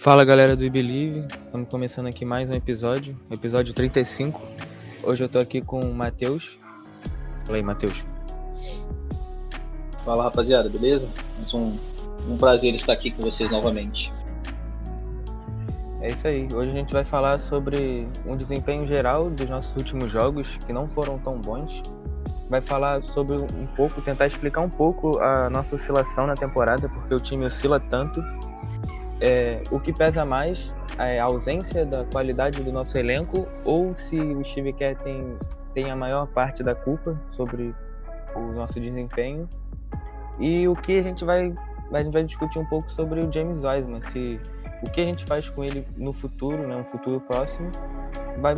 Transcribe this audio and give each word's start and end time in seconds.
Fala 0.00 0.24
galera 0.24 0.56
do 0.56 0.64
iBelieve, 0.64 1.26
estamos 1.44 1.68
começando 1.68 2.06
aqui 2.06 2.24
mais 2.24 2.48
um 2.48 2.54
episódio, 2.54 3.14
episódio 3.30 3.74
35. 3.74 4.40
Hoje 5.02 5.22
eu 5.22 5.28
tô 5.28 5.38
aqui 5.38 5.60
com 5.60 5.78
o 5.78 5.94
Matheus. 5.94 6.58
Fala 7.44 7.58
aí, 7.58 7.62
Matheus. 7.62 8.02
Fala 10.02 10.22
rapaziada, 10.22 10.70
beleza? 10.70 11.06
Mais 11.36 11.52
um, 11.52 11.76
um 12.26 12.38
prazer 12.38 12.74
estar 12.74 12.94
aqui 12.94 13.10
com 13.10 13.20
vocês 13.20 13.50
novamente. 13.50 14.10
É 16.00 16.08
isso 16.08 16.26
aí, 16.26 16.48
hoje 16.50 16.70
a 16.70 16.74
gente 16.74 16.94
vai 16.94 17.04
falar 17.04 17.38
sobre 17.38 18.08
um 18.24 18.38
desempenho 18.38 18.86
geral 18.86 19.28
dos 19.28 19.50
nossos 19.50 19.76
últimos 19.76 20.10
jogos, 20.10 20.56
que 20.66 20.72
não 20.72 20.88
foram 20.88 21.18
tão 21.18 21.36
bons. 21.38 21.82
Vai 22.48 22.62
falar 22.62 23.02
sobre 23.02 23.36
um 23.36 23.66
pouco, 23.76 24.00
tentar 24.00 24.26
explicar 24.28 24.62
um 24.62 24.70
pouco 24.70 25.18
a 25.18 25.50
nossa 25.50 25.74
oscilação 25.74 26.26
na 26.26 26.36
temporada, 26.36 26.88
porque 26.88 27.14
o 27.14 27.20
time 27.20 27.44
oscila 27.44 27.78
tanto. 27.78 28.24
É, 29.20 29.62
o 29.70 29.78
que 29.78 29.92
pesa 29.92 30.24
mais 30.24 30.74
é 30.98 31.20
a 31.20 31.24
ausência 31.24 31.84
da 31.84 32.04
qualidade 32.04 32.62
do 32.62 32.72
nosso 32.72 32.96
elenco 32.96 33.46
ou 33.64 33.94
se 33.94 34.18
o 34.18 34.42
Steve 34.44 34.72
Kerr 34.72 34.96
tem, 35.02 35.36
tem 35.74 35.90
a 35.90 35.96
maior 35.96 36.26
parte 36.26 36.62
da 36.62 36.74
culpa 36.74 37.20
sobre 37.32 37.74
o 38.34 38.40
nosso 38.52 38.80
desempenho. 38.80 39.48
E 40.38 40.66
o 40.66 40.74
que 40.74 40.98
a 40.98 41.02
gente 41.02 41.24
vai, 41.24 41.54
a 41.92 42.02
gente 42.02 42.12
vai 42.12 42.24
discutir 42.24 42.58
um 42.58 42.64
pouco 42.64 42.90
sobre 42.90 43.20
o 43.20 43.30
James 43.30 43.62
Wiseman, 43.62 44.00
se 44.00 44.40
o 44.82 44.88
que 44.88 45.02
a 45.02 45.04
gente 45.04 45.26
faz 45.26 45.48
com 45.48 45.62
ele 45.62 45.86
no 45.96 46.12
futuro, 46.14 46.66
né, 46.66 46.74
um 46.76 46.84
futuro 46.84 47.20
próximo, 47.20 47.70
vai 48.38 48.54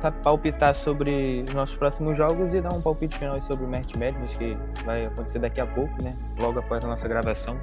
tá- 0.00 0.12
palpitar 0.12 0.74
sobre 0.74 1.44
os 1.48 1.54
nossos 1.54 1.74
próximos 1.76 2.16
jogos 2.16 2.54
e 2.54 2.60
dar 2.60 2.72
um 2.72 2.80
palpite 2.80 3.18
final 3.18 3.40
sobre 3.40 3.64
o 3.64 3.68
Mert 3.68 3.92
Madness, 3.96 4.36
que 4.36 4.56
vai 4.84 5.06
acontecer 5.06 5.40
daqui 5.40 5.60
a 5.60 5.66
pouco, 5.66 6.00
né, 6.00 6.16
logo 6.38 6.60
após 6.60 6.84
a 6.84 6.86
nossa 6.86 7.08
gravação, 7.08 7.58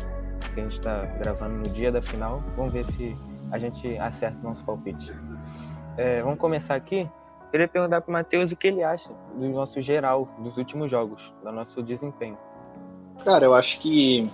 que 0.49 0.59
a 0.59 0.63
gente 0.63 0.73
está 0.73 1.05
gravando 1.19 1.55
no 1.55 1.69
dia 1.73 1.91
da 1.91 2.01
final. 2.01 2.43
Vamos 2.55 2.73
ver 2.73 2.85
se 2.85 3.15
a 3.51 3.57
gente 3.57 3.97
acerta 3.97 4.37
o 4.41 4.43
nosso 4.43 4.63
palpite. 4.63 5.13
É, 5.97 6.21
vamos 6.21 6.39
começar 6.39 6.75
aqui. 6.75 7.07
Queria 7.51 7.67
perguntar 7.67 8.01
para 8.01 8.09
o 8.09 8.13
Matheus 8.13 8.51
o 8.51 8.55
que 8.55 8.67
ele 8.67 8.83
acha 8.83 9.11
do 9.35 9.47
nosso 9.49 9.79
geral 9.79 10.27
dos 10.39 10.57
últimos 10.57 10.89
jogos, 10.89 11.31
do 11.43 11.51
nosso 11.51 11.83
desempenho. 11.83 12.37
Cara, 13.23 13.45
eu 13.45 13.53
acho 13.53 13.79
que 13.79 14.29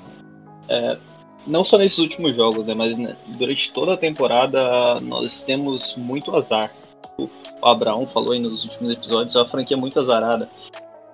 é, 0.69 0.97
não 1.45 1.63
só 1.63 1.77
nesses 1.77 1.99
últimos 1.99 2.35
jogos, 2.35 2.65
né, 2.65 2.73
mas 2.73 2.97
né, 2.97 3.17
durante 3.37 3.73
toda 3.73 3.93
a 3.93 3.97
temporada 3.97 5.01
nós 5.01 5.41
temos 5.41 5.95
muito 5.95 6.33
azar. 6.35 6.73
O 7.17 7.29
Abraão 7.61 8.07
falou 8.07 8.31
aí 8.31 8.39
nos 8.39 8.63
últimos 8.63 8.91
episódios, 8.91 9.35
é 9.35 9.39
uma 9.39 9.49
franquia 9.49 9.75
muito 9.75 9.99
azarada. 9.99 10.49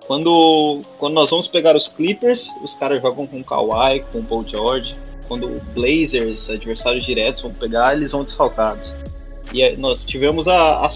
Quando, 0.06 0.82
quando 0.98 1.14
nós 1.14 1.30
vamos 1.30 1.48
pegar 1.48 1.74
os 1.74 1.88
Clippers, 1.88 2.48
os 2.62 2.74
caras 2.74 3.02
jogam 3.02 3.26
com 3.26 3.40
o 3.40 3.44
Kawhi, 3.44 4.04
com 4.12 4.20
o 4.20 4.24
Paul 4.24 4.46
George. 4.46 4.94
Quando 5.26 5.48
o 5.48 5.60
Blazers, 5.74 6.48
adversários 6.48 7.04
diretos, 7.04 7.42
vão 7.42 7.52
pegar, 7.52 7.96
eles 7.96 8.12
vão 8.12 8.22
desfalcados. 8.22 8.94
E 9.52 9.76
nós 9.76 10.04
tivemos 10.04 10.46
a, 10.46 10.86
a 10.86 10.88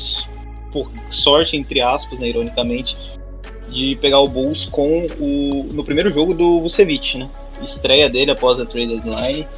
sorte, 1.11 1.56
entre 1.56 1.81
aspas, 1.81 2.21
né, 2.21 2.28
ironicamente, 2.28 2.97
de 3.71 3.97
pegar 3.97 4.21
o 4.21 4.28
Bulls 4.28 4.66
com 4.66 5.06
o 5.19 5.65
no 5.72 5.84
primeiro 5.84 6.10
jogo 6.10 6.34
do 6.34 6.60
Vucevic, 6.60 7.19
né? 7.19 7.28
Estreia 7.62 8.09
dele 8.09 8.31
após 8.31 8.60
a 8.60 8.66
trade 8.66 9.00
deadline. 9.00 9.48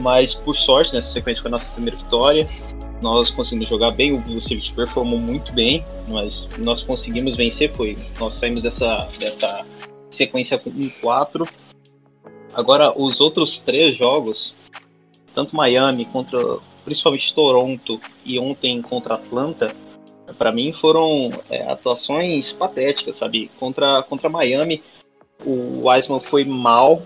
Mas 0.00 0.32
por 0.32 0.54
sorte, 0.54 0.94
nessa 0.94 1.12
sequência 1.12 1.42
foi 1.42 1.50
a 1.50 1.52
nossa 1.52 1.68
primeira 1.70 1.96
vitória. 1.96 2.48
Nós 3.02 3.32
conseguimos 3.32 3.68
jogar 3.68 3.90
bem, 3.90 4.12
o 4.12 4.20
Vucevic 4.20 4.72
performou 4.72 5.18
muito 5.18 5.52
bem, 5.52 5.84
mas 6.08 6.48
nós 6.58 6.84
conseguimos 6.84 7.34
vencer, 7.34 7.74
foi. 7.74 7.98
Nós 8.20 8.34
saímos 8.34 8.60
dessa, 8.62 9.08
dessa 9.18 9.66
sequência 10.08 10.56
com 10.56 10.70
1-4. 10.70 11.48
Agora, 12.54 12.96
os 12.96 13.20
outros 13.20 13.58
três 13.58 13.96
jogos, 13.96 14.54
tanto 15.34 15.56
Miami 15.56 16.04
contra 16.06 16.38
principalmente 16.84 17.34
Toronto 17.34 18.00
e 18.24 18.38
ontem 18.38 18.80
contra 18.80 19.14
Atlanta, 19.14 19.74
para 20.38 20.52
mim 20.52 20.72
foram 20.72 21.30
é, 21.50 21.62
atuações 21.70 22.52
patéticas, 22.52 23.16
sabe? 23.16 23.50
Contra, 23.58 24.02
contra 24.04 24.28
Miami, 24.28 24.82
o 25.44 25.88
Wiseman 25.88 26.20
foi 26.20 26.44
mal, 26.44 27.02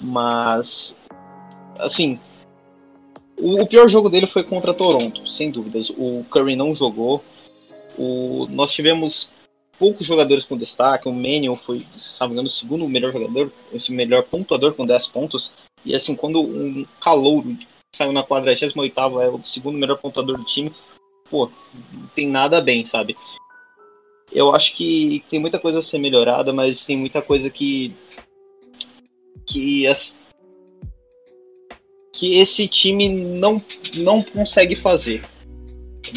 mas 0.00 0.96
assim, 1.78 2.18
o, 3.42 3.66
pior 3.66 3.88
jogo 3.88 4.08
dele 4.08 4.26
foi 4.26 4.44
contra 4.44 4.74
Toronto, 4.74 5.26
sem 5.28 5.50
dúvidas. 5.50 5.90
O 5.90 6.24
Curry 6.30 6.54
não 6.54 6.74
jogou. 6.74 7.22
O, 7.98 8.46
nós 8.50 8.72
tivemos 8.72 9.30
poucos 9.78 10.06
jogadores 10.06 10.44
com 10.44 10.56
destaque. 10.56 11.08
O 11.08 11.12
Mannion 11.12 11.56
foi, 11.56 11.86
se 11.92 12.26
não 12.28 12.44
o 12.44 12.50
segundo 12.50 12.88
melhor 12.88 13.12
jogador, 13.12 13.52
o 13.72 13.92
melhor 13.92 14.22
pontuador 14.24 14.74
com 14.74 14.86
10 14.86 15.06
pontos. 15.08 15.52
E 15.84 15.94
assim, 15.94 16.14
quando 16.14 16.40
um 16.40 16.86
calouro 17.00 17.56
saiu 17.94 18.12
na 18.12 18.22
48 18.22 18.74
é 19.20 19.28
o 19.28 19.44
segundo 19.44 19.76
melhor 19.76 19.98
pontuador 19.98 20.38
do 20.38 20.44
time, 20.44 20.72
pô, 21.28 21.50
não 21.92 22.06
tem 22.14 22.28
nada 22.28 22.60
bem, 22.60 22.86
sabe? 22.86 23.16
Eu 24.30 24.54
acho 24.54 24.74
que 24.74 25.22
tem 25.28 25.38
muita 25.38 25.58
coisa 25.58 25.80
a 25.80 25.82
ser 25.82 25.98
melhorada, 25.98 26.52
mas 26.52 26.86
tem 26.86 26.96
muita 26.96 27.20
coisa 27.20 27.50
que. 27.50 27.94
que, 29.46 29.86
as- 29.86 30.14
que 32.12 32.38
esse 32.38 32.68
time 32.68 33.08
não, 33.08 33.62
não 33.94 34.22
consegue 34.22 34.76
fazer. 34.76 35.24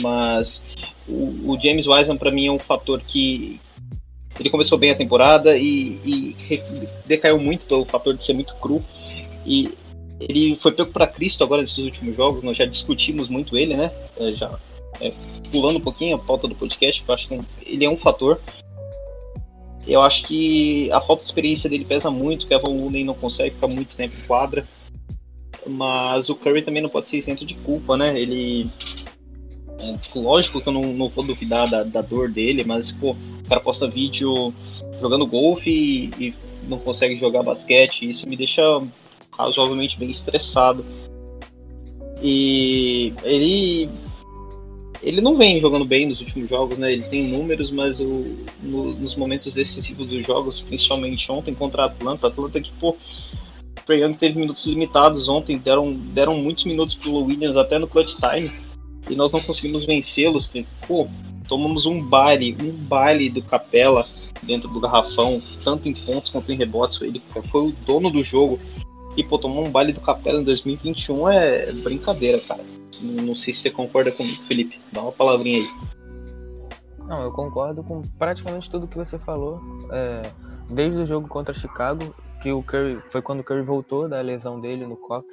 Mas 0.02 0.62
o, 1.08 1.54
o 1.54 1.60
James 1.60 1.88
Wiseman, 1.88 2.18
para 2.18 2.32
mim, 2.32 2.48
é 2.48 2.52
um 2.52 2.60
fator 2.60 3.02
que. 3.02 3.60
Ele 4.38 4.50
começou 4.50 4.78
bem 4.78 4.92
a 4.92 4.96
temporada 4.96 5.58
e, 5.58 5.98
e 6.04 6.36
decaiu 7.06 7.40
muito 7.40 7.66
pelo 7.66 7.86
fator 7.86 8.14
de 8.14 8.24
ser 8.24 8.34
muito 8.34 8.54
cru. 8.56 8.84
E 9.46 9.72
ele 10.20 10.58
foi 10.58 10.74
pego 10.74 10.92
para 10.92 11.08
Cristo 11.08 11.42
agora 11.42 11.62
nesses 11.62 11.78
últimos 11.78 12.18
jogos. 12.18 12.44
Nós 12.44 12.58
já 12.58 12.66
discutimos 12.66 13.30
muito 13.30 13.58
ele, 13.58 13.78
né? 13.78 13.92
É, 14.18 14.34
já 14.34 14.60
é, 15.00 15.14
pulando 15.52 15.78
um 15.78 15.82
pouquinho 15.82 16.16
a 16.16 16.20
pauta 16.20 16.48
do 16.48 16.56
podcast, 16.56 17.04
eu 17.08 17.14
acho 17.14 17.28
que 17.30 17.42
ele 17.66 17.86
é 17.86 17.90
um 17.90 17.98
fator. 17.98 18.40
Eu 19.88 20.02
acho 20.02 20.26
que 20.26 20.92
a 20.92 21.00
falta 21.00 21.24
de 21.24 21.30
experiência 21.30 21.70
dele 21.70 21.86
pesa 21.86 22.10
muito, 22.10 22.48
que 22.48 22.54
a 22.54 22.58
Looney 22.58 23.04
não 23.04 23.14
consegue 23.14 23.56
ficar 23.56 23.68
muito 23.68 23.96
tempo 23.96 24.16
em 24.18 24.28
quadra. 24.28 24.68
Mas 25.68 26.30
o 26.30 26.36
Curry 26.36 26.62
também 26.62 26.82
não 26.82 26.90
pode 26.90 27.08
ser 27.08 27.18
isento 27.18 27.46
de 27.46 27.56
culpa, 27.56 27.98
né? 27.98 28.20
Ele. 28.20 28.70
é, 29.80 29.98
lógico 30.16 30.62
que 30.62 30.68
eu 30.70 30.74
não, 30.74 30.94
não 30.94 31.10
vou 31.10 31.24
duvidar 31.26 31.70
da, 31.70 31.84
da 31.84 32.02
dor 32.02 32.30
dele, 32.30 32.64
mas, 32.64 32.92
pô, 32.92 33.12
o 33.12 33.48
cara 33.50 33.62
posta 33.62 33.88
vídeo 33.88 34.54
jogando 35.02 35.26
golfe 35.26 35.70
e, 35.70 36.06
e 36.28 36.34
não 36.68 36.78
consegue 36.80 37.16
jogar 37.16 37.44
basquete. 37.44 38.08
Isso 38.08 38.28
me 38.28 38.38
deixa 38.38 38.62
razoavelmente 39.32 39.98
bem 39.98 40.10
estressado. 40.10 40.86
E 42.22 43.14
ele 43.24 43.90
ele 45.02 45.22
não 45.22 45.36
vem 45.36 45.60
jogando 45.62 45.86
bem 45.86 46.08
nos 46.08 46.20
últimos 46.20 46.50
jogos, 46.50 46.80
né? 46.80 46.92
Ele 46.94 47.04
tem 47.04 47.28
números, 47.28 47.70
mas 47.70 48.00
o, 48.00 48.26
no- 48.64 48.94
nos 48.96 49.16
momentos 49.16 49.54
decisivos 49.54 50.08
dos 50.08 50.26
jogos, 50.26 50.62
principalmente 50.62 51.32
ontem 51.32 51.54
contra 51.54 51.84
a 51.84 51.86
Atlanta, 51.86 52.26
Atlanta 52.28 52.60
que, 52.60 52.72
pô, 52.80 52.96
Trae 53.86 54.02
Young 54.02 54.16
teve 54.16 54.40
minutos 54.40 54.66
limitados 54.66 55.30
ontem, 55.30 55.58
deram, 55.58 55.94
deram 55.94 56.36
muitos 56.38 56.66
minutos 56.66 56.96
pro 56.96 57.14
Williams 57.14 57.56
até 57.56 57.78
no 57.78 57.88
clutch 57.88 58.16
time, 58.16 58.52
e 59.10 59.16
nós 59.16 59.32
não 59.32 59.40
conseguimos 59.40 59.86
vencê-los. 59.86 60.52
Pô, 60.88 61.08
tomamos 61.48 61.86
um 61.86 62.02
baile, 62.02 62.58
um 62.60 62.72
baile 62.72 63.30
do 63.30 63.42
Capela 63.44 64.06
dentro 64.42 64.68
do 64.70 64.80
garrafão, 64.80 65.42
tanto 65.64 65.88
em 65.88 65.94
pontos 65.94 66.32
quanto 66.32 66.52
em 66.52 66.58
rebotes. 66.58 67.00
Ele 67.02 67.22
foi 67.52 67.68
o 67.68 67.72
dono 67.72 68.10
do 68.10 68.24
jogo. 68.24 68.60
E, 69.16 69.24
pô, 69.24 69.38
tomar 69.38 69.62
um 69.62 69.72
baile 69.72 69.94
do 69.94 70.02
Capela 70.02 70.42
em 70.42 70.44
2021 70.44 71.30
é 71.30 71.72
brincadeira, 71.72 72.40
cara. 72.40 72.64
Não 73.02 73.24
não 73.24 73.36
sei 73.36 73.54
se 73.54 73.62
você 73.62 73.70
concorda 73.70 74.12
comigo, 74.12 74.42
Felipe. 74.44 74.80
Dá 74.92 75.02
uma 75.02 75.12
palavrinha 75.12 75.60
aí. 75.60 75.70
Não, 77.08 77.22
eu 77.22 77.32
concordo 77.32 77.84
com 77.84 78.02
praticamente 78.18 78.70
tudo 78.70 78.88
que 78.88 78.98
você 78.98 79.20
falou. 79.20 79.62
É, 79.92 80.32
desde 80.70 80.98
o 80.98 81.06
jogo 81.06 81.28
contra 81.28 81.54
Chicago, 81.54 82.16
que 82.46 82.52
o 82.52 82.62
Curry 82.62 83.02
foi 83.10 83.24
quando 83.24 83.40
o 83.40 83.44
Curry 83.44 83.64
voltou 83.64 84.08
da 84.08 84.22
lesão 84.22 84.62
dele 84.62 84.86
no 84.86 84.96
Cox. 84.96 85.26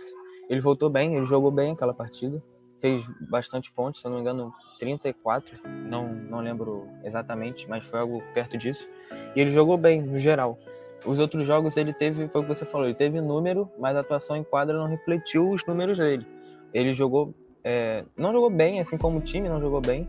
Ele 0.49 0.63
voltou 0.63 0.89
bem, 0.89 1.15
ele 1.15 1.27
jogou 1.27 1.51
bem 1.51 1.73
aquela 1.73 1.93
partida, 1.93 2.43
fez 2.81 3.05
bastante 3.29 3.71
pontos, 3.71 4.01
se 4.01 4.07
eu 4.07 4.11
não 4.11 4.17
me 4.17 4.23
engano, 4.23 4.51
34, 4.79 5.59
não, 5.87 6.09
não 6.09 6.41
lembro 6.41 6.89
exatamente, 7.05 7.69
mas 7.69 7.85
foi 7.85 8.01
algo 8.01 8.23
perto 8.33 8.57
disso. 8.57 8.89
E 9.37 9.41
ele 9.43 9.51
jogou 9.51 9.77
bem, 9.77 10.01
no 10.01 10.19
geral. 10.19 10.59
os 11.05 11.19
outros 11.19 11.47
jogos 11.47 11.77
ele 11.77 11.93
teve, 11.93 12.29
foi 12.29 12.41
o 12.41 12.45
que 12.45 12.49
você 12.49 12.65
falou, 12.65 12.87
ele 12.87 12.95
teve 12.95 13.21
número, 13.21 13.71
mas 13.79 13.95
a 13.95 14.01
atuação 14.01 14.35
em 14.35 14.43
quadra 14.43 14.79
não 14.79 14.87
refletiu 14.87 15.51
os 15.51 15.63
números 15.67 15.99
dele. 15.99 16.27
Ele 16.73 16.95
jogou, 16.95 17.35
é, 17.63 18.07
não 18.17 18.33
jogou 18.33 18.49
bem, 18.49 18.81
assim 18.81 18.97
como 18.97 19.19
o 19.19 19.23
time 19.23 19.51
não 19.51 19.61
jogou 19.61 19.83
bem. 19.83 20.09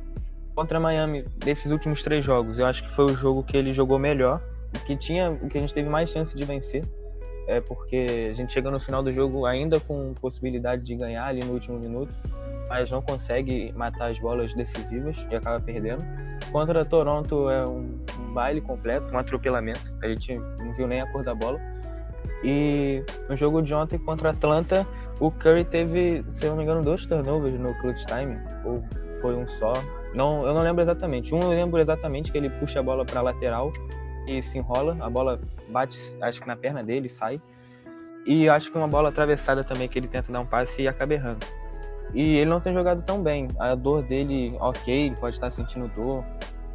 Contra 0.56 0.80
Miami, 0.80 1.24
desses 1.36 1.70
últimos 1.70 2.02
três 2.02 2.24
jogos, 2.24 2.60
eu 2.60 2.66
acho 2.66 2.82
que 2.82 2.96
foi 2.96 3.12
o 3.12 3.16
jogo 3.16 3.44
que 3.44 3.58
ele 3.58 3.74
jogou 3.74 4.00
melhor, 4.00 4.42
que 4.80 4.96
tinha, 4.96 5.32
o 5.32 5.48
que 5.48 5.58
a 5.58 5.62
gente 5.62 5.74
teve 5.74 5.90
mais 5.90 6.10
chance 6.10 6.36
de 6.36 6.44
vencer. 6.44 6.84
É 7.48 7.60
porque 7.60 8.30
a 8.32 8.34
gente 8.34 8.54
chega 8.54 8.72
no 8.72 8.80
final 8.80 9.04
do 9.04 9.12
jogo 9.12 9.46
ainda 9.46 9.80
com 9.80 10.14
possibilidade 10.14 10.84
de 10.84 10.96
ganhar 10.96 11.26
ali 11.26 11.44
no 11.44 11.52
último 11.52 11.78
minuto, 11.78 12.14
mas 12.70 12.90
não 12.90 13.02
consegue 13.02 13.74
matar 13.76 14.12
as 14.12 14.20
bolas 14.20 14.54
decisivas 14.54 15.28
e 15.30 15.36
acaba 15.36 15.60
perdendo. 15.60 16.04
Contra 16.52 16.86
Toronto 16.86 17.50
é 17.50 17.66
um, 17.68 18.00
um 18.18 18.34
baile 18.34 18.62
completo, 18.62 19.14
um 19.14 19.18
atropelamento. 19.18 19.94
A 20.02 20.08
gente 20.08 20.36
não 20.36 20.74
viu 20.74 20.88
nem 20.88 21.02
a 21.02 21.12
cor 21.12 21.24
da 21.24 21.36
bola. 21.36 21.60
E 22.44 23.04
no 23.30 23.36
jogo 23.36 23.62
de 23.62 23.74
ontem 23.74 23.98
contra 23.98 24.30
Atlanta, 24.30 24.88
o 25.20 25.32
Curry 25.32 25.66
teve, 25.66 26.24
se 26.32 26.46
eu 26.46 26.52
não 26.52 26.58
me 26.58 26.64
engano, 26.64 26.82
dois 26.82 27.06
turnovers 27.06 27.60
no 27.60 27.74
clutch 27.80 28.06
time, 28.06 28.38
ou 28.66 28.84
foi 29.22 29.36
um 29.36 29.48
só. 29.48 29.74
Não, 30.14 30.46
eu 30.46 30.54
não 30.54 30.62
lembro 30.62 30.82
exatamente. 30.82 31.34
Um 31.34 31.44
eu 31.44 31.50
lembro 31.50 31.80
exatamente 31.80 32.32
que 32.32 32.38
ele 32.38 32.50
puxa 32.50 32.80
a 32.80 32.84
bola 32.84 33.06
para 33.06 33.22
lateral 33.22 33.72
e 34.28 34.42
se 34.42 34.58
enrola, 34.58 34.98
a 35.00 35.10
bola 35.10 35.40
bate, 35.70 35.98
acho 36.22 36.42
que 36.42 36.48
na 36.48 36.56
perna 36.56 36.84
dele, 36.84 37.10
sai. 37.10 37.42
E 38.26 38.48
acho 38.48 38.72
que 38.72 38.78
uma 38.78 38.88
bola 38.88 39.10
atravessada 39.10 39.64
também 39.64 39.88
que 39.88 40.00
ele 40.00 40.08
tenta 40.08 40.32
dar 40.32 40.40
um 40.40 40.46
passe 40.46 40.82
e 40.82 40.88
acaba 40.88 41.14
errando. 41.14 41.46
E 42.14 42.38
ele 42.38 42.50
não 42.50 42.62
tem 42.62 42.74
jogado 42.74 43.04
tão 43.04 43.22
bem. 43.22 43.50
A 43.60 43.76
dor 43.76 44.04
dele, 44.04 44.56
ok, 44.60 45.08
ele 45.08 45.16
pode 45.16 45.36
estar 45.36 45.52
sentindo 45.52 45.88
dor, 45.90 46.24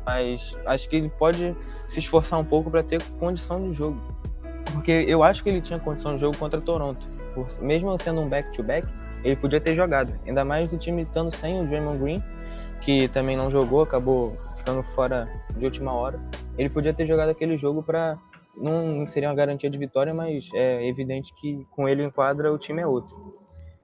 mas 0.04 0.56
acho 0.66 0.88
que 0.88 0.96
ele 0.96 1.08
pode 1.08 1.56
se 1.88 2.00
esforçar 2.00 2.38
um 2.38 2.44
pouco 2.44 2.70
para 2.70 2.82
ter 2.82 3.02
condição 3.18 3.68
de 3.68 3.72
jogo. 3.74 4.00
Porque 4.72 5.04
eu 5.08 5.22
acho 5.22 5.42
que 5.42 5.48
ele 5.48 5.60
tinha 5.60 5.78
condição 5.78 6.14
de 6.14 6.20
jogo 6.20 6.36
contra 6.36 6.60
Toronto. 6.60 7.08
Mesmo 7.62 7.96
sendo 7.98 8.20
um 8.20 8.28
back-to-back, 8.28 8.86
-back, 8.86 8.92
ele 9.24 9.36
podia 9.36 9.60
ter 9.60 9.74
jogado. 9.74 10.12
Ainda 10.26 10.44
mais 10.44 10.70
do 10.70 10.76
time 10.76 11.02
estando 11.02 11.30
sem 11.30 11.60
o 11.60 11.66
Draymond 11.66 11.98
Green, 11.98 12.22
que 12.80 13.08
também 13.08 13.36
não 13.36 13.48
jogou, 13.48 13.82
acabou 13.82 14.36
ficando 14.58 14.82
fora 14.82 15.28
de 15.56 15.64
última 15.64 15.93
hora. 15.93 16.20
Ele 16.56 16.69
podia 16.69 16.93
ter 16.93 17.06
jogado 17.06 17.31
aquele 17.31 17.56
jogo 17.56 17.82
para 17.82 18.19
não 18.56 19.06
seria 19.06 19.28
uma 19.28 19.34
garantia 19.34 19.70
de 19.70 19.78
vitória, 19.78 20.12
mas 20.12 20.50
é 20.52 20.87
evidente 20.87 21.32
que 21.34 21.64
com 21.70 21.88
ele 21.88 22.02
em 22.02 22.10
quadra 22.10 22.52
o 22.52 22.58
time 22.58 22.82
é 22.82 22.87
outro. 22.87 23.38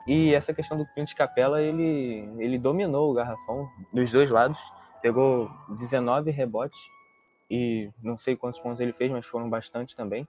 E 0.06 0.34
essa 0.34 0.52
questão 0.52 0.76
do 0.76 0.86
Clint 0.86 1.14
Capela, 1.14 1.62
ele, 1.62 2.28
ele 2.38 2.58
dominou 2.58 3.10
o 3.10 3.14
garrafão 3.14 3.68
dos 3.92 4.10
dois 4.10 4.28
lados, 4.30 4.58
pegou 5.00 5.48
19 5.70 6.30
rebotes 6.30 6.78
e 7.50 7.90
não 8.02 8.18
sei 8.18 8.36
quantos 8.36 8.60
pontos 8.60 8.80
ele 8.80 8.92
fez, 8.92 9.10
mas 9.10 9.24
foram 9.24 9.48
bastante 9.48 9.96
também. 9.96 10.26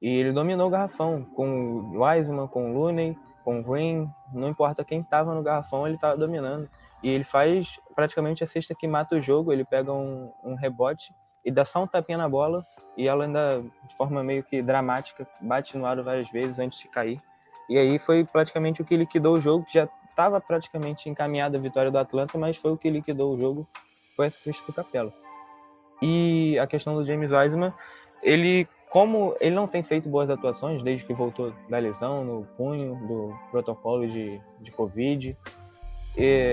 E 0.00 0.08
ele 0.08 0.32
dominou 0.32 0.68
o 0.68 0.70
garrafão 0.70 1.24
com 1.24 1.46
o 1.46 2.04
Wiseman, 2.04 2.46
com 2.48 2.70
o 2.70 2.74
Looney, 2.74 3.16
com 3.44 3.60
o 3.60 3.62
Green, 3.62 4.08
não 4.32 4.48
importa 4.48 4.84
quem 4.84 5.00
estava 5.00 5.34
no 5.34 5.42
garrafão, 5.42 5.86
ele 5.86 5.96
estava 5.96 6.16
dominando. 6.16 6.68
E 7.02 7.08
ele 7.08 7.24
faz 7.24 7.80
praticamente 7.94 8.44
a 8.44 8.46
cesta 8.46 8.74
que 8.74 8.86
mata 8.86 9.16
o 9.16 9.20
jogo, 9.20 9.52
ele 9.52 9.64
pega 9.64 9.92
um, 9.92 10.32
um 10.44 10.54
rebote 10.54 11.12
e 11.44 11.50
dá 11.50 11.64
só 11.64 11.82
um 11.82 11.86
tapinha 11.86 12.18
na 12.18 12.28
bola 12.28 12.64
e 12.96 13.08
ela 13.08 13.24
ainda, 13.24 13.62
de 13.88 13.96
forma 13.96 14.22
meio 14.22 14.42
que 14.44 14.62
dramática, 14.62 15.26
bate 15.40 15.76
no 15.76 15.86
aro 15.86 16.04
várias 16.04 16.30
vezes 16.30 16.58
antes 16.58 16.78
de 16.78 16.88
cair. 16.88 17.20
E 17.68 17.78
aí 17.78 17.98
foi 17.98 18.24
praticamente 18.24 18.82
o 18.82 18.84
que 18.84 18.96
liquidou 18.96 19.36
o 19.36 19.40
jogo, 19.40 19.64
que 19.64 19.74
já 19.74 19.88
estava 20.10 20.40
praticamente 20.40 21.08
encaminhada 21.08 21.56
a 21.56 21.60
vitória 21.60 21.90
do 21.90 21.98
Atlanta, 21.98 22.36
mas 22.36 22.56
foi 22.56 22.70
o 22.70 22.76
que 22.76 22.90
liquidou 22.90 23.34
o 23.34 23.38
jogo, 23.38 23.66
foi 24.14 24.26
essa 24.26 24.38
cesta 24.38 24.66
do 24.66 24.72
Capela. 24.72 25.12
E 26.00 26.58
a 26.58 26.66
questão 26.66 26.94
do 26.94 27.04
James 27.04 27.32
Wiseman, 27.32 27.72
ele, 28.22 28.68
como 28.90 29.34
ele 29.40 29.54
não 29.54 29.66
tem 29.66 29.82
feito 29.82 30.08
boas 30.08 30.28
atuações 30.28 30.82
desde 30.82 31.06
que 31.06 31.14
voltou 31.14 31.52
da 31.68 31.78
lesão, 31.78 32.24
no 32.24 32.44
punho, 32.56 32.94
do 33.06 33.34
protocolo 33.50 34.06
de, 34.06 34.40
de 34.60 34.70
Covid, 34.70 35.36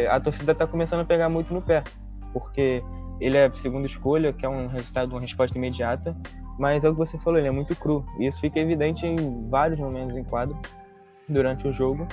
a 0.10 0.20
torcida 0.20 0.52
está 0.52 0.66
começando 0.66 1.02
a 1.02 1.06
pegar 1.06 1.30
muito 1.30 1.54
no 1.54 1.62
pé, 1.62 1.84
porque 2.34 2.84
ele 3.20 3.38
é 3.38 3.52
segunda 3.54 3.86
escolha, 3.86 4.32
que 4.32 4.46
é 4.46 4.50
um 4.50 4.68
resultado, 4.68 5.12
uma 5.12 5.22
resposta 5.22 5.58
imediata, 5.58 6.16
mas 6.58 6.84
é 6.84 6.90
o 6.90 6.94
que 6.94 7.00
você 7.00 7.18
falou, 7.18 7.40
ele 7.40 7.48
é 7.48 7.52
muito 7.52 7.76
cru. 7.76 8.06
E 8.18 8.28
isso 8.28 8.40
fica 8.40 8.60
evidente 8.60 9.06
em 9.06 9.50
vários 9.50 9.80
momentos 9.80 10.16
em 10.16 10.24
quadro 10.24 10.58
durante 11.28 11.68
o 11.68 11.74
jogo, 11.74 12.08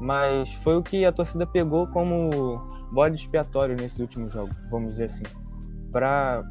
mas 0.00 0.52
foi 0.54 0.76
o 0.76 0.82
que 0.82 1.04
a 1.04 1.12
torcida 1.12 1.46
pegou 1.46 1.86
como 1.88 2.60
bode 2.92 3.16
expiatório 3.16 3.76
nesses 3.76 3.98
últimos 3.98 4.32
jogos, 4.32 4.56
vamos 4.70 4.90
dizer 4.90 5.04
assim, 5.04 5.24
para 5.92 6.42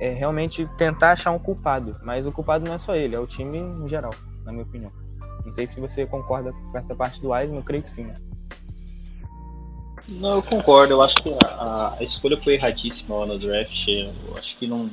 é, 0.00 0.10
realmente 0.10 0.68
tentar 0.78 1.12
achar 1.12 1.30
um 1.32 1.38
culpado. 1.38 1.98
Mas 2.02 2.26
o 2.26 2.32
culpado 2.32 2.64
não 2.64 2.74
é 2.74 2.78
só 2.78 2.94
ele, 2.94 3.14
é 3.14 3.20
o 3.20 3.26
time 3.26 3.58
em 3.58 3.88
geral, 3.88 4.14
na 4.44 4.52
minha 4.52 4.64
opinião. 4.64 4.92
Não 5.44 5.52
sei 5.52 5.66
se 5.66 5.80
você 5.80 6.06
concorda 6.06 6.52
com 6.52 6.78
essa 6.78 6.94
parte 6.94 7.20
do 7.20 7.30
Wiseman, 7.30 7.58
eu 7.58 7.64
creio 7.64 7.82
que 7.82 7.90
sim. 7.90 8.04
Né? 8.04 8.14
Não, 10.10 10.36
eu 10.36 10.42
concordo. 10.42 10.94
Eu 10.94 11.02
acho 11.02 11.14
que 11.16 11.32
a, 11.44 11.94
a 11.98 12.02
escolha 12.02 12.36
foi 12.42 12.54
erradíssima 12.54 13.16
lá 13.18 13.26
no 13.26 13.38
draft. 13.38 13.86
Eu 13.86 14.36
acho 14.36 14.56
que 14.56 14.66
não. 14.66 14.90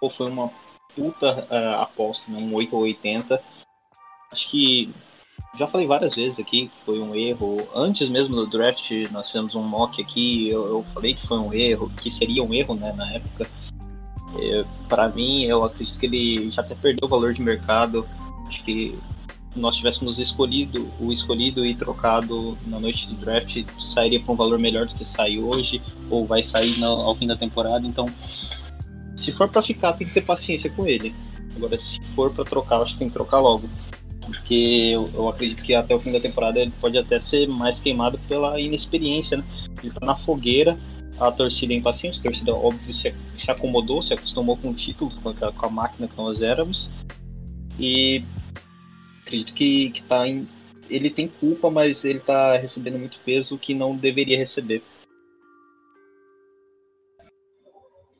Pô, 0.00 0.08
foi 0.08 0.30
uma 0.30 0.50
puta 0.94 1.46
uh, 1.50 1.82
aposta, 1.82 2.30
né? 2.30 2.38
um 2.40 2.54
8 2.54 2.74
ou 2.74 2.82
80. 2.82 3.42
Acho 4.30 4.50
que. 4.50 4.94
Já 5.56 5.66
falei 5.68 5.86
várias 5.86 6.14
vezes 6.14 6.38
aqui 6.38 6.68
que 6.68 6.84
foi 6.84 7.00
um 7.00 7.14
erro. 7.14 7.68
Antes 7.74 8.08
mesmo 8.08 8.36
do 8.36 8.46
draft, 8.46 8.90
nós 9.10 9.28
fizemos 9.28 9.54
um 9.56 9.62
mock 9.62 10.00
aqui. 10.00 10.48
Eu, 10.48 10.66
eu 10.66 10.86
falei 10.94 11.14
que 11.14 11.26
foi 11.26 11.38
um 11.38 11.52
erro, 11.52 11.90
que 11.90 12.10
seria 12.10 12.42
um 12.42 12.54
erro 12.54 12.74
né, 12.74 12.92
na 12.92 13.12
época. 13.12 13.48
É, 14.36 14.64
para 14.88 15.08
mim, 15.08 15.44
eu 15.44 15.64
acredito 15.64 15.98
que 15.98 16.06
ele 16.06 16.50
já 16.50 16.62
até 16.62 16.74
perdeu 16.74 17.06
o 17.06 17.10
valor 17.10 17.32
de 17.32 17.42
mercado. 17.42 18.08
Acho 18.46 18.64
que 18.64 18.98
nós 19.54 19.76
tivéssemos 19.76 20.18
escolhido 20.18 20.90
o 21.00 21.12
escolhido 21.12 21.64
e 21.64 21.74
trocado 21.74 22.56
na 22.66 22.80
noite 22.80 23.08
do 23.08 23.14
draft, 23.14 23.64
sairia 23.78 24.20
por 24.20 24.32
um 24.32 24.36
valor 24.36 24.58
melhor 24.58 24.86
do 24.86 24.94
que 24.94 25.04
sai 25.04 25.38
hoje, 25.38 25.80
ou 26.10 26.26
vai 26.26 26.42
sair 26.42 26.78
no, 26.78 26.86
ao 26.86 27.14
fim 27.14 27.26
da 27.26 27.36
temporada. 27.36 27.86
Então, 27.86 28.06
se 29.16 29.32
for 29.32 29.48
para 29.48 29.62
ficar, 29.62 29.92
tem 29.94 30.06
que 30.06 30.14
ter 30.14 30.22
paciência 30.22 30.68
com 30.70 30.86
ele. 30.86 31.14
Agora, 31.56 31.78
se 31.78 32.00
for 32.14 32.32
para 32.32 32.44
trocar, 32.44 32.82
acho 32.82 32.94
que 32.94 32.98
tem 32.98 33.08
que 33.08 33.14
trocar 33.14 33.38
logo. 33.38 33.68
Porque 34.26 34.90
eu, 34.92 35.10
eu, 35.14 35.28
acredito 35.28 35.62
que 35.62 35.74
até 35.74 35.94
o 35.94 36.00
fim 36.00 36.10
da 36.10 36.18
temporada 36.18 36.58
ele 36.58 36.72
pode 36.80 36.96
até 36.96 37.20
ser 37.20 37.46
mais 37.46 37.78
queimado 37.78 38.18
pela 38.26 38.58
inexperiência, 38.58 39.36
né? 39.36 39.44
Ele 39.82 39.92
tá 39.92 40.04
na 40.04 40.16
fogueira, 40.16 40.78
a 41.18 41.30
torcida 41.30 41.72
é 41.72 41.76
impaciente, 41.76 42.18
a 42.18 42.22
torcida, 42.22 42.54
óbvio, 42.54 42.92
se, 42.92 43.14
se 43.36 43.50
acomodou, 43.50 44.02
se 44.02 44.14
acostumou 44.14 44.56
com 44.56 44.70
o 44.70 44.74
título, 44.74 45.10
com 45.22 45.28
a, 45.28 45.52
com 45.52 45.66
a 45.66 45.70
máquina 45.70 46.08
que 46.08 46.16
nós 46.16 46.40
éramos. 46.40 46.90
E 47.78 48.24
acredito 49.34 49.54
que, 49.54 49.90
que 49.90 50.02
tá 50.04 50.26
em, 50.26 50.48
ele 50.88 51.10
tem 51.10 51.28
culpa, 51.28 51.70
mas 51.70 52.04
ele 52.04 52.20
tá 52.20 52.56
recebendo 52.56 52.98
muito 52.98 53.18
peso 53.24 53.58
que 53.58 53.74
não 53.74 53.96
deveria 53.96 54.38
receber. 54.38 54.82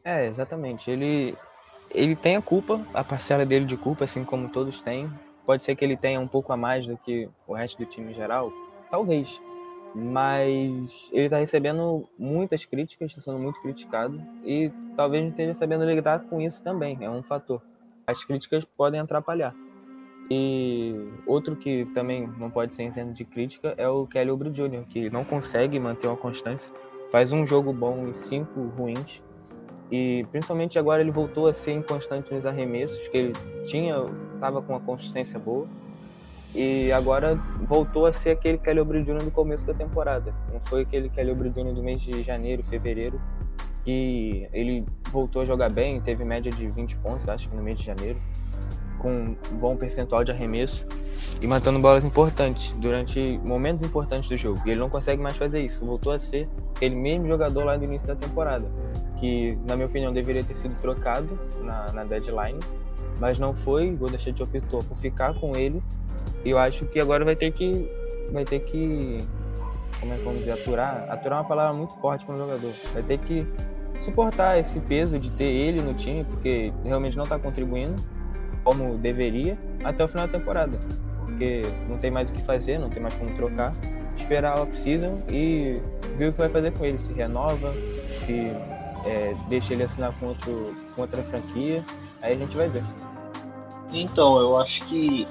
É, 0.04 0.26
exatamente. 0.26 0.90
Ele, 0.90 1.36
ele 1.90 2.16
tem 2.16 2.36
a 2.36 2.42
culpa, 2.42 2.84
a 2.92 3.04
parcela 3.04 3.46
dele 3.46 3.64
de 3.64 3.76
culpa, 3.76 4.04
assim 4.04 4.24
como 4.24 4.48
todos 4.48 4.82
têm. 4.82 5.10
Pode 5.46 5.64
ser 5.64 5.76
que 5.76 5.84
ele 5.84 5.96
tenha 5.96 6.20
um 6.20 6.28
pouco 6.28 6.52
a 6.52 6.56
mais 6.56 6.86
do 6.86 6.96
que 6.96 7.28
o 7.46 7.54
resto 7.54 7.78
do 7.78 7.86
time 7.86 8.12
em 8.12 8.14
geral, 8.14 8.52
talvez. 8.90 9.40
Mas 9.94 11.08
ele 11.12 11.26
está 11.26 11.38
recebendo 11.38 12.08
muitas 12.18 12.64
críticas, 12.64 13.10
está 13.10 13.20
sendo 13.20 13.38
muito 13.38 13.60
criticado 13.60 14.20
e 14.42 14.72
talvez 14.96 15.22
não 15.22 15.30
esteja 15.30 15.54
sabendo 15.54 15.84
lidar 15.84 16.20
com 16.20 16.40
isso 16.40 16.60
também, 16.62 16.98
é 17.00 17.08
um 17.08 17.22
fator. 17.22 17.62
As 18.06 18.24
críticas 18.24 18.64
podem 18.76 19.00
atrapalhar. 19.00 19.54
E 20.30 21.10
outro 21.26 21.54
que 21.54 21.84
também 21.86 22.28
não 22.38 22.50
pode 22.50 22.74
ser 22.74 22.84
isento 22.84 23.12
de 23.12 23.24
crítica 23.24 23.74
é 23.76 23.88
o 23.88 24.06
Kelly 24.06 24.30
Oubre 24.30 24.50
Jr., 24.50 24.84
que 24.88 25.10
não 25.10 25.24
consegue 25.24 25.78
manter 25.78 26.06
uma 26.06 26.16
constância. 26.16 26.72
Faz 27.12 27.30
um 27.30 27.46
jogo 27.46 27.72
bom 27.72 28.08
e 28.08 28.14
cinco 28.14 28.68
ruins. 28.76 29.22
E 29.90 30.26
principalmente 30.32 30.78
agora 30.78 31.02
ele 31.02 31.10
voltou 31.10 31.46
a 31.46 31.52
ser 31.52 31.72
inconstante 31.72 32.32
nos 32.32 32.46
arremessos, 32.46 33.06
que 33.08 33.16
ele 33.16 33.32
tinha, 33.64 33.96
estava 34.34 34.62
com 34.62 34.72
uma 34.72 34.80
consistência 34.80 35.38
boa. 35.38 35.66
E 36.54 36.90
agora 36.92 37.34
voltou 37.68 38.06
a 38.06 38.12
ser 38.12 38.30
aquele 38.30 38.58
Kelly 38.58 38.80
Oubre 38.80 39.02
Jr. 39.02 39.24
do 39.24 39.30
começo 39.30 39.66
da 39.66 39.74
temporada. 39.74 40.34
Não 40.52 40.60
foi 40.60 40.82
aquele 40.82 41.08
Kelly 41.10 41.30
Oubre 41.30 41.50
Jr. 41.50 41.74
do 41.74 41.82
mês 41.82 42.00
de 42.00 42.22
janeiro, 42.22 42.64
fevereiro, 42.64 43.20
que 43.84 44.48
ele 44.52 44.86
voltou 45.12 45.42
a 45.42 45.44
jogar 45.44 45.68
bem, 45.68 46.00
teve 46.00 46.24
média 46.24 46.50
de 46.50 46.66
20 46.68 46.96
pontos, 46.96 47.28
acho 47.28 47.50
que 47.50 47.56
no 47.56 47.62
mês 47.62 47.78
de 47.78 47.84
janeiro 47.84 48.18
com 49.04 49.36
um 49.52 49.56
bom 49.58 49.76
percentual 49.76 50.24
de 50.24 50.32
arremesso 50.32 50.82
e 51.38 51.46
matando 51.46 51.78
bolas 51.78 52.02
importantes 52.02 52.72
durante 52.78 53.38
momentos 53.44 53.84
importantes 53.84 54.30
do 54.30 54.36
jogo. 54.38 54.58
E 54.64 54.70
ele 54.70 54.80
não 54.80 54.88
consegue 54.88 55.20
mais 55.20 55.36
fazer 55.36 55.60
isso. 55.60 55.84
Voltou 55.84 56.14
a 56.14 56.18
ser 56.18 56.48
aquele 56.74 56.94
mesmo 56.94 57.26
jogador 57.26 57.64
lá 57.64 57.76
no 57.76 57.84
início 57.84 58.08
da 58.08 58.16
temporada, 58.16 58.66
que, 59.20 59.58
na 59.66 59.76
minha 59.76 59.86
opinião, 59.86 60.10
deveria 60.10 60.42
ter 60.42 60.54
sido 60.54 60.74
trocado 60.80 61.38
na, 61.60 61.92
na 61.92 62.04
deadline, 62.04 62.58
mas 63.20 63.38
não 63.38 63.52
foi. 63.52 63.92
O 63.92 63.96
Golden 63.98 64.16
State 64.16 64.42
optou 64.42 64.82
por 64.82 64.96
ficar 64.96 65.34
com 65.34 65.54
ele. 65.54 65.82
E 66.42 66.48
eu 66.48 66.56
acho 66.56 66.86
que 66.86 66.98
agora 66.98 67.26
vai 67.26 67.36
ter 67.36 67.50
que. 67.50 67.86
Vai 68.32 68.46
ter 68.46 68.60
que. 68.60 69.18
Como 70.00 70.14
é 70.14 70.16
que 70.16 70.24
vamos 70.24 70.38
dizer? 70.38 70.52
Aturar. 70.52 71.06
Aturar 71.10 71.38
é 71.38 71.42
uma 71.42 71.48
palavra 71.48 71.74
muito 71.76 71.94
forte 71.96 72.24
para 72.24 72.34
um 72.34 72.38
jogador. 72.38 72.72
Vai 72.94 73.02
ter 73.02 73.18
que 73.18 73.46
suportar 74.00 74.58
esse 74.58 74.80
peso 74.80 75.18
de 75.18 75.30
ter 75.30 75.44
ele 75.44 75.82
no 75.82 75.92
time, 75.92 76.24
porque 76.24 76.72
realmente 76.82 77.18
não 77.18 77.24
está 77.24 77.38
contribuindo 77.38 77.94
como 78.64 78.96
deveria 78.98 79.56
até 79.84 80.04
o 80.04 80.08
final 80.08 80.26
da 80.26 80.38
temporada. 80.38 80.78
Porque 81.24 81.62
não 81.88 81.98
tem 81.98 82.10
mais 82.10 82.30
o 82.30 82.32
que 82.32 82.42
fazer, 82.42 82.78
não 82.78 82.88
tem 82.88 83.02
mais 83.02 83.14
como 83.14 83.34
trocar. 83.34 83.72
Esperar 84.16 84.58
a 84.58 84.62
off-season 84.62 85.20
e 85.28 85.80
ver 86.16 86.28
o 86.28 86.32
que 86.32 86.38
vai 86.38 86.48
fazer 86.48 86.72
com 86.72 86.84
ele. 86.84 86.98
Se 86.98 87.12
renova, 87.12 87.74
se 88.08 88.50
é, 89.04 89.34
deixa 89.48 89.74
ele 89.74 89.82
assinar 89.82 90.12
com, 90.18 90.26
outro, 90.26 90.74
com 90.94 91.02
outra 91.02 91.22
franquia. 91.22 91.84
Aí 92.22 92.32
a 92.32 92.36
gente 92.36 92.56
vai 92.56 92.68
ver. 92.68 92.82
Então, 93.92 94.38
eu 94.38 94.56
acho 94.56 94.84
que 94.86 95.26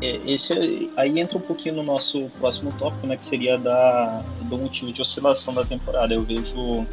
é, 0.00 0.16
esse 0.30 0.90
aí 0.96 1.18
entra 1.18 1.38
um 1.38 1.40
pouquinho 1.40 1.76
no 1.76 1.82
nosso 1.82 2.30
próximo 2.38 2.72
tópico, 2.78 3.06
né, 3.06 3.16
que 3.16 3.24
seria 3.24 3.58
da, 3.58 4.24
do 4.42 4.56
motivo 4.56 4.92
de 4.92 5.02
oscilação 5.02 5.52
da 5.52 5.64
temporada. 5.64 6.14
Eu 6.14 6.22
vejo 6.22 6.86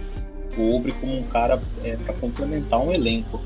o 0.57 0.75
Obre 0.75 0.91
como 0.93 1.17
um 1.17 1.23
cara 1.23 1.59
é, 1.83 1.95
para 1.97 2.13
complementar 2.15 2.79
um 2.79 2.91
elenco. 2.91 3.41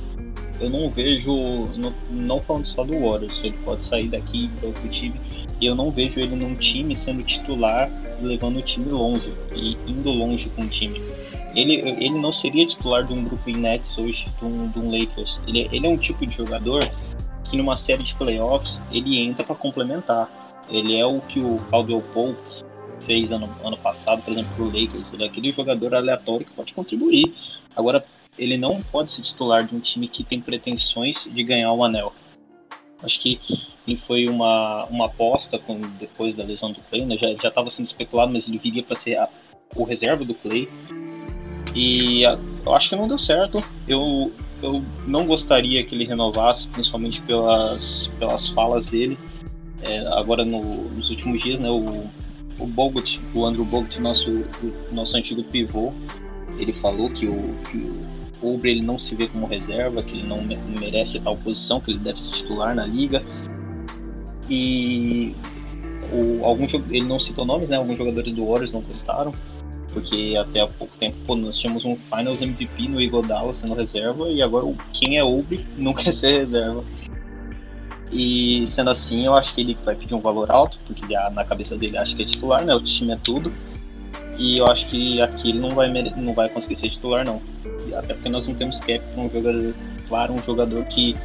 Eu 0.59 0.69
não 0.69 0.89
vejo, 0.89 1.31
não, 1.77 1.93
não 2.09 2.41
falando 2.41 2.65
só 2.65 2.83
do 2.83 2.93
Warriors, 2.93 3.39
ele 3.43 3.57
pode 3.63 3.85
sair 3.85 4.07
daqui 4.09 4.49
para 4.59 4.67
outro 4.67 4.89
time, 4.89 5.19
eu 5.61 5.75
não 5.75 5.91
vejo 5.91 6.19
ele 6.19 6.35
num 6.35 6.55
time 6.55 6.95
sendo 6.95 7.23
titular, 7.23 7.89
levando 8.21 8.57
o 8.57 8.61
time 8.61 8.89
longe 8.89 9.33
e 9.55 9.77
indo 9.87 10.09
longe 10.09 10.49
com 10.49 10.63
o 10.63 10.67
time. 10.67 11.01
Ele, 11.55 11.75
ele 11.75 12.19
não 12.19 12.31
seria 12.31 12.65
titular 12.65 13.05
de 13.05 13.13
um 13.13 13.23
grupo 13.23 13.49
Nets 13.49 13.97
hoje, 13.97 14.27
de 14.37 14.45
um, 14.45 14.67
de 14.67 14.79
um 14.79 14.91
Lakers. 14.91 15.41
Ele, 15.47 15.67
ele 15.71 15.87
é 15.87 15.89
um 15.89 15.97
tipo 15.97 16.25
de 16.25 16.35
jogador 16.35 16.89
que 17.43 17.57
numa 17.57 17.75
série 17.75 18.03
de 18.03 18.13
playoffs 18.15 18.81
ele 18.91 19.19
entra 19.19 19.43
para 19.43 19.55
complementar. 19.55 20.29
Ele 20.69 20.95
é 20.95 21.05
o 21.05 21.19
que 21.21 21.39
o 21.39 21.57
Caldwell 21.71 22.03
Pope 22.13 22.37
fez 23.05 23.31
ano, 23.31 23.49
ano 23.63 23.77
passado, 23.77 24.21
por 24.21 24.31
exemplo, 24.31 24.51
pro 24.55 24.65
Lakers. 24.65 25.13
Ele 25.13 25.23
é 25.23 25.27
aquele 25.27 25.51
jogador 25.51 25.95
aleatório 25.95 26.45
que 26.45 26.51
pode 26.53 26.73
contribuir. 26.73 27.33
Agora, 27.75 28.05
ele 28.39 28.57
não 28.57 28.81
pode 28.81 29.11
ser 29.11 29.21
titular 29.21 29.67
de 29.67 29.75
um 29.75 29.79
time 29.79 30.07
que 30.07 30.23
tem 30.23 30.39
pretensões 30.39 31.27
de 31.29 31.43
ganhar 31.43 31.73
o 31.73 31.83
anel. 31.83 32.13
Acho 33.03 33.19
que 33.19 33.39
foi 34.05 34.27
uma, 34.27 34.85
uma 34.85 35.07
aposta 35.07 35.59
com, 35.59 35.79
depois 35.99 36.35
da 36.35 36.43
lesão 36.43 36.71
do 36.71 36.81
Clay, 36.89 37.05
né? 37.05 37.17
já 37.17 37.49
estava 37.49 37.69
sendo 37.69 37.85
especulado, 37.85 38.31
mas 38.31 38.47
ele 38.47 38.57
viria 38.57 38.83
para 38.83 38.95
ser 38.95 39.17
a, 39.17 39.27
o 39.75 39.83
reserva 39.83 40.23
do 40.23 40.33
Clay. 40.33 40.69
E 41.75 42.25
a, 42.25 42.37
eu 42.65 42.73
acho 42.73 42.89
que 42.89 42.95
não 42.95 43.07
deu 43.07 43.17
certo. 43.17 43.61
Eu, 43.87 44.31
eu 44.61 44.83
não 45.05 45.25
gostaria 45.25 45.83
que 45.83 45.95
ele 45.95 46.05
renovasse, 46.05 46.67
principalmente 46.67 47.21
pelas, 47.21 48.07
pelas 48.19 48.47
falas 48.49 48.87
dele. 48.87 49.17
É, 49.81 49.99
agora, 50.19 50.43
no, 50.45 50.89
nos 50.89 51.09
últimos 51.09 51.41
dias, 51.41 51.59
né, 51.59 51.69
o, 51.69 52.05
o 52.59 52.67
Bogut, 52.67 53.19
o 53.33 53.45
Andrew 53.45 53.65
Bogut, 53.65 53.99
nosso, 53.99 54.29
o 54.31 54.93
nosso 54.93 55.15
antigo 55.17 55.43
pivô, 55.43 55.93
ele 56.57 56.73
falou 56.73 57.09
que 57.09 57.25
o, 57.25 57.55
que 57.71 57.77
o 57.77 58.18
Ubre 58.41 58.71
ele 58.71 58.81
não 58.81 58.97
se 58.97 59.15
vê 59.15 59.27
como 59.27 59.45
reserva, 59.47 60.01
que 60.01 60.11
ele 60.11 60.27
não 60.27 60.41
merece 60.79 61.19
tal 61.19 61.35
posição, 61.37 61.81
que 61.81 61.91
ele 61.91 61.99
deve 61.99 62.21
ser 62.21 62.31
titular 62.31 62.75
na 62.75 62.85
liga. 62.85 63.23
E 64.49 65.35
o, 66.11 66.45
alguns, 66.45 66.73
ele 66.73 67.05
não 67.05 67.19
citou 67.19 67.45
nomes, 67.45 67.69
né? 67.69 67.77
Alguns 67.77 67.97
jogadores 67.97 68.31
do 68.33 68.45
Warriors 68.45 68.71
não 68.71 68.81
gostaram 68.81 69.33
porque 69.93 70.35
até 70.39 70.61
há 70.61 70.67
pouco 70.67 70.95
tempo 70.97 71.17
pô, 71.25 71.35
nós 71.35 71.57
tínhamos 71.57 71.83
um 71.85 71.95
Finals 71.95 72.41
MVP 72.41 72.87
no 72.87 73.01
Iguodala 73.01 73.53
sendo 73.53 73.73
reserva 73.73 74.29
e 74.29 74.41
agora 74.41 74.65
quem 74.93 75.17
é 75.17 75.23
Ubre 75.23 75.65
não 75.77 75.93
quer 75.93 76.13
ser 76.13 76.39
reserva. 76.39 76.83
E 78.11 78.65
sendo 78.65 78.89
assim, 78.89 79.25
eu 79.25 79.35
acho 79.35 79.53
que 79.53 79.61
ele 79.61 79.77
vai 79.85 79.95
pedir 79.95 80.15
um 80.15 80.19
valor 80.19 80.49
alto, 80.49 80.79
porque 80.87 81.05
na 81.31 81.45
cabeça 81.45 81.77
dele 81.77 81.95
acha 81.95 82.15
que 82.15 82.23
é 82.23 82.25
titular, 82.25 82.65
né? 82.65 82.73
O 82.73 82.81
time 82.81 83.13
é 83.13 83.17
tudo. 83.17 83.53
E 84.35 84.57
eu 84.57 84.65
acho 84.65 84.87
que 84.89 85.21
aqui 85.21 85.49
ele 85.49 85.59
não 85.59 85.69
vai, 85.69 85.91
não 86.17 86.33
vai 86.33 86.49
conseguir 86.49 86.75
ser 86.77 86.89
titular, 86.89 87.23
não. 87.23 87.39
Até 87.95 88.13
porque 88.13 88.29
nós 88.29 88.45
não 88.45 88.55
temos 88.55 88.79
cap 88.79 88.99
para 88.99 89.21
um 89.21 89.29
jogador, 89.29 89.73
claro, 90.07 90.33
um 90.33 90.39
jogador 90.39 90.83
que 90.85 91.15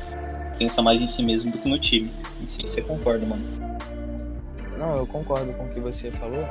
pensa 0.59 0.83
mais 0.83 1.00
em 1.00 1.06
si 1.06 1.23
mesmo 1.23 1.50
do 1.50 1.59
que 1.59 1.68
no 1.68 1.78
time. 1.78 2.12
Não 2.40 2.49
sei 2.49 2.66
se 2.66 2.75
você 2.75 2.83
concorda, 2.83 3.26
mano. 3.26 3.44
Não, 4.78 4.97
eu 4.97 5.06
concordo 5.06 5.52
com 5.52 5.64
o 5.64 5.68
que 5.68 5.80
você 5.80 6.11
falou. 6.12 6.44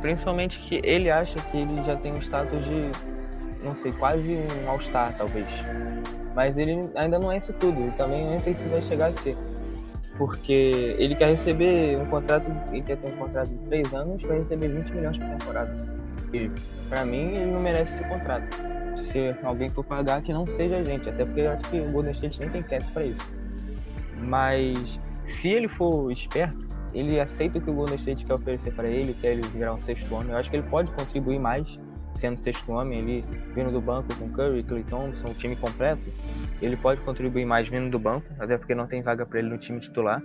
Principalmente 0.00 0.58
que 0.60 0.80
ele 0.84 1.10
acha 1.10 1.38
que 1.50 1.58
ele 1.58 1.82
já 1.82 1.96
tem 1.96 2.12
um 2.12 2.18
status 2.18 2.64
de, 2.64 2.90
não 3.64 3.74
sei, 3.74 3.92
quase 3.92 4.36
um 4.64 4.70
All-Star, 4.70 5.14
talvez. 5.16 5.48
Mas 6.34 6.58
ele 6.58 6.90
ainda 6.94 7.18
não 7.18 7.30
é 7.32 7.38
isso 7.38 7.52
tudo. 7.54 7.88
E 7.88 7.90
também 7.92 8.24
não 8.26 8.40
sei 8.40 8.54
se 8.54 8.64
vai 8.68 8.82
chegar 8.82 9.06
a 9.06 9.12
ser. 9.12 9.36
Porque 10.18 10.94
ele 10.98 11.16
quer 11.16 11.30
receber 11.30 11.98
um 11.98 12.06
contrato, 12.06 12.44
ele 12.70 12.82
quer 12.82 12.96
ter 12.96 13.08
um 13.08 13.16
contrato 13.16 13.48
de 13.48 13.58
3 13.66 13.94
anos 13.94 14.22
para 14.22 14.36
receber 14.36 14.68
20 14.68 14.90
milhões 14.92 15.18
por 15.18 15.26
temporada. 15.26 15.74
E 16.32 16.50
para 16.88 17.04
mim 17.04 17.34
ele 17.34 17.50
não 17.50 17.60
merece 17.60 17.94
esse 17.94 18.04
contrato. 18.04 18.73
Se 19.02 19.34
alguém 19.42 19.68
for 19.68 19.84
pagar, 19.84 20.22
que 20.22 20.32
não 20.32 20.46
seja 20.46 20.78
a 20.78 20.82
gente. 20.82 21.08
Até 21.08 21.24
porque 21.24 21.40
eu 21.40 21.50
acho 21.50 21.64
que 21.70 21.80
o 21.80 21.90
Golden 21.90 22.12
State 22.12 22.40
nem 22.40 22.50
tem 22.50 22.62
cap 22.62 22.84
para 22.92 23.04
isso. 23.04 23.28
Mas 24.18 25.00
se 25.24 25.48
ele 25.48 25.68
for 25.68 26.10
esperto, 26.10 26.64
ele 26.92 27.18
aceita 27.18 27.58
o 27.58 27.60
que 27.60 27.70
o 27.70 27.74
Golden 27.74 27.96
State 27.96 28.24
quer 28.24 28.34
oferecer 28.34 28.72
para 28.72 28.88
ele, 28.88 29.14
quer 29.14 29.32
ele 29.32 29.42
virar 29.48 29.74
um 29.74 29.80
sexto 29.80 30.14
homem. 30.14 30.30
Eu 30.30 30.36
acho 30.36 30.50
que 30.50 30.56
ele 30.56 30.68
pode 30.68 30.92
contribuir 30.92 31.38
mais 31.38 31.78
sendo 32.14 32.38
sexto 32.38 32.70
homem, 32.70 33.00
ele 33.00 33.24
vindo 33.54 33.72
do 33.72 33.80
banco 33.80 34.14
com 34.16 34.28
Curry, 34.30 34.62
Clay 34.62 34.84
Thompson, 34.84 35.26
o 35.26 35.34
time 35.34 35.56
completo. 35.56 36.02
Ele 36.62 36.76
pode 36.76 37.00
contribuir 37.00 37.44
mais 37.44 37.68
vindo 37.68 37.90
do 37.90 37.98
banco, 37.98 38.26
até 38.38 38.56
porque 38.56 38.74
não 38.74 38.86
tem 38.86 39.02
vaga 39.02 39.26
para 39.26 39.40
ele 39.40 39.48
no 39.48 39.58
time 39.58 39.80
titular. 39.80 40.22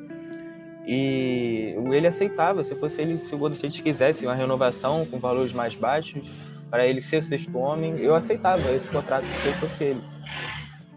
E 0.86 1.76
ele 1.92 2.08
aceitava, 2.08 2.64
se 2.64 2.76
fosse 2.76 3.02
ele, 3.02 3.18
se 3.18 3.34
o 3.34 3.38
Golden 3.38 3.56
State 3.56 3.82
quisesse 3.84 4.26
uma 4.26 4.36
renovação 4.36 5.06
com 5.06 5.20
valores 5.20 5.52
mais 5.52 5.76
baixos, 5.76 6.30
para 6.70 6.88
ele 6.88 7.02
ser 7.02 7.18
o 7.18 7.24
sexto 7.24 7.58
homem, 7.58 7.98
eu 8.00 8.16
aceitava 8.16 8.72
esse 8.72 8.90
contrato 8.90 9.26
se 9.26 9.48
eu 9.48 9.54
fosse 9.54 9.84
ele 9.84 10.02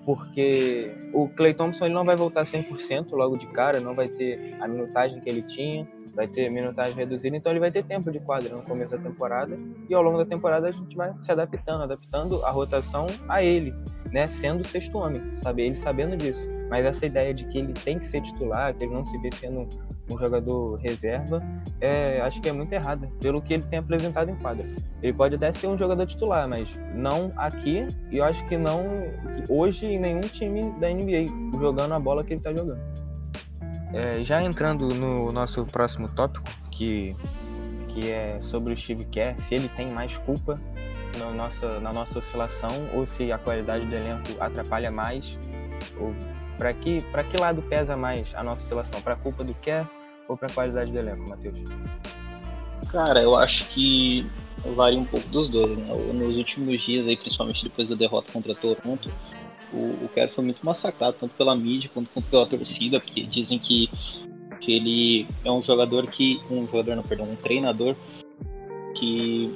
porque 0.05 0.93
o 1.13 1.29
Clay 1.29 1.55
Thompson 1.55 1.87
ele 1.87 1.95
não 1.95 2.05
vai 2.05 2.17
voltar 2.17 2.43
100% 2.43 3.13
logo 3.13 3.37
de 3.37 3.47
cara, 3.49 3.81
não 3.81 3.95
vai 3.95 4.09
ter 4.09 4.57
a 4.61 4.67
minutagem 4.67 5.21
que 5.21 5.29
ele 5.29 5.43
tinha, 5.43 5.87
vai 6.15 6.27
ter 6.27 6.51
minutagem 6.51 6.97
reduzida, 6.97 7.37
então 7.37 7.53
ele 7.53 7.61
vai 7.61 7.71
ter 7.71 7.85
tempo 7.85 8.11
de 8.11 8.21
quadra 8.21 8.55
no 8.55 8.63
começo 8.63 8.91
da 8.91 8.99
temporada 8.99 9.59
e 9.89 9.95
ao 9.95 10.03
longo 10.03 10.19
da 10.19 10.27
temporada 10.27 10.69
a 10.69 10.73
gente 10.73 10.97
vai 10.97 11.13
se 11.21 11.31
adaptando, 11.31 11.85
adaptando 11.85 12.45
a 12.45 12.51
rotação 12.51 13.07
a 13.29 13.43
ele, 13.43 13.75
né, 14.11 14.27
sendo 14.29 14.63
o 14.63 14.67
sexto 14.67 14.99
homem, 14.99 15.23
sabe, 15.37 15.63
ele 15.63 15.77
sabendo 15.77 16.17
disso. 16.17 16.47
Mas 16.69 16.85
essa 16.85 17.07
ideia 17.07 17.33
de 17.33 17.45
que 17.47 17.59
ele 17.59 17.73
tem 17.73 17.99
que 17.99 18.07
ser 18.07 18.23
titular, 18.23 18.75
que 18.75 18.85
ele 18.85 18.93
não 18.93 19.05
se 19.05 19.17
vê 19.19 19.31
sendo 19.33 19.69
um 20.13 20.19
jogador 20.19 20.77
reserva, 20.77 21.43
é, 21.81 22.21
acho 22.21 22.41
que 22.41 22.49
é 22.49 22.53
muito 22.53 22.73
errada, 22.73 23.11
pelo 23.21 23.41
que 23.41 23.55
ele 23.55 23.65
tem 23.65 23.79
apresentado 23.79 24.31
em 24.31 24.37
quadra. 24.37 24.67
Ele 25.03 25.13
pode 25.13 25.37
até 25.37 25.53
ser 25.53 25.67
um 25.67 25.77
jogador 25.77 26.07
titular, 26.07 26.49
mas 26.49 26.79
não 26.95 27.33
aqui, 27.37 27.87
e 28.11 28.19
eu 28.19 28.25
acho 28.25 28.45
que 28.47 28.57
não 28.57 28.85
hoje 29.49 29.87
em 29.87 29.99
nenhum 29.99 30.23
time 30.23 30.73
da 30.79 30.89
NBA, 30.89 31.59
jogando 31.59 31.95
a 31.95 31.99
bola 31.99 32.23
que 32.23 32.33
ele 32.33 32.41
está 32.41 32.53
jogando. 32.53 32.81
É, 33.93 34.23
já 34.23 34.43
entrando 34.43 34.95
no 34.95 35.33
nosso 35.33 35.67
próximo 35.67 36.09
tópico, 36.09 36.49
que, 36.71 37.15
que 37.89 38.11
é 38.11 38.41
sobre 38.41 38.73
o 38.73 38.77
Steve 38.77 39.05
Kerr, 39.07 39.39
se 39.39 39.55
ele 39.55 39.69
tem 39.69 39.91
mais 39.91 40.17
culpa 40.19 40.59
na 41.19 41.31
nossa, 41.31 41.81
na 41.81 41.93
nossa 41.93 42.19
oscilação 42.19 42.89
ou 42.95 43.05
se 43.05 43.31
a 43.31 43.39
qualidade 43.39 43.85
do 43.85 43.95
elenco 43.95 44.33
atrapalha 44.41 44.91
mais, 44.91 45.39
ou 45.99 46.15
para 46.57 46.73
que, 46.73 47.03
que 47.31 47.37
lado 47.41 47.61
pesa 47.63 47.97
mais 47.97 48.35
a 48.35 48.43
nossa 48.43 48.63
oscilação? 48.63 49.03
Para 49.03 49.15
a 49.15 49.17
culpa 49.17 49.43
do 49.43 49.55
Kerr 49.55 49.87
ou 50.33 50.37
para 50.37 50.49
a 50.49 50.53
qualidade 50.53 50.91
do 50.91 50.99
elenco, 50.99 51.29
Matheus? 51.29 51.59
Cara, 52.91 53.23
eu 53.23 53.37
acho 53.37 53.67
que 53.69 54.27
varia 54.77 54.99
um 54.99 55.05
pouco 55.05 55.27
dos 55.29 55.49
dois, 55.49 55.77
né? 55.77 55.95
Nos 56.13 56.37
últimos 56.37 56.81
dias, 56.83 57.07
aí, 57.07 57.17
principalmente 57.17 57.65
depois 57.65 57.89
da 57.89 57.95
derrota 57.95 58.33
contra 58.33 58.55
Toronto, 58.55 59.11
o, 59.73 60.05
o 60.05 60.11
foi 60.35 60.45
muito 60.45 60.65
massacrado, 60.65 61.17
tanto 61.19 61.35
pela 61.35 61.57
mídia 61.57 61.91
quanto, 61.93 62.11
quanto 62.11 62.29
pela 62.29 62.47
torcida, 62.47 63.01
porque 63.01 63.23
dizem 63.23 63.59
que, 63.59 63.89
que 64.61 64.73
ele 64.73 65.27
é 65.45 65.51
um 65.51 65.63
jogador 65.63 66.07
que. 66.09 66.41
Um 66.51 66.67
jogador, 66.67 66.97
não, 66.97 67.03
perdão, 67.03 67.31
um 67.31 67.37
treinador 67.37 67.97
que, 68.95 69.55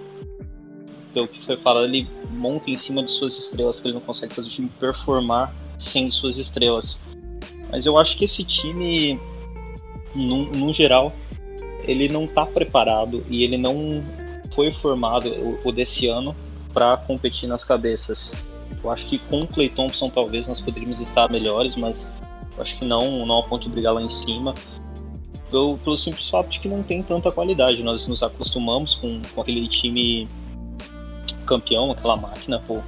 pelo 1.13 1.29
que 1.29 1.45
foi 1.45 1.57
falado, 1.59 1.85
ele 1.85 2.09
monta 2.31 2.71
em 2.71 2.77
cima 2.77 3.03
de 3.03 3.11
suas 3.11 3.39
estrelas, 3.39 3.81
que 3.81 3.89
ele 3.89 3.95
não 3.95 4.01
consegue 4.01 4.35
fazer 4.35 4.49
o 4.49 4.51
time 4.51 4.71
performar 4.81 5.55
sem 5.79 6.11
suas 6.11 6.39
estrelas. 6.39 6.99
Mas 7.71 7.85
eu 7.85 7.99
acho 7.99 8.17
que 8.17 8.25
esse 8.25 8.45
time 8.45 9.21
no, 10.17 10.47
no 10.47 10.73
geral, 10.73 11.13
ele 11.85 12.09
não 12.09 12.25
está 12.25 12.45
preparado 12.45 13.25
e 13.29 13.45
ele 13.45 13.57
não 13.57 14.03
foi 14.55 14.73
formado 14.73 15.29
o, 15.29 15.59
o 15.65 15.73
desse 15.73 16.07
ano 16.09 16.35
para 16.73 16.97
competir 16.97 17.49
nas 17.49 17.65
cabeças. 17.65 18.33
Eu 18.83 18.91
acho 18.91 19.07
que 19.07 19.19
com 19.19 19.43
o 19.43 19.47
Clay 19.47 19.69
Thompson 19.69 20.11
talvez 20.11 20.49
nós 20.49 20.61
poderíamos 20.61 21.01
estar 21.01 21.31
melhores, 21.31 21.77
mas 21.77 22.11
acho 22.59 22.79
que 22.79 22.85
não, 22.85 23.25
não 23.25 23.39
a 23.39 23.43
ponto 23.45 23.63
de 23.63 23.69
brigar 23.69 23.95
lá 23.95 24.03
em 24.03 24.09
cima. 24.09 24.55
Pelo, 25.51 25.79
pelo 25.79 25.97
simples 25.97 26.29
fato 26.29 26.49
de 26.49 26.59
que 26.59 26.69
não 26.69 26.83
tem 26.83 27.03
tanta 27.03 27.31
qualidade. 27.31 27.83
Nós 27.83 28.07
nos 28.09 28.23
acostumamos 28.23 28.97
com, 28.97 29.23
com 29.35 29.41
aquele 29.41 29.69
time 29.69 30.29
campeão, 31.47 31.93
aquela 31.93 32.17
máquina, 32.17 32.61
pô. 32.67 32.81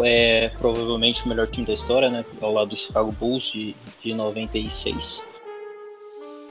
É 0.00 0.48
provavelmente 0.58 1.24
o 1.24 1.28
melhor 1.28 1.46
time 1.46 1.64
da 1.64 1.72
história, 1.72 2.10
né? 2.10 2.24
Ao 2.40 2.52
lado 2.52 2.70
do 2.70 2.76
Chicago 2.76 3.12
Bulls 3.12 3.52
de, 3.52 3.76
de 4.02 4.12
96 4.12 5.33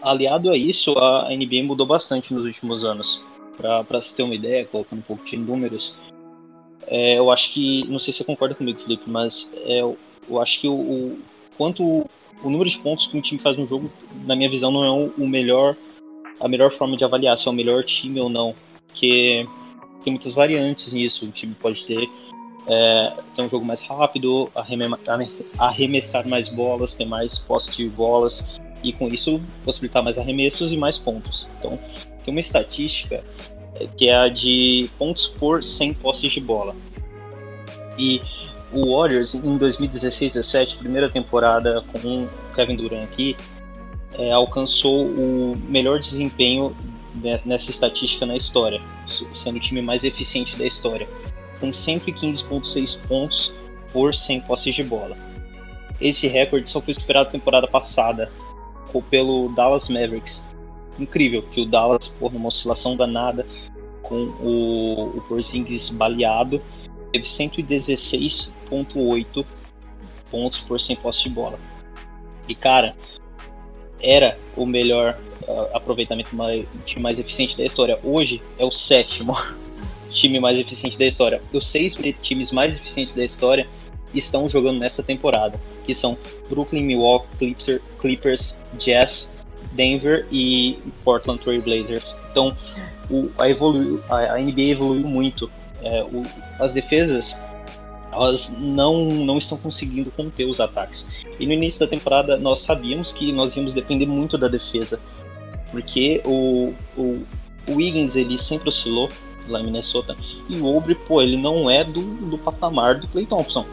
aliado 0.03 0.51
a 0.51 0.57
isso, 0.57 0.97
a 0.97 1.29
NBA 1.29 1.63
mudou 1.63 1.87
bastante 1.87 2.33
nos 2.33 2.45
últimos 2.45 2.83
anos. 2.83 3.21
Para 3.57 4.01
se 4.01 4.15
ter 4.15 4.23
uma 4.23 4.35
ideia, 4.35 4.65
colocando 4.65 4.99
um 4.99 5.03
pouco 5.03 5.23
de 5.25 5.37
números, 5.37 5.93
é, 6.87 7.17
eu 7.17 7.31
acho 7.31 7.51
que, 7.53 7.87
não 7.87 7.99
sei 7.99 8.11
se 8.11 8.17
você 8.17 8.23
concorda 8.23 8.55
comigo, 8.55 8.79
Felipe, 8.79 9.09
mas 9.09 9.49
é, 9.63 9.79
eu 9.81 9.97
acho 10.41 10.59
que 10.59 10.67
o, 10.67 11.19
quanto 11.57 11.83
o 11.83 12.49
número 12.49 12.69
de 12.69 12.77
pontos 12.79 13.07
que 13.07 13.17
um 13.17 13.21
time 13.21 13.39
faz 13.39 13.57
no 13.57 13.65
jogo, 13.65 13.89
na 14.25 14.35
minha 14.35 14.49
visão, 14.49 14.71
não 14.71 14.83
é 14.83 15.11
o 15.17 15.27
melhor, 15.27 15.77
a 16.39 16.47
melhor 16.47 16.71
forma 16.71 16.97
de 16.97 17.03
avaliar 17.03 17.37
se 17.37 17.47
é 17.47 17.51
o 17.51 17.53
melhor 17.53 17.83
time 17.83 18.19
ou 18.19 18.29
não, 18.29 18.55
porque 18.87 19.47
tem 20.03 20.11
muitas 20.11 20.33
variantes 20.33 20.91
nisso. 20.91 21.25
O 21.25 21.31
time 21.31 21.55
pode 21.55 21.85
ter, 21.85 22.09
é, 22.67 23.13
ter 23.35 23.41
um 23.43 23.49
jogo 23.49 23.63
mais 23.63 23.81
rápido, 23.83 24.49
arremessar 25.57 26.27
mais 26.27 26.49
bolas, 26.49 26.95
ter 26.95 27.05
mais 27.05 27.37
posse 27.37 27.71
de 27.71 27.87
bolas 27.87 28.43
e 28.83 28.91
com 28.91 29.07
isso 29.07 29.41
possibilitar 29.63 30.03
mais 30.03 30.17
arremessos 30.17 30.71
e 30.71 30.77
mais 30.77 30.97
pontos. 30.97 31.47
Então, 31.57 31.79
tem 32.23 32.33
uma 32.33 32.39
estatística 32.39 33.23
é, 33.75 33.87
que 33.97 34.09
é 34.09 34.15
a 34.15 34.27
de 34.27 34.89
pontos 34.97 35.27
por 35.27 35.63
100 35.63 35.93
posses 35.95 36.31
de 36.31 36.39
bola. 36.39 36.75
E 37.97 38.21
o 38.71 38.95
Warriors 38.97 39.33
em 39.33 39.57
2016-17, 39.57 40.77
primeira 40.77 41.09
temporada 41.09 41.83
com 41.91 42.23
o 42.23 42.29
Kevin 42.55 42.75
Durant 42.75 43.03
aqui, 43.03 43.35
é, 44.17 44.31
alcançou 44.31 45.05
o 45.05 45.57
melhor 45.67 45.99
desempenho 45.99 46.75
nessa 47.45 47.69
estatística 47.69 48.25
na 48.25 48.35
história, 48.35 48.81
sendo 49.33 49.57
o 49.57 49.59
time 49.59 49.81
mais 49.81 50.03
eficiente 50.03 50.55
da 50.55 50.65
história, 50.65 51.07
com 51.59 51.69
115,6 51.69 52.99
pontos 53.07 53.53
por 53.91 54.15
100 54.15 54.41
posses 54.41 54.73
de 54.73 54.83
bola. 54.83 55.15
Esse 56.01 56.27
recorde 56.27 56.69
só 56.69 56.81
foi 56.81 56.93
superado 56.93 57.27
na 57.27 57.31
temporada 57.31 57.67
passada 57.67 58.31
pelo 59.01 59.49
Dallas 59.49 59.89
Mavericks. 59.89 60.43
Incrível 60.99 61.41
que 61.43 61.61
o 61.61 61.65
Dallas, 61.65 62.07
por 62.07 62.31
numa 62.31 62.49
oscilação 62.49 62.95
danada, 62.95 63.47
com 64.03 64.15
o, 64.15 65.17
o 65.17 65.21
Porzingis 65.27 65.89
baleado, 65.89 66.61
teve 67.11 67.25
116,8 67.25 69.45
pontos 70.29 70.59
por 70.59 70.79
100 70.79 70.95
posses 70.97 71.23
de 71.23 71.29
bola. 71.29 71.59
E 72.47 72.53
cara, 72.53 72.95
era 74.01 74.37
o 74.55 74.65
melhor 74.65 75.19
uh, 75.47 75.75
aproveitamento 75.75 76.35
mais, 76.35 76.65
time 76.85 77.01
mais 77.01 77.17
eficiente 77.17 77.57
da 77.57 77.63
história. 77.63 77.99
Hoje 78.03 78.41
é 78.57 78.65
o 78.65 78.71
sétimo 78.71 79.33
time 80.11 80.39
mais 80.39 80.59
eficiente 80.59 80.97
da 80.97 81.05
história. 81.05 81.41
Os 81.53 81.67
seis 81.67 81.95
times 82.21 82.51
mais 82.51 82.75
eficientes 82.75 83.13
da 83.13 83.23
história 83.23 83.67
estão 84.13 84.47
jogando 84.47 84.79
nessa 84.79 85.01
temporada, 85.01 85.59
que 85.85 85.93
são 85.93 86.17
Brooklyn, 86.49 86.83
Milwaukee, 86.83 87.27
Clippers, 87.37 87.81
Clippers 87.99 88.57
Jazz, 88.79 89.35
Denver 89.73 90.25
e 90.31 90.79
Portland 91.03 91.41
Trail 91.41 91.61
Blazers. 91.61 92.15
Então, 92.31 92.55
o, 93.09 93.29
a, 93.37 93.49
evoluiu, 93.49 94.01
a, 94.09 94.35
a 94.35 94.39
NBA 94.39 94.61
evoluiu 94.61 95.07
muito. 95.07 95.49
É, 95.81 96.03
o, 96.03 96.23
as 96.59 96.73
defesas 96.73 97.35
elas 98.13 98.55
não, 98.59 99.05
não 99.05 99.37
estão 99.37 99.57
conseguindo 99.57 100.11
conter 100.11 100.45
os 100.45 100.59
ataques. 100.59 101.07
E 101.39 101.45
no 101.45 101.53
início 101.53 101.79
da 101.79 101.87
temporada 101.87 102.37
nós 102.37 102.61
sabíamos 102.61 103.11
que 103.11 103.31
nós 103.31 103.55
íamos 103.55 103.73
depender 103.73 104.05
muito 104.05 104.37
da 104.37 104.47
defesa, 104.47 104.99
porque 105.71 106.21
o, 106.23 106.73
o, 106.95 107.23
o 107.67 107.75
Wiggins 107.75 108.15
ele 108.15 108.37
sempre 108.37 108.69
oscilou 108.69 109.09
lá 109.47 109.59
em 109.59 109.65
Minnesota 109.65 110.15
e 110.47 110.55
o 110.57 110.65
Obre, 110.65 110.95
pô, 110.95 111.21
ele 111.21 111.35
não 111.35 111.69
é 111.69 111.83
do, 111.83 112.01
do 112.01 112.37
patamar 112.37 112.99
do 112.99 113.07
Clay 113.07 113.25
Thompson. 113.25 113.65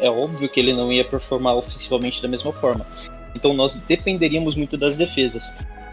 É 0.00 0.10
óbvio 0.10 0.48
que 0.48 0.58
ele 0.58 0.72
não 0.72 0.92
ia 0.92 1.04
performar 1.04 1.56
ofensivamente 1.56 2.22
da 2.22 2.28
mesma 2.28 2.52
forma. 2.54 2.86
Então 3.34 3.52
nós 3.52 3.76
dependeríamos 3.76 4.54
muito 4.54 4.76
das 4.76 4.96
defesas. 4.96 5.44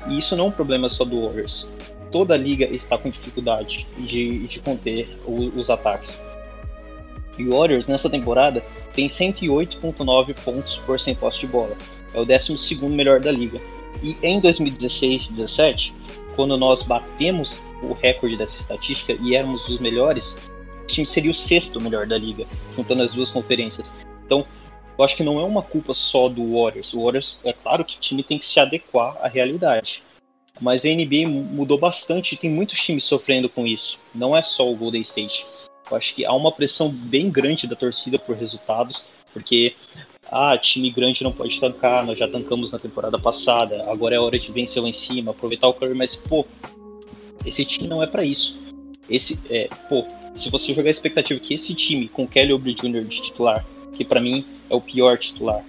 E 0.07 0.17
isso 0.17 0.35
não 0.35 0.45
é 0.45 0.47
um 0.47 0.51
problema 0.51 0.89
só 0.89 1.03
do 1.03 1.21
Warriors. 1.21 1.69
Toda 2.11 2.33
a 2.33 2.37
liga 2.37 2.65
está 2.65 2.97
com 2.97 3.09
dificuldade 3.09 3.85
de, 3.97 4.47
de 4.47 4.59
conter 4.59 5.19
o, 5.25 5.49
os 5.57 5.69
ataques. 5.69 6.21
E 7.37 7.43
o 7.43 7.57
Warriors 7.57 7.87
nessa 7.87 8.09
temporada 8.09 8.63
tem 8.93 9.07
108,9 9.07 10.33
pontos 10.43 10.77
por 10.77 10.99
100 10.99 11.15
posse 11.15 11.39
de 11.41 11.47
bola. 11.47 11.75
É 12.13 12.19
o 12.19 12.25
12 12.25 12.75
melhor 12.87 13.19
da 13.19 13.31
liga. 13.31 13.61
E 14.01 14.17
em 14.23 14.41
2016-17, 14.41 15.93
quando 16.35 16.57
nós 16.57 16.81
batemos 16.81 17.61
o 17.81 17.93
recorde 17.93 18.37
dessa 18.37 18.59
estatística 18.59 19.13
e 19.21 19.35
éramos 19.35 19.67
os 19.67 19.79
melhores, 19.79 20.35
time 20.87 21.05
seria 21.05 21.31
o 21.31 21.35
sexto 21.35 21.79
melhor 21.79 22.07
da 22.07 22.17
liga, 22.17 22.45
juntando 22.75 23.03
as 23.03 23.13
duas 23.13 23.31
conferências. 23.31 23.91
Então, 24.25 24.45
eu 24.97 25.03
acho 25.03 25.15
que 25.15 25.23
não 25.23 25.39
é 25.39 25.43
uma 25.43 25.61
culpa 25.61 25.93
só 25.93 26.27
do 26.27 26.53
Warriors. 26.53 26.93
O 26.93 27.03
Warriors, 27.03 27.37
é 27.43 27.53
claro 27.53 27.85
que 27.85 27.97
o 27.97 27.99
time 27.99 28.23
tem 28.23 28.39
que 28.39 28.45
se 28.45 28.59
adequar 28.59 29.17
à 29.21 29.27
realidade. 29.27 30.03
Mas 30.59 30.83
a 30.83 30.89
NBA 30.89 31.27
mudou 31.27 31.77
bastante 31.77 32.33
e 32.33 32.37
tem 32.37 32.49
muitos 32.49 32.79
times 32.79 33.03
sofrendo 33.03 33.47
com 33.47 33.67
isso. 33.67 33.99
Não 34.13 34.35
é 34.35 34.41
só 34.41 34.69
o 34.69 34.75
Golden 34.75 35.01
State. 35.01 35.45
Eu 35.89 35.95
acho 35.95 36.15
que 36.15 36.25
há 36.25 36.33
uma 36.33 36.51
pressão 36.51 36.89
bem 36.89 37.29
grande 37.29 37.67
da 37.67 37.75
torcida 37.75 38.17
por 38.17 38.35
resultados, 38.35 39.03
porque 39.31 39.75
ah, 40.29 40.57
time 40.57 40.89
grande 40.89 41.23
não 41.23 41.31
pode 41.31 41.59
tancar, 41.59 42.05
nós 42.05 42.17
já 42.17 42.27
tancamos 42.27 42.71
na 42.71 42.79
temporada 42.79 43.17
passada, 43.17 43.89
agora 43.89 44.15
é 44.15 44.19
hora 44.19 44.37
de 44.37 44.51
vencer 44.51 44.81
lá 44.81 44.89
em 44.89 44.93
cima, 44.93 45.31
aproveitar 45.31 45.67
o 45.67 45.73
Curry, 45.73 45.93
mas 45.93 46.15
pô, 46.15 46.45
esse 47.45 47.63
time 47.63 47.87
não 47.87 48.03
é 48.03 48.07
para 48.07 48.25
isso. 48.25 48.57
Esse 49.09 49.39
é, 49.49 49.69
pô, 49.89 50.05
se 50.35 50.49
você 50.49 50.73
jogar 50.73 50.89
a 50.89 50.91
expectativa 50.91 51.39
que 51.39 51.53
esse 51.53 51.73
time 51.73 52.07
com 52.07 52.27
Kelly 52.27 52.53
Oubre 52.53 52.73
Jr. 52.73 53.03
de 53.05 53.21
titular, 53.21 53.65
que 53.93 54.05
para 54.05 54.21
mim 54.21 54.45
é 54.69 54.75
o 54.75 54.81
pior 54.81 55.17
titular, 55.17 55.63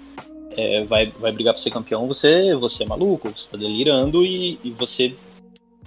é, 0.56 0.84
vai, 0.84 1.12
vai 1.18 1.32
brigar 1.32 1.54
para 1.54 1.62
ser 1.62 1.70
campeão, 1.70 2.06
você, 2.06 2.54
você 2.56 2.82
é 2.82 2.86
maluco, 2.86 3.30
você 3.30 3.48
tá 3.50 3.56
delirando 3.56 4.24
e, 4.24 4.58
e 4.64 4.70
você, 4.70 5.14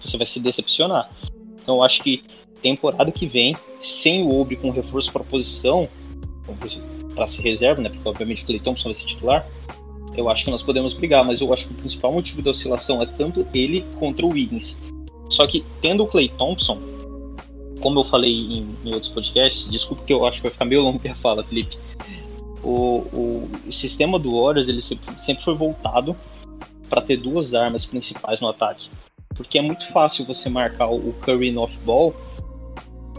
você 0.04 0.18
vai 0.18 0.26
se 0.26 0.40
decepcionar. 0.40 1.12
Então 1.62 1.76
eu 1.76 1.84
acho 1.84 2.02
que 2.02 2.24
temporada 2.62 3.12
que 3.12 3.28
vem, 3.28 3.58
sem 3.82 4.24
o 4.24 4.40
Obre 4.40 4.56
com 4.56 4.70
reforço 4.70 5.12
para 5.12 5.24
posição, 5.24 5.90
para 7.14 7.28
ser 7.28 7.42
reserva, 7.42 7.82
né? 7.82 7.90
Porque 7.90 8.08
obviamente 8.08 8.44
o 8.44 8.46
Clay 8.46 8.60
Thompson 8.60 8.86
vai 8.86 8.94
ser 8.94 9.06
titular. 9.06 9.48
Eu 10.16 10.30
acho 10.30 10.46
que 10.46 10.52
nós 10.52 10.62
podemos 10.62 10.94
brigar, 10.94 11.24
mas 11.24 11.42
eu 11.42 11.52
acho 11.54 11.68
que 11.68 11.74
o 11.74 11.78
principal 11.78 12.12
motivo 12.12 12.42
da 12.42 12.52
oscilação 12.52 13.02
é 13.02 13.06
tanto 13.06 13.48
ele 13.54 13.86
contra 14.00 14.26
o 14.26 14.30
Wiggins. 14.30 14.78
Só 15.30 15.48
que 15.48 15.64
tendo 15.82 16.04
o 16.04 16.08
Clay 16.08 16.30
Thompson, 16.30 16.82
como 17.82 18.00
eu 18.00 18.04
falei 18.04 18.32
em, 18.32 18.78
em 18.86 18.94
outros 18.94 19.12
podcasts, 19.12 19.70
desculpa 19.70 20.04
que 20.04 20.14
eu 20.14 20.26
acho 20.26 20.38
que 20.38 20.44
vai 20.44 20.52
ficar 20.52 20.66
meio 20.66 20.82
longo 20.82 21.02
a 21.08 21.16
fala, 21.16 21.44
Felipe. 21.44 21.78
O, 22.64 23.50
o, 23.68 23.72
sistema 23.72 24.20
do 24.20 24.40
Warriors 24.40 24.68
ele 24.68 24.82
sempre, 24.82 25.20
sempre 25.20 25.44
foi 25.44 25.56
voltado 25.56 26.16
para 26.88 27.02
ter 27.02 27.18
duas 27.18 27.54
armas 27.54 27.86
principais 27.86 28.40
no 28.40 28.48
ataque. 28.48 28.90
Porque 29.36 29.58
é 29.58 29.62
muito 29.62 29.88
fácil 29.88 30.26
você 30.26 30.50
marcar 30.50 30.88
o 30.90 31.14
Curry 31.22 31.52
no 31.52 31.62
off-ball 31.62 32.14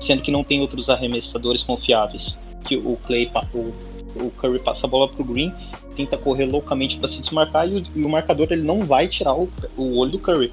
sendo 0.03 0.22
que 0.22 0.31
não 0.31 0.44
tem 0.44 0.61
outros 0.61 0.90
arremessadores 0.90 1.62
confiáveis. 1.62 2.37
Que 2.64 2.77
o 2.77 2.96
Clay, 3.07 3.31
o, 3.55 4.27
o 4.27 4.31
Curry 4.33 4.59
passa 4.59 4.87
a 4.87 4.90
bola 4.90 5.09
pro 5.09 5.25
Green, 5.25 5.53
tenta 5.96 6.16
correr 6.18 6.44
loucamente 6.44 6.98
para 6.98 7.09
se 7.09 7.20
desmarcar 7.20 7.68
e 7.68 7.77
o, 7.77 7.83
e 7.94 8.05
o, 8.05 8.09
marcador 8.09 8.48
ele 8.51 8.62
não 8.62 8.85
vai 8.85 9.09
tirar 9.09 9.35
o, 9.35 9.48
o 9.77 9.98
olho 9.98 10.12
do 10.12 10.18
Curry. 10.18 10.53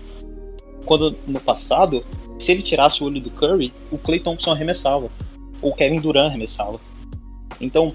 Quando 0.85 1.15
no 1.27 1.39
passado, 1.39 2.03
se 2.39 2.51
ele 2.51 2.63
tirasse 2.63 3.03
o 3.03 3.05
olho 3.05 3.21
do 3.21 3.29
Curry, 3.29 3.71
o 3.91 3.97
Clay 3.97 4.19
Thompson 4.19 4.51
arremessava, 4.51 5.09
ou 5.61 5.73
Kevin 5.73 5.99
Durant 5.99 6.29
arremessava. 6.29 6.79
Então, 7.59 7.93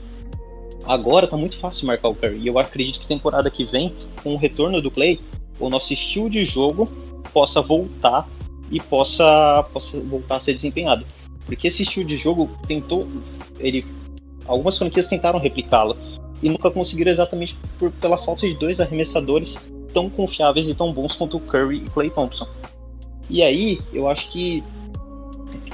agora 0.85 1.27
tá 1.27 1.37
muito 1.37 1.59
fácil 1.59 1.87
marcar 1.87 2.09
o 2.09 2.15
Curry. 2.15 2.39
E 2.39 2.47
eu 2.47 2.59
acredito 2.59 3.01
que 3.01 3.07
temporada 3.07 3.51
que 3.51 3.65
vem, 3.65 3.95
com 4.23 4.35
o 4.35 4.37
retorno 4.37 4.81
do 4.81 4.91
Clay, 4.91 5.21
o 5.59 5.71
nosso 5.71 5.93
estilo 5.93 6.29
de 6.29 6.45
jogo 6.45 6.87
possa 7.33 7.61
voltar 7.63 8.29
e 8.71 8.81
possa, 8.81 9.65
possa 9.73 9.99
voltar 10.01 10.37
a 10.37 10.41
ser 10.41 10.55
desempenhado. 10.55 11.07
Porque 11.47 11.69
esse 11.69 11.83
estilo 11.83 12.05
de 12.05 12.17
jogo 12.17 12.51
tentou. 12.67 13.09
ele 13.59 13.85
Algumas 14.47 14.77
franquias 14.77 15.09
tentaram 15.09 15.39
replicá-lo 15.39 15.97
e 16.43 16.51
nunca 16.51 16.71
conseguiram 16.71 17.11
exatamente 17.11 17.57
por, 17.79 17.91
pela 17.93 18.19
falta 18.19 18.47
de 18.47 18.55
dois 18.55 18.79
arremessadores 18.79 19.57
tão 19.95 20.11
confiáveis 20.11 20.69
e 20.69 20.75
tão 20.75 20.93
bons 20.93 21.17
quanto 21.17 21.39
o 21.39 21.41
Curry 21.41 21.79
e 21.79 21.91
Clay 21.91 22.11
Thompson. 22.11 22.47
E 23.29 23.43
aí, 23.43 23.81
eu 23.93 24.09
acho 24.09 24.31
que 24.31 24.63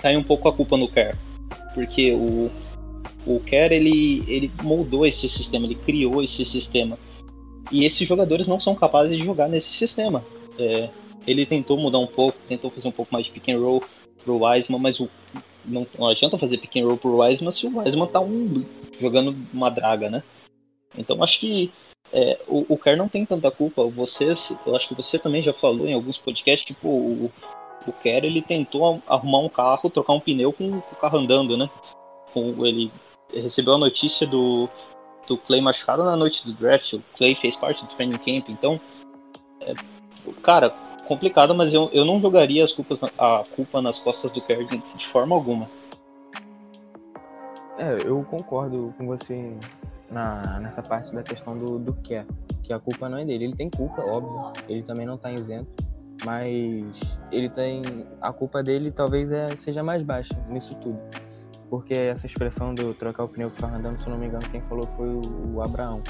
cai 0.01 0.17
um 0.17 0.23
pouco 0.23 0.49
a 0.49 0.53
culpa 0.53 0.77
no 0.77 0.89
Kerr, 0.89 1.17
porque 1.75 2.13
o, 2.13 2.51
o 3.27 3.41
Kerr 3.41 3.73
ele, 3.73 4.25
ele 4.27 4.51
moldou 4.63 5.07
esse 5.07 5.29
sistema, 5.29 5.67
ele 5.67 5.75
criou 5.75 6.23
esse 6.23 6.45
sistema. 6.45 6.99
E 7.71 7.85
esses 7.85 8.07
jogadores 8.07 8.49
não 8.49 8.59
são 8.59 8.75
capazes 8.75 9.17
de 9.17 9.25
jogar 9.25 9.49
nesse 9.49 9.69
sistema. 9.69 10.25
É, 10.59 10.89
ele 11.27 11.47
tentou 11.47 11.77
mudar 11.77 11.99
um 11.99 12.07
pouco, 12.07 12.39
tentou 12.49 12.71
fazer 12.71 12.89
um 12.89 12.93
pouco 12.93 13.13
mais 13.13 13.27
de 13.27 13.33
pick 13.33 13.49
and 13.49 13.59
roll 13.59 13.83
pro 14.25 14.45
Wiseman, 14.45 14.81
mas 14.81 15.01
o 15.01 15.09
não, 15.65 15.87
não 15.99 16.09
adianta 16.09 16.39
fazer 16.39 16.59
pick 16.59 16.77
and 16.77 16.87
roll 16.87 16.97
pro 16.97 17.19
Wiseman 17.19 17.51
se 17.51 17.67
o 17.67 17.79
Wiseman 17.79 18.07
tá 18.07 18.21
um, 18.21 18.65
jogando 18.99 19.37
uma 19.53 19.71
draga, 19.71 20.11
né? 20.11 20.23
Então 20.97 21.23
acho 21.23 21.41
que 21.41 21.71
é, 22.13 22.41
o, 22.49 22.75
o 22.75 22.79
Kerr 22.79 22.97
não 22.97 23.09
tem 23.09 23.25
tanta 23.25 23.51
culpa. 23.51 23.85
Vocês, 23.85 24.57
eu 24.67 24.75
acho 24.75 24.89
que 24.89 24.95
você 24.95 25.19
também 25.19 25.43
já 25.43 25.53
falou 25.53 25.87
em 25.87 25.95
alguns 25.95 26.19
podcasts 26.19 26.77
que 26.77 26.87
o, 26.87 27.31
o 27.87 27.93
Kerr 28.03 28.25
ele 28.25 28.43
tentou 28.43 29.03
arrumar 29.07 29.39
um 29.39 29.49
carro, 29.49 29.91
trocar 29.91 30.13
um 30.13 30.21
pneu 30.21 30.53
com, 30.53 30.81
com 30.81 30.95
o 30.95 30.99
carro 31.01 31.19
andando, 31.19 31.57
né? 31.57 31.71
Com, 32.33 32.67
ele 32.67 32.93
recebeu 33.33 33.75
a 33.75 33.79
notícia 33.79 34.27
do, 34.27 34.69
do 35.27 35.37
Clay 35.39 35.61
machucado 35.61 36.05
na 36.05 36.17
noite 36.17 36.45
do 36.45 36.53
draft. 36.53 36.95
O 36.95 37.03
Clay 37.17 37.35
fez 37.35 37.57
parte 37.57 37.85
do 37.85 37.95
training 37.95 38.19
camp, 38.19 38.49
então, 38.49 38.81
é, 39.61 39.75
cara, 40.43 40.71
complicado, 41.07 41.55
mas 41.55 41.73
eu, 41.73 41.89
eu 41.93 42.05
não 42.05 42.21
jogaria 42.21 42.65
as 42.65 42.73
culpas, 42.73 43.01
a 43.17 43.45
culpa 43.55 43.81
nas 43.81 43.99
costas 43.99 44.33
do 44.33 44.41
Kerr 44.41 44.65
de, 44.65 44.79
de 44.79 45.07
forma 45.07 45.35
alguma. 45.35 45.69
É, 47.79 48.07
eu 48.07 48.23
concordo 48.25 48.93
com 48.99 49.07
você 49.07 49.57
na, 50.11 50.59
nessa 50.61 50.83
parte 50.83 51.15
da 51.15 51.23
questão 51.23 51.55
do, 51.55 51.79
do 51.79 51.95
que 51.95 52.25
que 52.71 52.73
a 52.73 52.79
culpa 52.79 53.09
não 53.09 53.19
é 53.19 53.25
dele. 53.25 53.47
Ele 53.47 53.57
tem 53.57 53.69
culpa, 53.69 54.01
óbvio, 54.03 54.53
ele 54.69 54.83
também 54.85 55.05
não 55.05 55.17
está 55.17 55.33
isento, 55.33 55.69
mas 56.25 57.01
ele 57.33 57.49
tem. 57.49 57.83
A 58.21 58.33
culpa 58.33 58.63
dele 58.63 58.93
talvez 58.93 59.33
é, 59.33 59.49
seja 59.57 59.83
mais 59.83 60.03
baixa 60.05 60.35
nisso 60.49 60.75
tudo. 60.77 61.01
Porque 61.69 61.95
essa 61.95 62.27
expressão 62.27 62.75
do 62.75 62.95
trocar 62.95 63.25
o 63.25 63.29
pneu 63.29 63.51
com 63.51 63.67
o 63.67 63.69
andando, 63.69 63.99
se 63.99 64.07
eu 64.07 64.13
não 64.13 64.19
me 64.19 64.27
engano, 64.27 64.45
quem 64.51 64.61
falou 64.61 64.87
foi 64.97 65.09
o, 65.09 65.55
o 65.55 65.63
Abraão. 65.63 66.03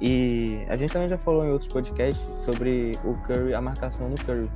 E 0.00 0.64
a 0.68 0.76
gente 0.76 0.92
também 0.92 1.08
já 1.08 1.18
falou 1.18 1.44
em 1.44 1.50
outros 1.50 1.72
podcasts 1.72 2.22
sobre 2.44 2.92
o 3.04 3.14
Curry, 3.22 3.54
a 3.54 3.60
marcação 3.60 4.10
do 4.10 4.24
Curry, 4.24 4.50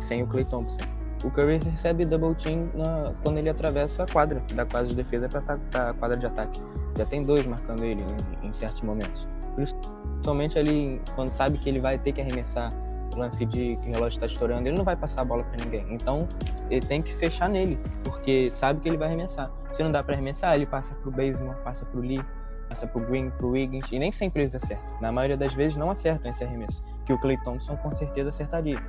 sem 0.00 0.22
o 0.22 0.26
Clay 0.26 0.44
Thompson. 0.44 0.95
O 1.24 1.30
Curry 1.30 1.58
recebe 1.58 2.04
double 2.04 2.34
team 2.34 2.68
na, 2.74 3.12
quando 3.22 3.38
ele 3.38 3.48
atravessa 3.48 4.04
a 4.04 4.06
quadra, 4.06 4.42
da 4.54 4.64
quadra 4.66 4.88
de 4.88 4.94
defesa 4.94 5.28
para 5.28 5.88
a 5.90 5.94
quadra 5.94 6.16
de 6.16 6.26
ataque. 6.26 6.60
Já 6.96 7.06
tem 7.06 7.24
dois 7.24 7.46
marcando 7.46 7.84
ele 7.84 8.04
em, 8.42 8.48
em 8.48 8.52
certos 8.52 8.82
momentos. 8.82 9.26
Principalmente 9.54 10.58
ali, 10.58 11.00
quando 11.14 11.30
sabe 11.30 11.58
que 11.58 11.68
ele 11.68 11.80
vai 11.80 11.98
ter 11.98 12.12
que 12.12 12.20
arremessar 12.20 12.72
o 13.14 13.18
lance 13.18 13.44
de 13.46 13.76
que 13.76 13.88
o 13.88 13.92
relógio 13.92 14.16
está 14.16 14.26
estourando, 14.26 14.68
ele 14.68 14.76
não 14.76 14.84
vai 14.84 14.96
passar 14.96 15.22
a 15.22 15.24
bola 15.24 15.42
para 15.44 15.64
ninguém. 15.64 15.86
Então, 15.90 16.28
ele 16.70 16.84
tem 16.84 17.00
que 17.00 17.12
fechar 17.14 17.48
nele, 17.48 17.78
porque 18.04 18.50
sabe 18.50 18.80
que 18.80 18.88
ele 18.88 18.98
vai 18.98 19.08
arremessar. 19.08 19.50
Se 19.72 19.82
não 19.82 19.90
dá 19.90 20.02
para 20.02 20.14
arremessar, 20.14 20.54
ele 20.54 20.66
passa 20.66 20.94
pro 20.96 21.10
Baseman, 21.10 21.54
passa 21.64 21.86
pro 21.86 22.00
Lee, 22.00 22.22
passa 22.68 22.86
pro 22.86 23.00
Green, 23.00 23.30
pro 23.30 23.50
Wiggins, 23.50 23.90
e 23.90 23.98
nem 23.98 24.12
sempre 24.12 24.42
eles 24.42 24.54
acertam. 24.54 25.00
Na 25.00 25.10
maioria 25.10 25.36
das 25.36 25.54
vezes 25.54 25.76
não 25.76 25.90
acertam 25.90 26.30
esse 26.30 26.44
arremesso, 26.44 26.82
que 27.04 27.12
o 27.12 27.18
Clay 27.18 27.38
Thompson 27.42 27.76
com 27.76 27.94
certeza 27.94 28.28
acertaria. 28.28 28.82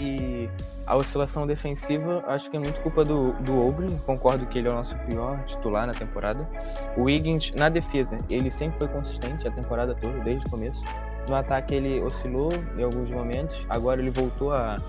E 0.00 0.48
a 0.86 0.96
oscilação 0.96 1.46
defensiva, 1.46 2.24
acho 2.26 2.50
que 2.50 2.56
é 2.56 2.60
muito 2.60 2.80
culpa 2.80 3.04
do, 3.04 3.32
do. 3.42 3.74
Concordo 4.06 4.46
que 4.46 4.58
ele 4.58 4.68
é 4.68 4.70
o 4.70 4.74
nosso 4.74 4.96
pior 5.00 5.44
titular 5.44 5.86
na 5.86 5.92
temporada. 5.92 6.48
O 6.96 7.02
Wiggins, 7.02 7.52
na 7.54 7.68
defesa, 7.68 8.18
ele 8.30 8.50
sempre 8.50 8.78
foi 8.78 8.88
consistente 8.88 9.46
a 9.46 9.50
temporada 9.50 9.94
toda, 9.94 10.18
desde 10.20 10.46
o 10.46 10.50
começo. 10.50 10.82
No 11.28 11.34
ataque, 11.34 11.74
ele 11.74 12.00
oscilou 12.00 12.50
em 12.76 12.82
alguns 12.82 13.10
momentos. 13.10 13.66
Agora, 13.68 14.00
ele 14.00 14.10
voltou 14.10 14.52
a, 14.52 14.80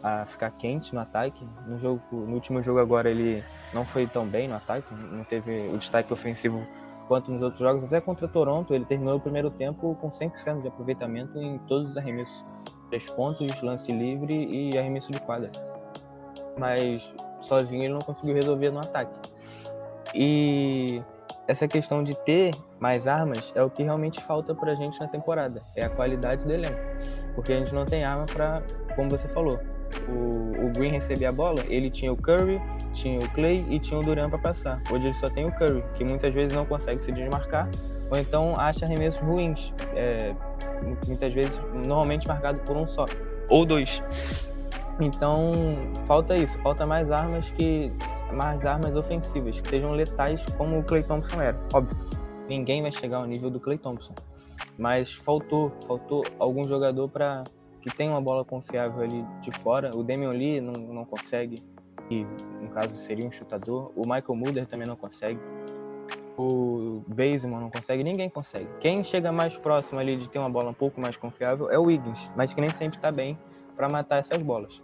a 0.00 0.26
ficar 0.26 0.50
quente 0.52 0.94
no 0.94 1.00
ataque. 1.00 1.44
No, 1.66 1.76
jogo, 1.76 2.00
no 2.12 2.34
último 2.34 2.62
jogo, 2.62 2.78
agora, 2.78 3.10
ele 3.10 3.42
não 3.74 3.84
foi 3.84 4.06
tão 4.06 4.24
bem 4.24 4.46
no 4.46 4.54
ataque. 4.54 4.94
Não 4.94 5.24
teve 5.24 5.68
o 5.74 5.76
destaque 5.78 6.12
ofensivo 6.12 6.62
quanto 7.08 7.32
nos 7.32 7.42
outros 7.42 7.60
jogos. 7.60 7.82
Até 7.82 8.00
contra 8.00 8.28
Toronto, 8.28 8.72
ele 8.74 8.84
terminou 8.84 9.16
o 9.16 9.20
primeiro 9.20 9.50
tempo 9.50 9.96
com 10.00 10.08
100% 10.08 10.62
de 10.62 10.68
aproveitamento 10.68 11.36
em 11.36 11.58
todos 11.66 11.90
os 11.90 11.96
arremessos 11.96 12.44
três 12.92 13.08
pontos, 13.08 13.62
lance 13.62 13.90
livre 13.90 14.46
e 14.50 14.76
arremesso 14.76 15.10
de 15.10 15.18
quadra. 15.20 15.50
Mas 16.58 17.14
sozinho 17.40 17.84
ele 17.84 17.94
não 17.94 18.02
conseguiu 18.02 18.34
resolver 18.34 18.70
no 18.70 18.80
ataque. 18.80 19.18
E 20.14 21.02
essa 21.48 21.66
questão 21.66 22.04
de 22.04 22.14
ter 22.14 22.54
mais 22.78 23.06
armas 23.06 23.50
é 23.54 23.62
o 23.62 23.70
que 23.70 23.82
realmente 23.82 24.22
falta 24.22 24.54
pra 24.54 24.74
gente 24.74 25.00
na 25.00 25.08
temporada. 25.08 25.62
É 25.74 25.84
a 25.84 25.88
qualidade 25.88 26.44
do 26.44 26.52
elenco. 26.52 26.78
Porque 27.34 27.54
a 27.54 27.58
gente 27.58 27.74
não 27.74 27.86
tem 27.86 28.04
arma 28.04 28.26
para, 28.26 28.62
como 28.94 29.08
você 29.08 29.26
falou, 29.26 29.58
o, 30.08 30.66
o, 30.66 30.72
Green 30.72 30.90
recebia 30.90 31.28
a 31.28 31.32
bola, 31.32 31.62
ele 31.68 31.90
tinha 31.90 32.12
o 32.12 32.16
Curry, 32.16 32.60
tinha 32.92 33.18
o 33.18 33.28
Clay 33.30 33.64
e 33.68 33.78
tinha 33.78 33.98
o 33.98 34.02
Durant 34.02 34.30
para 34.30 34.38
passar. 34.38 34.82
Hoje 34.90 35.06
ele 35.06 35.14
só 35.14 35.28
tem 35.28 35.46
o 35.46 35.52
Curry, 35.52 35.84
que 35.94 36.04
muitas 36.04 36.32
vezes 36.32 36.52
não 36.52 36.64
consegue 36.64 37.02
se 37.02 37.12
desmarcar, 37.12 37.68
ou 38.10 38.18
então 38.18 38.54
acha 38.58 38.84
arremessos 38.84 39.20
ruins. 39.20 39.72
É, 39.94 40.34
muitas 41.06 41.32
vezes 41.32 41.60
normalmente 41.72 42.26
marcado 42.26 42.58
por 42.60 42.76
um 42.76 42.86
só 42.86 43.06
ou 43.48 43.64
dois. 43.64 44.02
Então 45.00 45.52
falta 46.06 46.36
isso, 46.36 46.58
falta 46.58 46.86
mais 46.86 47.10
armas 47.10 47.50
que 47.50 47.90
mais 48.32 48.64
armas 48.64 48.94
ofensivas 48.96 49.60
que 49.60 49.68
sejam 49.68 49.92
letais 49.92 50.44
como 50.56 50.78
o 50.78 50.82
Clay 50.82 51.02
Thompson 51.02 51.40
era. 51.40 51.58
Óbvio, 51.72 51.96
ninguém 52.48 52.82
vai 52.82 52.92
chegar 52.92 53.18
ao 53.18 53.26
nível 53.26 53.50
do 53.50 53.58
Clay 53.58 53.78
Thompson, 53.78 54.14
mas 54.78 55.12
faltou, 55.12 55.72
faltou 55.86 56.24
algum 56.38 56.66
jogador 56.66 57.08
para 57.08 57.44
que 57.82 57.94
tenha 57.94 58.10
uma 58.10 58.20
bola 58.20 58.44
confiável 58.44 59.02
ali 59.02 59.24
de 59.40 59.50
fora. 59.50 59.94
O 59.94 60.02
Damian 60.02 60.30
Lee 60.30 60.60
não, 60.60 60.72
não 60.72 61.04
consegue, 61.04 61.62
e 62.08 62.24
no 62.60 62.70
caso 62.70 62.98
seria 62.98 63.26
um 63.26 63.30
chutador. 63.30 63.92
O 63.96 64.02
Michael 64.02 64.36
Mulder 64.36 64.66
também 64.66 64.86
não 64.86 64.96
consegue 64.96 65.38
o 66.36 67.04
Baseman 67.06 67.60
não 67.60 67.70
consegue, 67.70 68.02
ninguém 68.02 68.28
consegue. 68.28 68.68
Quem 68.80 69.04
chega 69.04 69.30
mais 69.30 69.56
próximo 69.56 70.00
ali 70.00 70.16
de 70.16 70.28
ter 70.28 70.38
uma 70.38 70.48
bola 70.48 70.70
um 70.70 70.74
pouco 70.74 71.00
mais 71.00 71.16
confiável 71.16 71.70
é 71.70 71.78
o 71.78 71.84
Wiggins, 71.84 72.30
mas 72.36 72.54
que 72.54 72.60
nem 72.60 72.72
sempre 72.72 72.98
está 72.98 73.10
bem 73.10 73.38
para 73.76 73.88
matar 73.88 74.18
essas 74.18 74.42
bolas. 74.42 74.80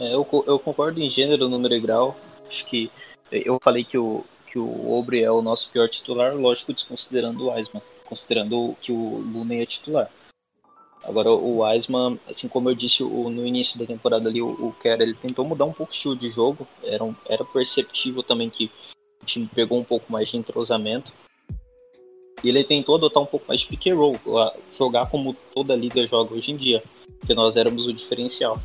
É, 0.00 0.14
eu, 0.14 0.26
eu 0.46 0.58
concordo 0.58 1.00
em 1.00 1.10
gênero, 1.10 1.48
número 1.48 1.74
e 1.74 1.80
grau. 1.80 2.16
Acho 2.46 2.64
que 2.66 2.90
eu 3.30 3.58
falei 3.62 3.84
que 3.84 3.98
o, 3.98 4.24
que 4.46 4.58
o 4.58 4.92
Obre 4.92 5.22
é 5.22 5.30
o 5.30 5.42
nosso 5.42 5.70
pior 5.70 5.88
titular, 5.88 6.34
lógico, 6.34 6.72
desconsiderando 6.72 7.44
o 7.44 7.52
Wiseman, 7.52 7.82
considerando 8.06 8.76
que 8.80 8.92
o 8.92 9.18
Looney 9.32 9.62
é 9.62 9.66
titular. 9.66 10.10
Agora, 11.08 11.30
o 11.30 11.62
Wiseman, 11.62 12.20
assim 12.28 12.48
como 12.48 12.68
eu 12.68 12.74
disse 12.74 13.02
o, 13.02 13.30
no 13.30 13.46
início 13.46 13.78
da 13.78 13.86
temporada 13.86 14.28
ali, 14.28 14.42
o, 14.42 14.50
o 14.50 14.74
Kerr, 14.78 15.00
ele 15.00 15.14
tentou 15.14 15.42
mudar 15.42 15.64
um 15.64 15.72
pouco 15.72 15.90
o 15.90 15.94
estilo 15.94 16.14
de 16.14 16.28
jogo. 16.28 16.68
Era, 16.84 17.02
um, 17.02 17.14
era 17.26 17.42
perceptível 17.46 18.22
também 18.22 18.50
que 18.50 18.70
o 19.22 19.24
time 19.24 19.48
pegou 19.52 19.78
um 19.78 19.84
pouco 19.84 20.12
mais 20.12 20.28
de 20.28 20.36
entrosamento. 20.36 21.10
E 22.44 22.48
ele 22.50 22.62
tentou 22.62 22.96
adotar 22.96 23.22
um 23.22 23.26
pouco 23.26 23.46
mais 23.48 23.60
de 23.60 23.66
pick 23.66 23.86
and 23.86 23.96
roll, 23.96 24.20
jogar 24.78 25.06
como 25.06 25.34
toda 25.54 25.74
liga 25.74 26.06
joga 26.06 26.34
hoje 26.34 26.52
em 26.52 26.56
dia, 26.56 26.84
porque 27.18 27.34
nós 27.34 27.56
éramos 27.56 27.86
o 27.86 27.92
diferencial. 27.92 28.60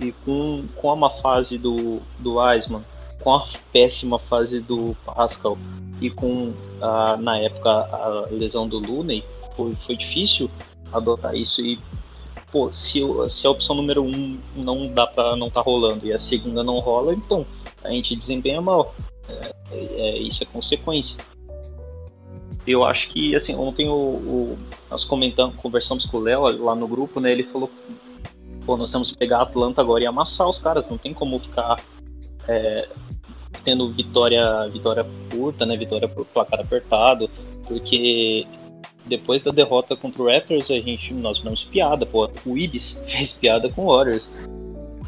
E 0.00 0.12
com, 0.24 0.68
com 0.76 0.90
a 0.92 0.96
má 0.96 1.10
fase 1.10 1.58
do, 1.58 2.00
do 2.20 2.40
Eisman, 2.40 2.84
com 3.24 3.34
a 3.34 3.44
péssima 3.72 4.20
fase 4.20 4.60
do 4.60 4.96
Pascal 5.04 5.58
e 6.00 6.10
com, 6.10 6.54
a, 6.80 7.16
na 7.16 7.38
época, 7.38 7.70
a 7.70 8.28
lesão 8.30 8.68
do 8.68 8.78
Looney, 8.78 9.24
foi, 9.56 9.74
foi 9.84 9.96
difícil 9.96 10.48
adotar 10.96 11.34
isso. 11.34 11.60
E, 11.60 11.78
pô, 12.50 12.72
se, 12.72 13.00
se 13.28 13.46
a 13.46 13.50
opção 13.50 13.76
número 13.76 14.02
um 14.02 14.38
não 14.54 14.88
dá 14.92 15.06
pra 15.06 15.36
não 15.36 15.50
tá 15.50 15.60
rolando 15.60 16.06
e 16.06 16.12
a 16.12 16.18
segunda 16.18 16.62
não 16.62 16.78
rola, 16.78 17.14
então 17.14 17.46
a 17.82 17.90
gente 17.90 18.16
desempenha 18.16 18.60
mal. 18.60 18.94
É, 19.28 19.54
é, 19.72 20.18
isso 20.18 20.42
é 20.42 20.46
consequência. 20.46 21.18
Eu 22.66 22.84
acho 22.84 23.10
que, 23.10 23.34
assim, 23.36 23.54
ontem 23.54 23.88
o, 23.88 23.94
o 23.94 24.58
nós 24.90 25.04
comentamos, 25.04 25.56
conversamos 25.56 26.04
com 26.04 26.16
o 26.16 26.20
Léo 26.20 26.64
lá 26.64 26.74
no 26.74 26.88
grupo, 26.88 27.20
né? 27.20 27.30
Ele 27.30 27.44
falou, 27.44 27.70
pô, 28.64 28.76
nós 28.76 28.90
temos 28.90 29.10
que 29.10 29.16
pegar 29.16 29.38
a 29.38 29.42
Atlanta 29.42 29.80
agora 29.80 30.02
e 30.02 30.06
amassar 30.06 30.48
os 30.48 30.58
caras, 30.58 30.88
não 30.90 30.98
tem 30.98 31.14
como 31.14 31.38
ficar 31.38 31.84
é, 32.48 32.88
tendo 33.64 33.92
vitória, 33.92 34.68
vitória 34.68 35.06
curta, 35.30 35.64
né? 35.64 35.76
Vitória 35.76 36.08
por 36.08 36.26
placar 36.26 36.60
apertado, 36.60 37.30
porque 37.66 38.46
depois 39.06 39.42
da 39.42 39.50
derrota 39.50 39.96
contra 39.96 40.22
o 40.22 40.26
Raptors, 40.26 40.70
a 40.70 40.80
gente, 40.80 41.14
nós 41.14 41.38
fizemos 41.38 41.64
piada, 41.64 42.04
pô. 42.04 42.30
O 42.44 42.58
Ibis 42.58 43.00
fez 43.06 43.32
piada 43.32 43.70
com 43.70 43.86
o 43.86 43.96
Warriors. 43.96 44.30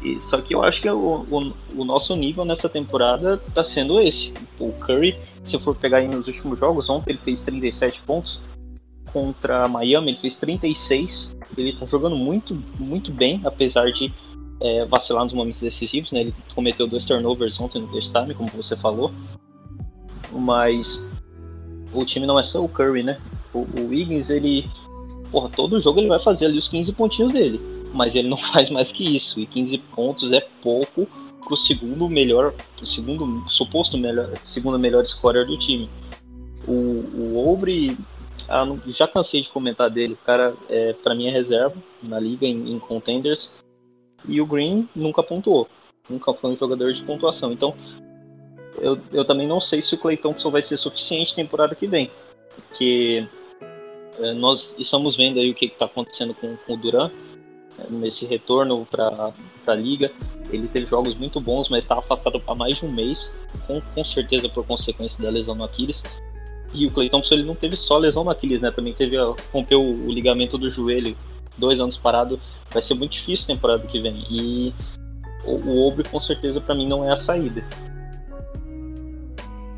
E, 0.03 0.19
só 0.21 0.39
que 0.41 0.55
eu 0.55 0.63
acho 0.63 0.81
que 0.81 0.89
o, 0.89 1.25
o, 1.29 1.53
o, 1.75 1.83
nosso 1.83 2.15
nível 2.15 2.45
nessa 2.45 2.69
temporada 2.69 3.37
tá 3.53 3.63
sendo 3.63 3.99
esse. 3.99 4.33
O 4.57 4.71
Curry, 4.73 5.19
se 5.43 5.59
for 5.59 5.75
pegar 5.75 5.97
aí 5.97 6.07
nos 6.07 6.27
últimos 6.27 6.57
jogos, 6.57 6.89
ontem 6.89 7.11
ele 7.11 7.19
fez 7.19 7.43
37 7.43 8.01
pontos. 8.03 8.39
Contra 9.11 9.67
Miami 9.67 10.11
ele 10.11 10.19
fez 10.19 10.37
36. 10.37 11.35
Ele 11.57 11.73
tá 11.73 11.85
jogando 11.85 12.15
muito, 12.15 12.55
muito 12.79 13.11
bem, 13.11 13.41
apesar 13.43 13.91
de 13.91 14.13
é, 14.61 14.85
vacilar 14.85 15.23
nos 15.23 15.33
momentos 15.33 15.59
decisivos, 15.59 16.11
né? 16.11 16.21
Ele 16.21 16.35
cometeu 16.55 16.87
dois 16.87 17.03
turnovers 17.03 17.59
ontem 17.59 17.81
no 17.81 17.89
first 17.89 18.13
time, 18.13 18.33
como 18.33 18.49
você 18.51 18.77
falou. 18.77 19.11
Mas 20.31 21.03
o 21.91 22.05
time 22.05 22.25
não 22.25 22.39
é 22.39 22.43
só 22.43 22.63
o 22.63 22.69
Curry, 22.69 23.03
né? 23.03 23.19
O, 23.53 23.59
o 23.59 23.87
Wiggins, 23.89 24.29
ele. 24.29 24.69
Porra, 25.31 25.49
todo 25.49 25.79
jogo 25.79 25.99
ele 25.99 26.07
vai 26.07 26.19
fazer 26.19 26.45
ali 26.45 26.57
os 26.57 26.67
15 26.67 26.91
pontinhos 26.93 27.31
dele 27.31 27.59
mas 27.93 28.15
ele 28.15 28.27
não 28.27 28.37
faz 28.37 28.69
mais 28.69 28.91
que 28.91 29.15
isso. 29.15 29.39
E 29.39 29.45
15 29.45 29.77
pontos 29.77 30.31
é 30.31 30.41
pouco 30.61 31.07
pro 31.43 31.57
segundo 31.57 32.07
melhor, 32.07 32.53
pro 32.75 32.85
segundo 32.85 33.49
suposto 33.49 33.97
melhor, 33.97 34.39
segundo 34.43 34.77
melhor 34.77 35.05
scorer 35.05 35.45
do 35.45 35.57
time. 35.57 35.89
O, 36.67 36.71
o 36.71 37.51
Obre, 37.51 37.97
ah, 38.47 38.65
já 38.87 39.07
cansei 39.07 39.41
de 39.41 39.49
comentar 39.49 39.89
dele. 39.89 40.13
O 40.13 40.25
cara, 40.25 40.55
é, 40.69 40.93
para 40.93 41.15
mim, 41.15 41.27
é 41.27 41.31
reserva 41.31 41.75
na 42.03 42.19
liga 42.19 42.45
em, 42.45 42.73
em, 42.73 42.79
contenders. 42.79 43.51
E 44.27 44.39
o 44.41 44.45
Green 44.45 44.87
nunca 44.93 45.23
pontuou, 45.23 45.67
nunca 46.09 46.33
foi 46.33 46.51
um 46.51 46.55
jogador 46.55 46.91
de 46.91 47.01
pontuação. 47.01 47.53
Então, 47.53 47.73
eu, 48.77 48.99
eu 49.13 49.23
também 49.23 49.47
não 49.47 49.61
sei 49.61 49.81
se 49.81 49.95
o 49.95 49.97
Clay 49.97 50.17
Thompson 50.17 50.51
vai 50.51 50.61
ser 50.61 50.77
suficiente 50.77 51.33
temporada 51.33 51.73
que 51.73 51.87
vem, 51.87 52.11
porque 52.67 53.27
nós 54.35 54.75
estamos 54.77 55.15
vendo 55.15 55.39
aí 55.39 55.51
o 55.51 55.55
que 55.55 55.65
está 55.65 55.85
acontecendo 55.85 56.33
com, 56.33 56.55
com 56.57 56.73
o 56.73 56.77
Duran 56.77 57.11
nesse 57.89 58.25
retorno 58.25 58.85
para 58.85 59.33
a 59.67 59.73
liga. 59.73 60.11
Ele 60.51 60.67
teve 60.67 60.85
jogos 60.85 61.15
muito 61.15 61.39
bons, 61.39 61.69
mas 61.69 61.83
está 61.83 61.97
afastado 61.97 62.41
há 62.47 62.55
mais 62.55 62.77
de 62.77 62.85
um 62.85 62.91
mês, 62.91 63.31
com, 63.67 63.79
com 63.79 64.03
certeza 64.03 64.49
por 64.49 64.65
consequência 64.65 65.23
da 65.23 65.29
lesão 65.29 65.55
no 65.55 65.63
Aquiles. 65.63 66.03
E 66.73 66.85
o 66.85 66.91
Clay 66.91 67.09
Thompson 67.09 67.35
ele 67.35 67.43
não 67.43 67.55
teve 67.55 67.75
só 67.75 67.97
lesão 67.97 68.23
no 68.23 68.29
Aquiles, 68.29 68.61
né? 68.61 68.71
Também 68.71 68.93
teve 68.93 69.15
rompeu 69.51 69.81
o, 69.81 70.07
o 70.07 70.11
ligamento 70.11 70.57
do 70.57 70.69
joelho, 70.69 71.15
dois 71.57 71.79
anos 71.79 71.97
parado. 71.97 72.39
Vai 72.71 72.81
ser 72.81 72.93
muito 72.95 73.13
difícil 73.13 73.45
a 73.45 73.55
temporada 73.55 73.87
que 73.87 73.99
vem. 73.99 74.23
E 74.29 74.73
o, 75.45 75.53
o 75.53 75.87
Obre 75.87 76.03
com 76.07 76.19
certeza 76.19 76.59
para 76.59 76.75
mim 76.75 76.87
não 76.87 77.03
é 77.03 77.11
a 77.11 77.17
saída. 77.17 77.63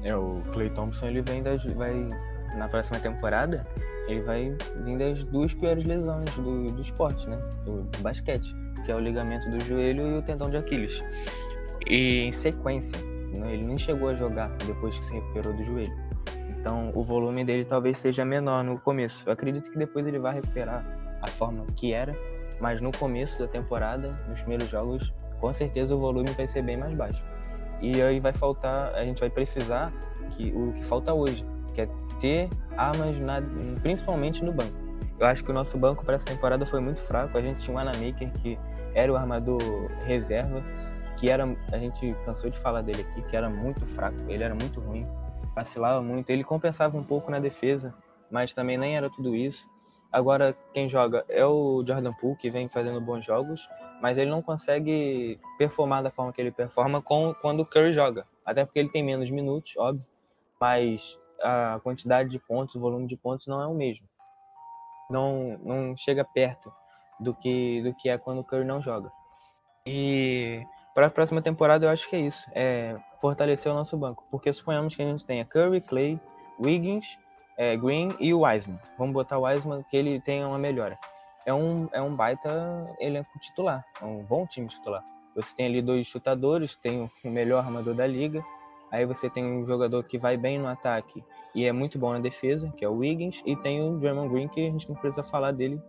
É, 0.03 0.15
o 0.15 0.41
Clay 0.51 0.69
Thompson 0.71 1.07
ele 1.07 1.21
vem 1.21 1.43
da, 1.43 1.55
vai 1.75 2.09
na 2.55 2.67
próxima 2.67 2.99
temporada, 2.99 3.63
ele 4.07 4.21
vai 4.21 4.57
vir 4.83 4.97
das 4.97 5.23
duas 5.25 5.53
piores 5.53 5.83
lesões 5.83 6.33
do, 6.35 6.71
do 6.71 6.81
esporte, 6.81 7.29
né? 7.29 7.37
Do, 7.65 7.83
do 7.83 7.99
basquete, 8.01 8.53
que 8.85 8.91
é 8.91 8.95
o 8.95 8.99
ligamento 8.99 9.49
do 9.49 9.59
joelho 9.59 10.07
e 10.07 10.17
o 10.17 10.21
tendão 10.21 10.49
de 10.49 10.57
Aquiles. 10.57 11.03
E 11.87 12.21
em 12.21 12.31
sequência, 12.31 12.97
né, 12.99 13.53
ele 13.53 13.63
nem 13.63 13.77
chegou 13.77 14.09
a 14.09 14.13
jogar 14.13 14.49
depois 14.65 14.97
que 14.97 15.05
se 15.05 15.13
recuperou 15.13 15.53
do 15.53 15.63
joelho. 15.63 15.95
Então 16.49 16.91
o 16.93 17.03
volume 17.03 17.43
dele 17.43 17.65
talvez 17.65 17.99
seja 17.99 18.23
menor 18.23 18.63
no 18.63 18.79
começo. 18.79 19.23
Eu 19.25 19.33
acredito 19.33 19.71
que 19.71 19.77
depois 19.77 20.05
ele 20.05 20.19
vai 20.19 20.35
recuperar 20.35 20.85
a 21.21 21.27
forma 21.27 21.65
que 21.75 21.93
era, 21.93 22.15
mas 22.59 22.81
no 22.81 22.91
começo 22.91 23.39
da 23.39 23.47
temporada, 23.47 24.11
nos 24.27 24.41
primeiros 24.41 24.69
jogos, 24.69 25.13
com 25.39 25.51
certeza 25.53 25.95
o 25.95 25.99
volume 25.99 26.31
vai 26.31 26.47
ser 26.47 26.61
bem 26.61 26.77
mais 26.77 26.93
baixo. 26.93 27.23
E 27.81 27.99
aí 27.99 28.19
vai 28.19 28.31
faltar, 28.31 28.93
a 28.93 29.03
gente 29.03 29.19
vai 29.19 29.29
precisar 29.29 29.91
que 30.29 30.53
o 30.55 30.71
que 30.73 30.85
falta 30.85 31.13
hoje, 31.13 31.43
que 31.73 31.81
é 31.81 31.89
ter 32.19 32.49
armas 32.77 33.17
na, 33.19 33.41
principalmente 33.81 34.43
no 34.43 34.51
banco. 34.51 34.75
Eu 35.19 35.27
acho 35.27 35.43
que 35.43 35.51
o 35.51 35.53
nosso 35.53 35.77
banco 35.77 36.03
para 36.03 36.15
essa 36.15 36.25
temporada 36.25 36.65
foi 36.65 36.79
muito 36.79 36.99
fraco. 37.01 37.37
A 37.37 37.41
gente 37.41 37.59
tinha 37.59 37.75
um 37.75 37.79
Anamaker 37.79 38.31
que 38.33 38.57
era 38.93 39.11
o 39.11 39.15
armador 39.15 39.61
reserva, 40.05 40.63
que 41.17 41.29
era 41.29 41.45
a 41.71 41.77
gente 41.77 42.15
cansou 42.25 42.49
de 42.49 42.57
falar 42.57 42.81
dele 42.81 43.03
aqui, 43.03 43.21
que 43.23 43.35
era 43.35 43.49
muito 43.49 43.85
fraco, 43.85 44.17
ele 44.27 44.43
era 44.43 44.55
muito 44.55 44.79
ruim, 44.79 45.05
vacilava 45.55 46.01
muito, 46.01 46.29
ele 46.29 46.43
compensava 46.43 46.97
um 46.97 47.03
pouco 47.03 47.29
na 47.29 47.39
defesa, 47.39 47.93
mas 48.29 48.53
também 48.53 48.77
nem 48.77 48.97
era 48.97 49.09
tudo 49.09 49.35
isso. 49.35 49.67
Agora 50.11 50.55
quem 50.73 50.89
joga 50.89 51.23
é 51.29 51.45
o 51.45 51.83
Jordan 51.85 52.13
Poole, 52.13 52.35
que 52.35 52.49
vem 52.49 52.67
fazendo 52.67 52.99
bons 52.99 53.23
jogos, 53.23 53.61
mas 54.01 54.17
ele 54.17 54.29
não 54.29 54.41
consegue 54.41 55.39
performar 55.57 56.01
da 56.01 56.09
forma 56.09 56.33
que 56.33 56.41
ele 56.41 56.51
performa 56.51 57.01
com, 57.01 57.33
quando 57.39 57.61
o 57.61 57.65
Curry 57.65 57.93
joga. 57.93 58.25
Até 58.43 58.65
porque 58.65 58.79
ele 58.79 58.89
tem 58.89 59.03
menos 59.03 59.29
minutos, 59.29 59.77
óbvio, 59.77 60.05
mas 60.59 61.17
a 61.43 61.79
quantidade 61.83 62.29
de 62.29 62.39
pontos, 62.39 62.75
o 62.75 62.79
volume 62.79 63.07
de 63.07 63.17
pontos 63.17 63.47
não 63.47 63.61
é 63.61 63.67
o 63.67 63.73
mesmo. 63.73 64.05
Não, 65.09 65.57
não 65.63 65.97
chega 65.97 66.23
perto 66.23 66.71
do 67.19 67.33
que, 67.33 67.81
do 67.81 67.93
que 67.93 68.09
é 68.09 68.17
quando 68.17 68.39
o 68.39 68.43
Curry 68.43 68.63
não 68.63 68.81
joga. 68.81 69.11
E 69.85 70.65
para 70.93 71.07
a 71.07 71.09
próxima 71.09 71.41
temporada 71.41 71.85
eu 71.85 71.89
acho 71.89 72.09
que 72.09 72.15
é 72.15 72.19
isso, 72.19 72.43
é 72.53 72.95
fortalecer 73.19 73.71
o 73.71 73.75
nosso 73.75 73.97
banco, 73.97 74.25
porque 74.29 74.51
suponhamos 74.51 74.95
que 74.95 75.01
a 75.01 75.05
gente 75.05 75.25
tenha 75.25 75.45
Curry, 75.45 75.81
Clay, 75.81 76.19
Wiggins, 76.59 77.17
é, 77.57 77.75
Green 77.75 78.15
e 78.19 78.33
o 78.33 78.41
Wiseman. 78.41 78.79
Vamos 78.97 79.13
botar 79.13 79.37
o 79.37 79.43
Wiseman 79.43 79.83
que 79.83 79.97
ele 79.97 80.19
tenha 80.21 80.47
uma 80.47 80.57
melhora 80.57 80.97
é 81.45 81.53
um, 81.53 81.87
é 81.91 82.01
um 82.01 82.15
baita 82.15 82.49
elenco 82.99 83.39
titular, 83.39 83.85
é 84.01 84.05
um 84.05 84.23
bom 84.23 84.45
time 84.45 84.67
titular. 84.67 85.03
Você 85.35 85.55
tem 85.55 85.67
ali 85.67 85.81
dois 85.81 86.07
chutadores, 86.07 86.75
tem 86.75 87.09
o 87.23 87.29
melhor 87.29 87.63
armador 87.63 87.93
da 87.93 88.05
liga, 88.05 88.43
aí 88.91 89.05
você 89.05 89.29
tem 89.29 89.45
um 89.45 89.65
jogador 89.65 90.03
que 90.03 90.17
vai 90.17 90.37
bem 90.37 90.59
no 90.59 90.67
ataque 90.67 91.23
e 91.55 91.65
é 91.65 91.71
muito 91.71 91.97
bom 91.97 92.13
na 92.13 92.19
defesa, 92.19 92.71
que 92.77 92.85
é 92.85 92.89
o 92.89 92.97
Wiggins, 92.97 93.41
e 93.45 93.55
tem 93.55 93.81
o 93.81 93.97
Draymond 93.97 94.29
Green, 94.29 94.47
que 94.47 94.61
a 94.61 94.71
gente 94.71 94.89
não 94.89 94.95
precisa 94.95 95.23
falar 95.23 95.51
dele 95.51 95.81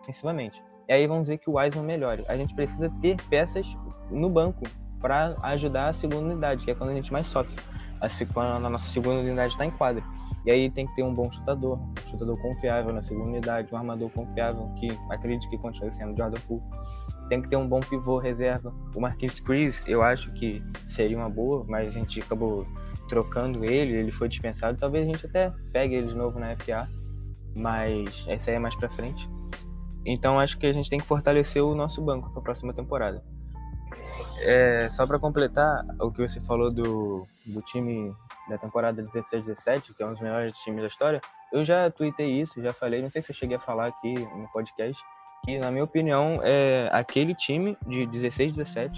ofensivamente. 0.00 0.62
E 0.88 0.92
aí 0.92 1.06
vamos 1.06 1.24
dizer 1.24 1.38
que 1.38 1.48
o 1.48 1.56
Wiseman 1.56 1.86
melhore. 1.86 2.24
A 2.28 2.36
gente 2.36 2.54
precisa 2.54 2.90
ter 3.00 3.16
peças 3.28 3.76
no 4.10 4.28
banco 4.28 4.64
para 5.00 5.36
ajudar 5.42 5.88
a 5.88 5.92
segunda 5.92 6.26
unidade, 6.26 6.64
que 6.64 6.70
é 6.70 6.74
quando 6.74 6.90
a 6.90 6.94
gente 6.94 7.12
mais 7.12 7.26
sofre. 7.26 7.54
Quando 8.34 8.66
a 8.66 8.70
nossa 8.70 8.86
segunda 8.90 9.20
unidade 9.20 9.54
está 9.54 9.64
em 9.64 9.70
quadra. 9.70 10.04
E 10.44 10.50
aí 10.50 10.68
tem 10.68 10.86
que 10.86 10.94
ter 10.94 11.02
um 11.02 11.14
bom 11.14 11.30
chutador, 11.30 11.78
um 11.78 12.06
chutador 12.06 12.38
confiável 12.42 12.92
na 12.92 13.00
segunda 13.00 13.28
unidade, 13.28 13.72
um 13.72 13.78
armador 13.78 14.10
confiável 14.10 14.70
que 14.76 14.88
acredite 15.08 15.48
que 15.48 15.56
continue 15.56 15.90
sendo 15.90 16.14
Jordan 16.14 16.38
Poole. 16.46 16.62
Tem 17.28 17.40
que 17.40 17.48
ter 17.48 17.56
um 17.56 17.66
bom 17.66 17.80
pivô 17.80 18.18
reserva. 18.18 18.72
O 18.94 19.00
Marquinhos 19.00 19.40
Chris, 19.40 19.82
eu 19.86 20.02
acho 20.02 20.32
que 20.32 20.62
seria 20.88 21.16
uma 21.16 21.28
boa, 21.28 21.64
mas 21.66 21.88
a 21.88 21.90
gente 21.90 22.20
acabou 22.20 22.66
trocando 23.08 23.64
ele, 23.64 23.94
ele 23.94 24.10
foi 24.10 24.28
dispensado. 24.28 24.78
Talvez 24.78 25.06
a 25.06 25.10
gente 25.10 25.26
até 25.26 25.52
pegue 25.72 25.94
ele 25.94 26.08
de 26.08 26.16
novo 26.16 26.38
na 26.38 26.56
FA, 26.56 26.88
mas 27.56 28.24
essa 28.28 28.50
aí 28.50 28.56
é 28.56 28.58
mais 28.58 28.76
para 28.76 28.90
frente. 28.90 29.28
Então 30.06 30.38
acho 30.38 30.58
que 30.58 30.66
a 30.66 30.72
gente 30.72 30.90
tem 30.90 30.98
que 30.98 31.06
fortalecer 31.06 31.62
o 31.62 31.74
nosso 31.74 32.02
banco 32.02 32.30
para 32.30 32.40
a 32.40 32.42
próxima 32.42 32.72
temporada. 32.72 33.22
É, 34.40 34.88
só 34.90 35.06
para 35.06 35.18
completar 35.18 35.84
o 36.00 36.10
que 36.10 36.26
você 36.26 36.40
falou 36.40 36.70
do, 36.70 37.26
do 37.46 37.62
time 37.62 38.14
da 38.48 38.58
temporada 38.58 39.02
16-17, 39.02 39.94
que 39.94 40.02
é 40.02 40.06
um 40.06 40.12
dos 40.12 40.20
melhores 40.20 40.56
times 40.58 40.82
da 40.82 40.88
história, 40.88 41.20
eu 41.52 41.64
já 41.64 41.90
tuitei 41.90 42.40
isso, 42.40 42.60
já 42.62 42.72
falei, 42.72 43.00
não 43.00 43.10
sei 43.10 43.22
se 43.22 43.30
eu 43.30 43.34
cheguei 43.34 43.56
a 43.56 43.60
falar 43.60 43.86
aqui 43.86 44.12
no 44.12 44.48
podcast, 44.52 45.02
que 45.44 45.58
na 45.58 45.70
minha 45.70 45.84
opinião, 45.84 46.40
é, 46.42 46.88
aquele 46.92 47.34
time 47.34 47.76
de 47.86 48.06
16-17 48.06 48.90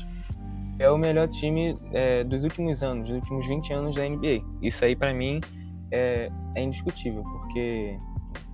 é 0.79 0.91
o 0.91 0.97
melhor 0.97 1.29
time 1.29 1.79
é, 1.93 2.23
dos 2.23 2.45
últimos 2.45 2.83
anos, 2.83 3.09
dos 3.09 3.17
últimos 3.17 3.47
20 3.49 3.73
anos 3.73 3.97
da 3.97 4.09
NBA. 4.09 4.45
Isso 4.63 4.85
aí 4.85 4.95
para 4.95 5.13
mim 5.13 5.41
é, 5.91 6.31
é, 6.55 6.63
indiscutível, 6.63 7.23
porque 7.23 7.99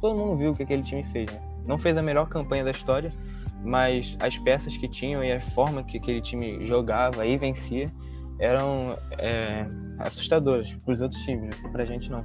todo 0.00 0.16
mundo 0.16 0.37
viu 0.37 0.52
o 0.52 0.57
que 0.57 0.62
aquele 0.62 0.83
time 0.83 1.02
fez, 1.02 1.26
né? 1.26 1.40
Não 1.66 1.78
fez 1.78 1.96
a 1.96 2.02
melhor 2.02 2.28
campanha 2.28 2.64
da 2.64 2.70
história, 2.70 3.11
mas 3.64 4.16
as 4.20 4.37
peças 4.38 4.76
que 4.76 4.88
tinham 4.88 5.22
e 5.22 5.33
a 5.33 5.40
forma 5.40 5.83
que 5.85 5.98
aquele 5.98 6.20
time 6.20 6.64
jogava 6.64 7.26
e 7.26 7.37
vencia 7.37 7.92
eram 8.38 8.96
é, 9.18 9.66
assustadoras 9.98 10.72
para 10.85 10.94
os 10.94 11.00
outros 11.00 11.20
times, 11.22 11.55
para 11.70 11.83
a 11.83 11.87
gente 11.87 12.11
não. 12.11 12.22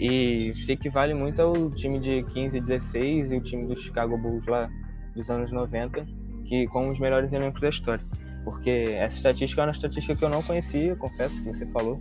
E 0.00 0.52
se 0.54 0.72
equivale 0.72 1.12
muito 1.14 1.40
ao 1.40 1.70
time 1.70 1.98
de 1.98 2.22
15 2.24 2.56
e 2.56 2.60
16 2.60 3.32
e 3.32 3.36
o 3.36 3.40
time 3.40 3.66
do 3.66 3.76
Chicago 3.76 4.16
Bulls 4.16 4.46
lá 4.46 4.68
dos 5.14 5.30
anos 5.30 5.52
90, 5.52 6.06
que 6.46 6.66
com 6.68 6.90
os 6.90 6.98
melhores 6.98 7.32
elencos 7.32 7.60
da 7.60 7.68
história. 7.68 8.04
Porque 8.44 8.70
essa 8.70 9.16
estatística 9.16 9.62
é 9.62 9.64
uma 9.66 9.70
estatística 9.70 10.16
que 10.16 10.24
eu 10.24 10.28
não 10.28 10.42
conhecia, 10.42 10.96
confesso 10.96 11.42
que 11.42 11.48
você 11.48 11.66
falou, 11.66 11.98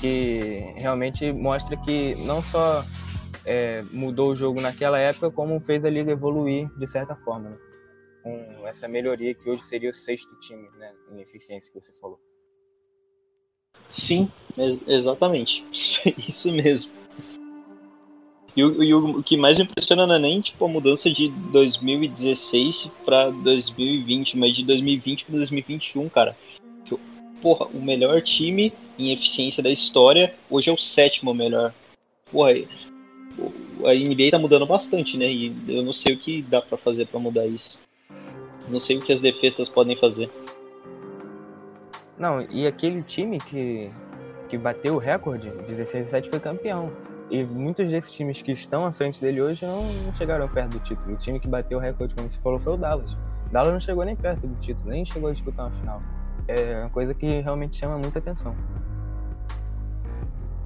que 0.00 0.72
realmente 0.76 1.32
mostra 1.32 1.76
que 1.76 2.14
não 2.24 2.40
só 2.42 2.84
é, 3.44 3.82
mudou 3.90 4.30
o 4.30 4.36
jogo 4.36 4.60
naquela 4.60 4.98
época, 4.98 5.30
como 5.30 5.58
fez 5.60 5.84
a 5.84 5.90
liga 5.90 6.12
evoluir 6.12 6.68
de 6.78 6.86
certa 6.86 7.16
forma, 7.16 7.50
né? 7.50 7.56
com 8.22 8.66
essa 8.66 8.86
melhoria 8.86 9.34
que 9.34 9.48
hoje 9.48 9.64
seria 9.64 9.90
o 9.90 9.94
sexto 9.94 10.38
time 10.40 10.68
né, 10.76 10.92
em 11.10 11.20
eficiência 11.20 11.72
que 11.72 11.80
você 11.80 11.92
falou. 11.98 12.20
Sim, 13.88 14.30
exatamente. 14.86 15.64
Isso 16.28 16.52
mesmo. 16.52 16.97
E 18.58 18.64
o, 18.64 18.82
e 18.82 18.92
o, 18.92 19.22
que 19.22 19.36
mais 19.36 19.56
me 19.56 19.62
impressiona 19.62 20.04
não 20.04 20.16
é 20.16 20.18
nem 20.18 20.40
tipo, 20.40 20.64
a 20.64 20.68
mudança 20.68 21.08
de 21.08 21.28
2016 21.28 22.90
para 23.04 23.30
2020, 23.30 24.36
mas 24.36 24.56
de 24.56 24.64
2020 24.64 25.26
para 25.26 25.36
2021, 25.36 26.08
cara. 26.08 26.36
Porra, 27.40 27.66
o 27.66 27.80
melhor 27.80 28.20
time 28.20 28.72
em 28.98 29.12
eficiência 29.12 29.62
da 29.62 29.70
história 29.70 30.34
hoje 30.50 30.70
é 30.70 30.72
o 30.72 30.76
sétimo 30.76 31.32
melhor. 31.32 31.72
Porra, 32.32 32.50
a 32.50 33.94
NBA 33.94 34.32
tá 34.32 34.40
mudando 34.40 34.66
bastante, 34.66 35.16
né? 35.16 35.30
E 35.30 35.54
eu 35.68 35.84
não 35.84 35.92
sei 35.92 36.14
o 36.14 36.18
que 36.18 36.42
dá 36.42 36.60
para 36.60 36.76
fazer 36.76 37.06
para 37.06 37.20
mudar 37.20 37.46
isso. 37.46 37.78
Não 38.68 38.80
sei 38.80 38.96
o 38.96 39.02
que 39.02 39.12
as 39.12 39.20
defesas 39.20 39.68
podem 39.68 39.96
fazer. 39.96 40.28
Não, 42.18 42.42
e 42.50 42.66
aquele 42.66 43.04
time 43.04 43.38
que, 43.38 43.88
que 44.48 44.58
bateu 44.58 44.96
o 44.96 44.98
recorde, 44.98 45.48
16 45.48 46.10
7 46.10 46.28
foi 46.28 46.40
campeão. 46.40 46.90
E 47.30 47.44
muitos 47.44 47.90
desses 47.90 48.10
times 48.12 48.40
que 48.40 48.52
estão 48.52 48.86
à 48.86 48.92
frente 48.92 49.20
dele 49.20 49.42
hoje 49.42 49.64
não, 49.66 49.92
não 49.92 50.14
chegaram 50.14 50.48
perto 50.48 50.70
do 50.70 50.80
título. 50.80 51.14
O 51.14 51.16
time 51.16 51.38
que 51.38 51.46
bateu 51.46 51.78
o 51.78 51.80
recorde, 51.80 52.14
como 52.14 52.28
você 52.28 52.40
falou, 52.40 52.58
foi 52.58 52.74
o 52.74 52.76
Dallas. 52.76 53.12
O 53.12 53.52
Dallas 53.52 53.72
não 53.72 53.80
chegou 53.80 54.04
nem 54.04 54.16
perto 54.16 54.46
do 54.46 54.54
título, 54.60 54.88
nem 54.90 55.04
chegou 55.04 55.28
a 55.28 55.32
disputar 55.32 55.66
uma 55.66 55.72
final. 55.72 56.02
É 56.46 56.80
uma 56.80 56.90
coisa 56.90 57.12
que 57.12 57.40
realmente 57.40 57.76
chama 57.76 57.98
muita 57.98 58.18
atenção. 58.18 58.54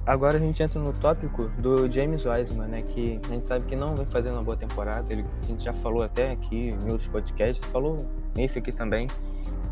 Agora 0.05 0.37
a 0.37 0.39
gente 0.39 0.61
entra 0.61 0.79
no 0.79 0.93
tópico 0.93 1.49
do 1.57 1.89
James 1.89 2.25
Wiseman, 2.25 2.67
né? 2.67 2.81
Que 2.81 3.19
a 3.23 3.27
gente 3.27 3.45
sabe 3.45 3.65
que 3.65 3.75
não 3.75 3.95
vem 3.95 4.05
fazendo 4.05 4.35
uma 4.35 4.43
boa 4.43 4.57
temporada. 4.57 5.11
Ele, 5.11 5.25
a 5.43 5.45
gente 5.45 5.63
já 5.63 5.73
falou 5.73 6.03
até 6.03 6.31
aqui 6.31 6.69
em 6.69 6.91
outros 6.91 7.07
podcasts, 7.07 7.65
falou 7.71 8.05
nesse 8.35 8.59
aqui 8.59 8.71
também, 8.71 9.07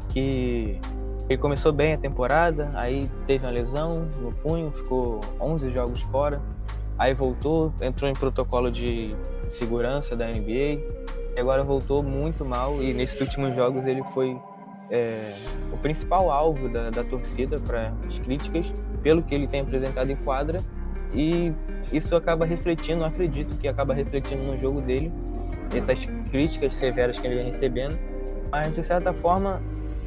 que 0.10 0.80
ele 1.30 1.38
começou 1.38 1.72
bem 1.72 1.94
a 1.94 1.98
temporada, 1.98 2.70
aí 2.74 3.10
teve 3.26 3.46
uma 3.46 3.52
lesão 3.52 4.06
no 4.22 4.34
punho, 4.34 4.72
ficou 4.72 5.22
11 5.40 5.70
jogos 5.70 6.02
fora, 6.02 6.42
aí 7.02 7.16
voltou, 7.16 7.74
entrou 7.82 8.08
em 8.08 8.14
protocolo 8.14 8.72
de 8.72 9.16
segurança 9.50 10.16
da 10.16 10.28
NBA, 10.28 10.80
e 11.36 11.40
agora 11.40 11.64
voltou 11.64 12.04
muito 12.04 12.46
mal. 12.46 12.80
E 12.80 12.94
nesses 12.94 13.20
últimos 13.20 13.56
jogos 13.56 13.88
ele 13.88 14.04
foi 14.04 14.40
é, 14.88 15.34
o 15.74 15.78
principal 15.78 16.30
alvo 16.30 16.70
da, 16.70 16.92
da 16.92 17.04
torcida 17.04 17.60
para 17.60 17.92
as 18.06 18.20
críticas 18.20 18.72
pelo 19.02 19.24
que 19.24 19.34
ele 19.34 19.48
tem 19.48 19.62
apresentado 19.62 20.12
em 20.12 20.16
quadra. 20.18 20.60
E 21.12 21.52
isso 21.92 22.16
acaba 22.16 22.46
refletindo, 22.46 23.04
acredito 23.04 23.58
que 23.58 23.68
acaba 23.68 23.96
refletindo 23.96 24.44
no 24.44 24.56
jogo 24.56 24.80
dele, 24.80 25.12
essas 25.76 26.06
críticas 26.30 26.76
severas 26.76 27.18
que 27.18 27.26
ele 27.26 27.38
vem 27.38 27.46
recebendo, 27.46 27.98
mas 28.52 28.72
de 28.76 28.84
certa 28.84 29.12
forma 29.12 29.60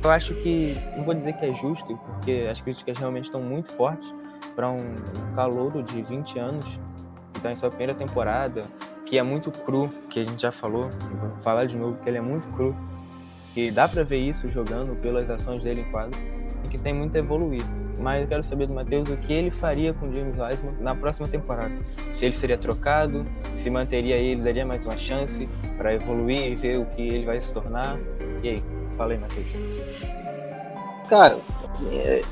eu 0.04 0.10
acho 0.10 0.34
que, 0.34 0.76
não 0.96 1.04
vou 1.04 1.14
dizer 1.14 1.32
que 1.34 1.46
é 1.46 1.52
justo, 1.52 1.96
porque 1.96 2.46
as 2.50 2.60
críticas 2.60 2.98
realmente 2.98 3.24
estão 3.24 3.40
muito 3.40 3.72
fortes 3.72 4.12
para 4.54 4.70
um 4.70 4.94
calouro 5.34 5.82
de 5.82 6.02
20 6.02 6.38
anos 6.38 6.80
que 7.32 7.38
está 7.38 7.50
em 7.50 7.56
sua 7.56 7.70
primeira 7.70 7.94
temporada, 7.94 8.66
que 9.06 9.18
é 9.18 9.22
muito 9.22 9.50
cru, 9.50 9.90
que 10.10 10.20
a 10.20 10.24
gente 10.24 10.40
já 10.40 10.52
falou, 10.52 10.90
vou 11.20 11.30
falar 11.42 11.66
de 11.66 11.76
novo, 11.76 11.96
que 12.02 12.08
ele 12.08 12.18
é 12.18 12.20
muito 12.20 12.46
cru, 12.54 12.74
que 13.52 13.70
dá 13.70 13.88
para 13.88 14.02
ver 14.02 14.18
isso 14.18 14.48
jogando 14.48 14.94
pelas 15.00 15.30
ações 15.30 15.62
dele 15.62 15.82
em 15.82 15.90
quadro, 15.90 16.18
e 16.64 16.68
que 16.68 16.78
tem 16.78 16.92
muito 16.94 17.16
a 17.16 17.18
evoluir. 17.18 17.62
Mas 17.98 18.22
eu 18.22 18.28
quero 18.28 18.42
saber 18.42 18.66
do 18.66 18.74
Matheus 18.74 19.08
o 19.08 19.16
que 19.16 19.32
ele 19.32 19.50
faria 19.50 19.94
com 19.94 20.08
o 20.08 20.12
James 20.12 20.36
Wiseman 20.38 20.74
na 20.80 20.94
próxima 20.94 21.28
temporada. 21.28 21.72
Se 22.12 22.24
ele 22.24 22.34
seria 22.34 22.58
trocado, 22.58 23.24
se 23.54 23.70
manteria 23.70 24.16
ele, 24.16 24.42
daria 24.42 24.66
mais 24.66 24.84
uma 24.84 24.96
chance 24.96 25.48
para 25.76 25.94
evoluir 25.94 26.52
e 26.52 26.54
ver 26.56 26.78
o 26.78 26.86
que 26.86 27.02
ele 27.02 27.24
vai 27.24 27.38
se 27.40 27.52
tornar. 27.52 27.98
E 28.42 28.48
aí, 28.48 28.62
fala 28.96 29.12
aí, 29.12 29.18
Matheus. 29.18 29.46
Cara, 31.08 31.38
é, 31.92 32.22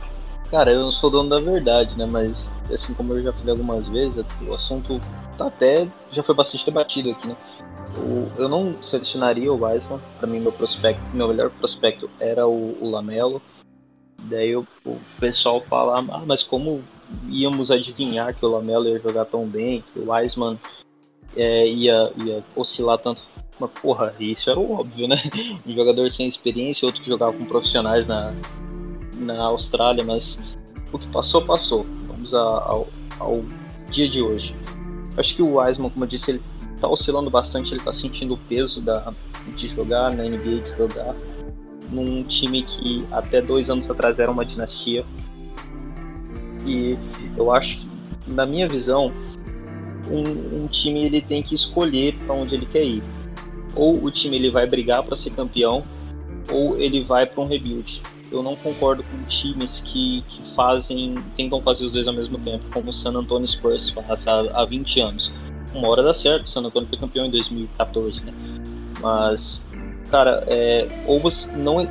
cara, 0.51 0.73
eu 0.73 0.83
não 0.83 0.91
sou 0.91 1.11
dono 1.11 1.29
da 1.29 1.41
verdade, 1.41 1.97
né? 1.97 2.07
Mas 2.11 2.51
assim 2.73 2.95
como 2.95 3.13
eu 3.15 3.23
já 3.23 3.33
falei 3.33 3.51
algumas 3.51 3.89
vezes, 3.89 4.25
o 4.47 4.55
assunto 4.55 5.01
tá 5.37 5.47
até 5.47 5.89
já 6.11 6.23
foi 6.23 6.35
bastante 6.35 6.65
debatido 6.65 7.11
aqui, 7.11 7.29
né? 7.29 7.37
eu 8.39 8.49
não 8.49 8.81
selecionaria 8.83 9.53
o 9.53 9.65
Wiseman. 9.65 10.01
Para 10.19 10.27
mim, 10.27 10.41
meu 10.41 10.53
prospecto, 10.53 11.03
meu 11.15 11.29
melhor 11.29 11.51
prospecto 11.51 12.11
era 12.19 12.47
o, 12.47 12.77
o 12.83 12.91
Lamelo. 12.91 13.43
Daí 14.19 14.57
o, 14.57 14.67
o 14.85 14.99
pessoal 15.19 15.61
fala, 15.63 15.99
ah, 15.99 16.23
mas 16.27 16.43
como 16.43 16.83
íamos 17.29 17.71
adivinhar 17.71 18.35
que 18.35 18.45
o 18.45 18.49
Lamelo 18.49 18.89
ia 18.89 19.01
jogar 19.01 19.25
tão 19.27 19.47
bem, 19.47 19.85
que 19.93 19.99
o 19.99 20.11
Wiseman 20.11 20.59
é, 21.37 21.67
ia, 21.67 22.13
ia 22.17 22.45
oscilar 22.55 22.99
tanto? 22.99 23.23
Mas, 23.59 23.71
porra, 23.81 24.15
isso 24.19 24.51
era 24.51 24.59
óbvio, 24.59 25.07
né? 25.09 25.23
Um 25.67 25.75
jogador 25.75 26.11
sem 26.11 26.27
experiência, 26.27 26.87
outro 26.87 27.03
que 27.03 27.09
jogava 27.09 27.33
com 27.33 27.45
profissionais 27.45 28.07
na, 28.07 28.35
na 29.15 29.45
Austrália, 29.45 30.05
mas 30.05 30.39
o 30.93 30.99
que 30.99 31.07
passou, 31.09 31.45
passou. 31.45 31.87
Vamos 32.09 32.35
ao, 32.35 32.89
ao 33.19 33.45
dia 33.91 34.09
de 34.09 34.23
hoje. 34.23 34.57
Acho 35.17 35.37
que 35.37 35.43
o 35.43 35.59
Wiseman, 35.59 35.91
como 35.91 36.05
eu 36.05 36.09
disse, 36.09 36.33
ele 36.33 36.43
tá 36.81 36.89
oscilando 36.89 37.31
bastante, 37.31 37.73
ele 37.73 37.83
tá 37.83 37.93
sentindo 37.93 38.35
o 38.35 38.39
peso 38.39 38.81
da, 38.81 39.13
de 39.55 39.69
jogar 39.69 40.11
na 40.11 40.25
NBA, 40.25 40.61
de 40.61 40.71
jogar 40.77 41.15
num 41.91 42.25
time 42.25 42.63
que 42.63 43.07
até 43.13 43.41
dois 43.41 43.69
anos 43.69 43.89
atrás 43.89 44.19
era 44.19 44.31
uma 44.31 44.45
dinastia. 44.45 45.05
E 46.67 46.99
eu 47.37 47.51
acho 47.53 47.79
que, 47.79 47.89
na 48.27 48.47
minha 48.47 48.69
visão, 48.69 49.13
um, 50.11 50.65
um 50.65 50.67
time 50.67 51.05
ele 51.05 51.21
tem 51.21 51.43
que 51.43 51.55
escolher 51.55 52.17
para 52.25 52.35
onde 52.35 52.55
ele 52.55 52.67
quer 52.67 52.85
ir. 52.85 53.03
Ou 53.75 54.03
o 54.03 54.11
time 54.11 54.37
ele 54.37 54.51
vai 54.51 54.67
brigar 54.67 55.03
para 55.03 55.17
ser 55.17 55.31
campeão, 55.31 55.85
ou 56.53 56.79
ele 56.79 57.03
vai 57.05 57.27
para 57.27 57.43
um 57.43 57.47
rebuild. 57.47 58.03
Eu 58.31 58.43
não 58.43 58.57
concordo 58.57 59.03
com 59.03 59.23
times 59.27 59.81
que, 59.81 60.25
que 60.29 60.55
fazem, 60.55 61.23
tentam 61.37 61.61
fazer 61.61 61.85
os 61.85 61.93
dois 61.93 62.07
ao 62.09 62.15
mesmo 62.15 62.39
tempo, 62.39 62.65
como 62.73 62.91
o 62.91 62.93
San 62.93 63.13
Antonio 63.13 63.47
Spurs 63.47 63.91
faz 63.91 64.27
há, 64.27 64.41
há 64.55 64.65
20 64.65 65.01
anos 65.01 65.33
uma 65.75 65.89
hora 65.89 66.03
dá 66.03 66.15
certo. 66.15 66.47
O 66.47 66.49
San 66.49 66.63
Antonio 66.63 66.89
foi 66.89 66.99
campeão 66.99 67.27
em 67.27 67.31
2014, 67.31 68.25
né? 68.25 68.33
Mas, 69.01 69.63
cara, 70.11 70.45
é, 70.47 70.89
ou 71.07 71.19
você 71.21 71.51
não. 71.53 71.81
É, 71.81 71.89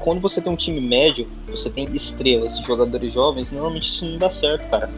quando 0.00 0.20
você 0.20 0.40
tem 0.40 0.52
um 0.52 0.56
time 0.56 0.80
médio, 0.80 1.28
você 1.48 1.68
tem 1.68 1.84
estrelas, 1.92 2.58
jogadores 2.60 3.12
jovens, 3.12 3.50
normalmente 3.50 3.88
isso 3.88 4.04
não 4.04 4.18
dá 4.18 4.30
certo, 4.30 4.68
cara. 4.70 4.88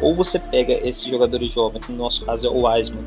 Ou 0.00 0.14
você 0.14 0.38
pega 0.38 0.72
esses 0.86 1.04
jogadores 1.04 1.52
jovens, 1.52 1.84
que 1.84 1.92
no 1.92 1.98
nosso 1.98 2.24
caso 2.24 2.46
é 2.46 2.50
o 2.50 2.66
Wiseman, 2.66 3.04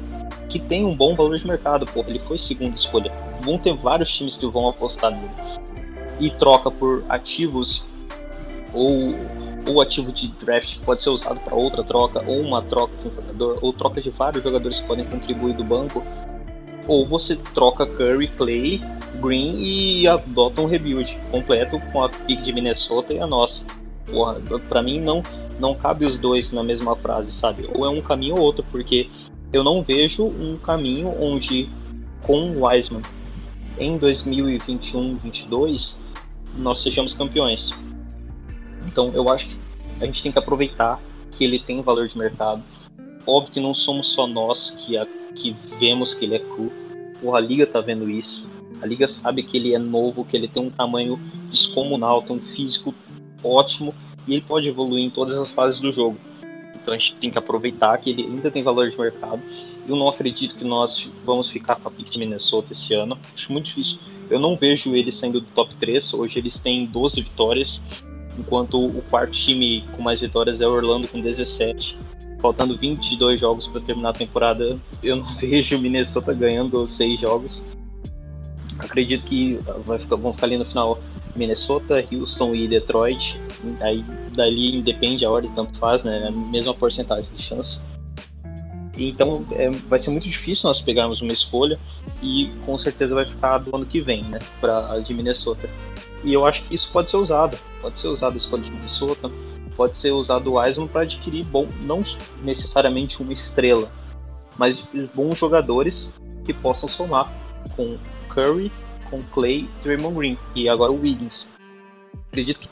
que 0.50 0.60
tem 0.60 0.86
um 0.86 0.96
bom 0.96 1.16
valor 1.16 1.38
de 1.38 1.46
mercado, 1.46 1.86
porra, 1.86 2.10
ele 2.10 2.20
foi 2.20 2.38
segunda 2.38 2.76
escolha. 2.76 3.12
Vão 3.42 3.58
ter 3.58 3.74
vários 3.76 4.12
times 4.12 4.36
que 4.36 4.46
vão 4.48 4.68
apostar 4.68 5.12
nele. 5.12 5.32
E 6.20 6.30
troca 6.32 6.70
por 6.70 7.04
ativos 7.10 7.84
ou 8.74 9.16
ou 9.68 9.80
ativo 9.80 10.12
de 10.12 10.28
draft 10.28 10.76
que 10.76 10.82
pode 10.82 11.02
ser 11.02 11.10
usado 11.10 11.40
para 11.40 11.56
outra 11.56 11.84
troca, 11.84 12.24
ou 12.26 12.40
uma 12.42 12.62
troca 12.64 12.96
de 12.98 13.08
um 13.08 13.12
jogador, 13.12 13.60
ou 13.62 13.74
troca 13.74 14.02
de 14.02 14.10
vários 14.10 14.44
jogadores 14.44 14.80
que 14.80 14.88
podem 14.88 15.06
contribuir 15.06 15.54
do 15.54 15.64
banco, 15.64 16.04
ou 16.88 17.06
você 17.06 17.36
troca 17.36 17.86
Curry, 17.86 18.28
Clay, 18.30 18.82
Green 19.22 19.56
e 19.60 20.08
adota 20.08 20.62
um 20.62 20.66
rebuild 20.66 21.20
completo 21.30 21.80
com 21.92 22.04
a 22.04 22.10
pick 22.10 22.42
de 22.42 22.54
Minnesota 22.54 23.14
e 23.14 23.20
a 23.20 23.28
nossa. 23.28 23.64
Porra, 24.10 24.42
mim 24.82 25.00
não, 25.00 25.22
não 25.60 25.76
cabe 25.76 26.06
os 26.06 26.18
dois 26.18 26.52
na 26.52 26.64
mesma 26.64 26.96
frase, 26.96 27.32
sabe? 27.32 27.70
Ou 27.74 27.86
é 27.86 27.90
um 27.90 28.02
caminho 28.02 28.36
ou 28.36 28.42
outro, 28.42 28.66
porque 28.72 29.10
eu 29.52 29.64
não 29.64 29.84
vejo 29.84 30.26
um 30.26 30.58
caminho 30.58 31.14
onde 31.20 31.70
com 32.24 32.52
o 32.52 32.66
Wiseman 32.66 33.02
em 33.80 33.98
2021-22 34.00 35.96
nós 36.58 36.82
sejamos 36.82 37.14
campeões 37.14 37.72
então 38.86 39.12
eu 39.14 39.30
acho 39.30 39.48
que 39.48 39.58
a 40.00 40.06
gente 40.06 40.24
tem 40.24 40.32
que 40.32 40.40
aproveitar 40.40 41.00
que 41.32 41.44
ele 41.44 41.60
tem 41.60 41.82
valor 41.82 42.08
de 42.08 42.18
mercado. 42.18 42.64
Óbvio 43.26 43.54
que 43.54 43.60
não 43.60 43.74
somos 43.74 44.08
só 44.08 44.28
nós 44.28 44.72
que, 44.72 44.98
a, 44.98 45.06
que 45.36 45.56
vemos 45.80 46.14
que 46.14 46.26
ele 46.26 46.36
é 46.36 46.40
cru. 46.40 46.72
Porra, 47.22 47.38
a 47.38 47.42
liga 47.42 47.66
tá 47.68 47.80
vendo 47.80 48.10
isso. 48.10 48.46
A 48.82 48.86
liga 48.86 49.08
sabe 49.08 49.44
que 49.44 49.58
ele 49.58 49.74
é 49.74 49.78
novo, 49.78 50.26
que 50.26 50.36
ele 50.36 50.48
tem 50.48 50.64
um 50.64 50.72
tamanho 50.72 51.20
descomunal, 51.50 52.24
tem 52.24 52.36
um 52.36 52.42
físico 52.42 52.94
ótimo 53.44 53.94
e 54.28 54.34
ele 54.34 54.42
pode 54.42 54.68
evoluir 54.68 55.06
em 55.06 55.10
todas 55.10 55.38
as 55.38 55.52
fases 55.52 55.80
do 55.80 55.92
jogo. 55.92 56.18
Então 56.82 56.94
a 56.94 56.98
gente 56.98 57.16
tem 57.16 57.30
que 57.30 57.38
aproveitar 57.38 57.98
que 57.98 58.10
ele 58.10 58.24
ainda 58.24 58.50
tem 58.50 58.64
valor 58.64 58.90
de 58.90 58.98
mercado. 59.00 59.42
Eu 59.88 59.96
não 59.96 60.10
acredito 60.10 60.56
que 60.56 60.64
nós 60.64 61.10
vamos 61.26 61.50
ficar 61.50 61.76
com 61.76 61.88
a 61.88 61.92
pick 61.92 62.10
de 62.10 62.20
Minnesota 62.20 62.74
esse 62.74 62.94
ano. 62.94 63.18
Acho 63.34 63.52
muito 63.52 63.66
difícil. 63.66 64.00
Eu 64.30 64.40
não 64.40 64.56
vejo 64.56 64.96
ele 64.96 65.12
saindo 65.12 65.42
do 65.42 65.48
top 65.48 65.76
3. 65.76 66.14
Hoje 66.14 66.40
eles 66.40 66.60
têm 66.60 66.86
12 66.86 67.22
vitórias 67.22 67.82
enquanto 68.38 68.84
o 68.84 69.02
quarto 69.04 69.34
time 69.34 69.86
com 69.96 70.02
mais 70.02 70.20
vitórias 70.20 70.62
é 70.62 70.68
o 70.68 70.72
Orlando 70.72 71.08
com 71.08 71.22
17. 71.22 71.98
Faltando 72.42 72.78
22 72.78 73.40
jogos 73.40 73.68
para 73.68 73.82
terminar 73.82 74.10
a 74.10 74.14
temporada, 74.14 74.80
eu 75.04 75.16
não 75.18 75.26
vejo 75.38 75.78
o 75.78 75.80
Minnesota 75.80 76.34
ganhando 76.34 76.86
seis 76.88 77.20
jogos. 77.20 77.64
Acredito 78.80 79.24
que 79.26 79.60
vai 79.86 80.00
ficar, 80.00 80.16
vão 80.16 80.34
ficar 80.34 80.48
ali 80.48 80.58
no 80.58 80.66
final 80.66 81.00
Minnesota, 81.36 82.04
Houston 82.12 82.56
e 82.56 82.68
Detroit. 82.68 83.40
Aí 83.80 84.04
dali 84.36 84.78
independe 84.78 85.26
a 85.26 85.30
ordem, 85.30 85.52
tanto 85.52 85.78
faz, 85.78 86.04
né? 86.04 86.28
A 86.28 86.32
mesma 86.32 86.74
porcentagem 86.74 87.30
de 87.36 87.42
chance. 87.42 87.80
Então 88.98 89.46
é, 89.52 89.70
vai 89.70 89.98
ser 89.98 90.12
muito 90.12 90.28
difícil 90.28 90.68
nós 90.68 90.82
pegarmos 90.82 91.22
uma 91.22 91.32
escolha 91.32 91.80
e 92.22 92.52
com 92.66 92.78
certeza 92.78 93.16
vai 93.16 93.26
ficar 93.26 93.58
do 93.60 93.76
ano 93.76 93.86
que 93.86 94.02
vem, 94.02 94.24
né? 94.26 94.40
Para 94.60 95.00
de 95.00 95.14
Minnesota. 95.14 95.70
E 96.24 96.34
eu 96.34 96.46
acho 96.46 96.64
que 96.64 96.76
isso 96.76 96.90
pode 96.92 97.10
ser 97.10 97.18
usado. 97.18 97.58
Pode 97.82 98.00
ser 98.00 98.08
usado 98.10 98.34
a 98.34 98.38
escolha 98.38 98.64
de 98.64 98.70
Minnesota, 98.70 99.32
pode 99.76 99.98
ser 99.98 100.12
usado 100.12 100.52
o 100.52 100.60
Wiseman 100.60 100.88
para 100.88 101.02
adquirir 101.02 101.44
bom, 101.46 101.68
não 101.82 102.04
necessariamente 102.44 103.22
uma 103.22 103.34
estrela, 103.34 103.92
mas 104.58 104.88
bons 105.16 105.38
jogadores 105.40 106.08
que 106.46 106.54
possam 106.54 106.88
somar 106.88 107.34
com 107.76 107.98
Curry, 108.30 108.72
com 109.10 109.24
Clay, 109.34 109.68
Draymond 109.84 110.16
Green 110.16 110.38
e 110.54 110.70
agora 110.70 110.92
o 110.92 111.02
Wiggins. 111.02 111.48
Acredito 112.28 112.60
que 112.60 112.70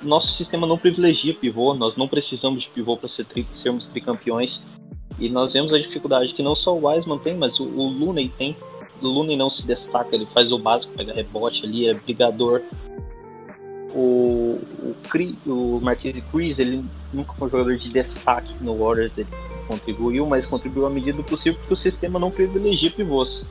nosso 0.00 0.28
sistema 0.28 0.66
não 0.66 0.78
privilegia 0.78 1.34
pivô, 1.34 1.74
nós 1.74 1.96
não 1.96 2.08
precisamos 2.08 2.62
de 2.62 2.68
pivô 2.70 2.96
para 2.96 3.08
ser 3.08 3.24
tri, 3.24 3.46
sermos 3.52 3.88
tricampeões. 3.88 4.62
E 5.18 5.28
nós 5.28 5.54
vemos 5.54 5.72
a 5.72 5.78
dificuldade 5.78 6.34
que 6.34 6.42
não 6.42 6.54
só 6.54 6.76
o 6.76 6.86
Wiseman 6.86 7.18
tem, 7.18 7.36
mas 7.36 7.58
o, 7.58 7.64
o 7.64 7.88
Looney 7.88 8.28
tem 8.28 8.54
o 9.00 9.08
Looney 9.08 9.36
não 9.36 9.50
se 9.50 9.66
destaca, 9.66 10.14
ele 10.14 10.26
faz 10.26 10.52
o 10.52 10.58
básico, 10.58 10.92
pega 10.94 11.12
rebote 11.12 11.64
ali, 11.64 11.88
é 11.88 11.94
brigador. 11.94 12.62
O, 13.94 14.60
o, 14.82 14.94
Cri, 15.08 15.38
o 15.46 15.80
Marquise 15.80 16.20
Chris, 16.20 16.58
ele 16.58 16.84
nunca 17.12 17.32
foi 17.34 17.46
um 17.46 17.50
jogador 17.50 17.76
de 17.76 17.88
destaque 17.88 18.52
no 18.60 18.76
Warriors, 18.76 19.16
ele 19.18 19.28
contribuiu, 19.66 20.26
mas 20.26 20.46
contribuiu 20.46 20.86
à 20.86 20.90
medida 20.90 21.16
do 21.16 21.24
possível 21.24 21.58
porque 21.58 21.72
o 21.72 21.76
sistema 21.76 22.18
não 22.18 22.30
privilegia 22.30 22.90
pivôs. 22.90 23.44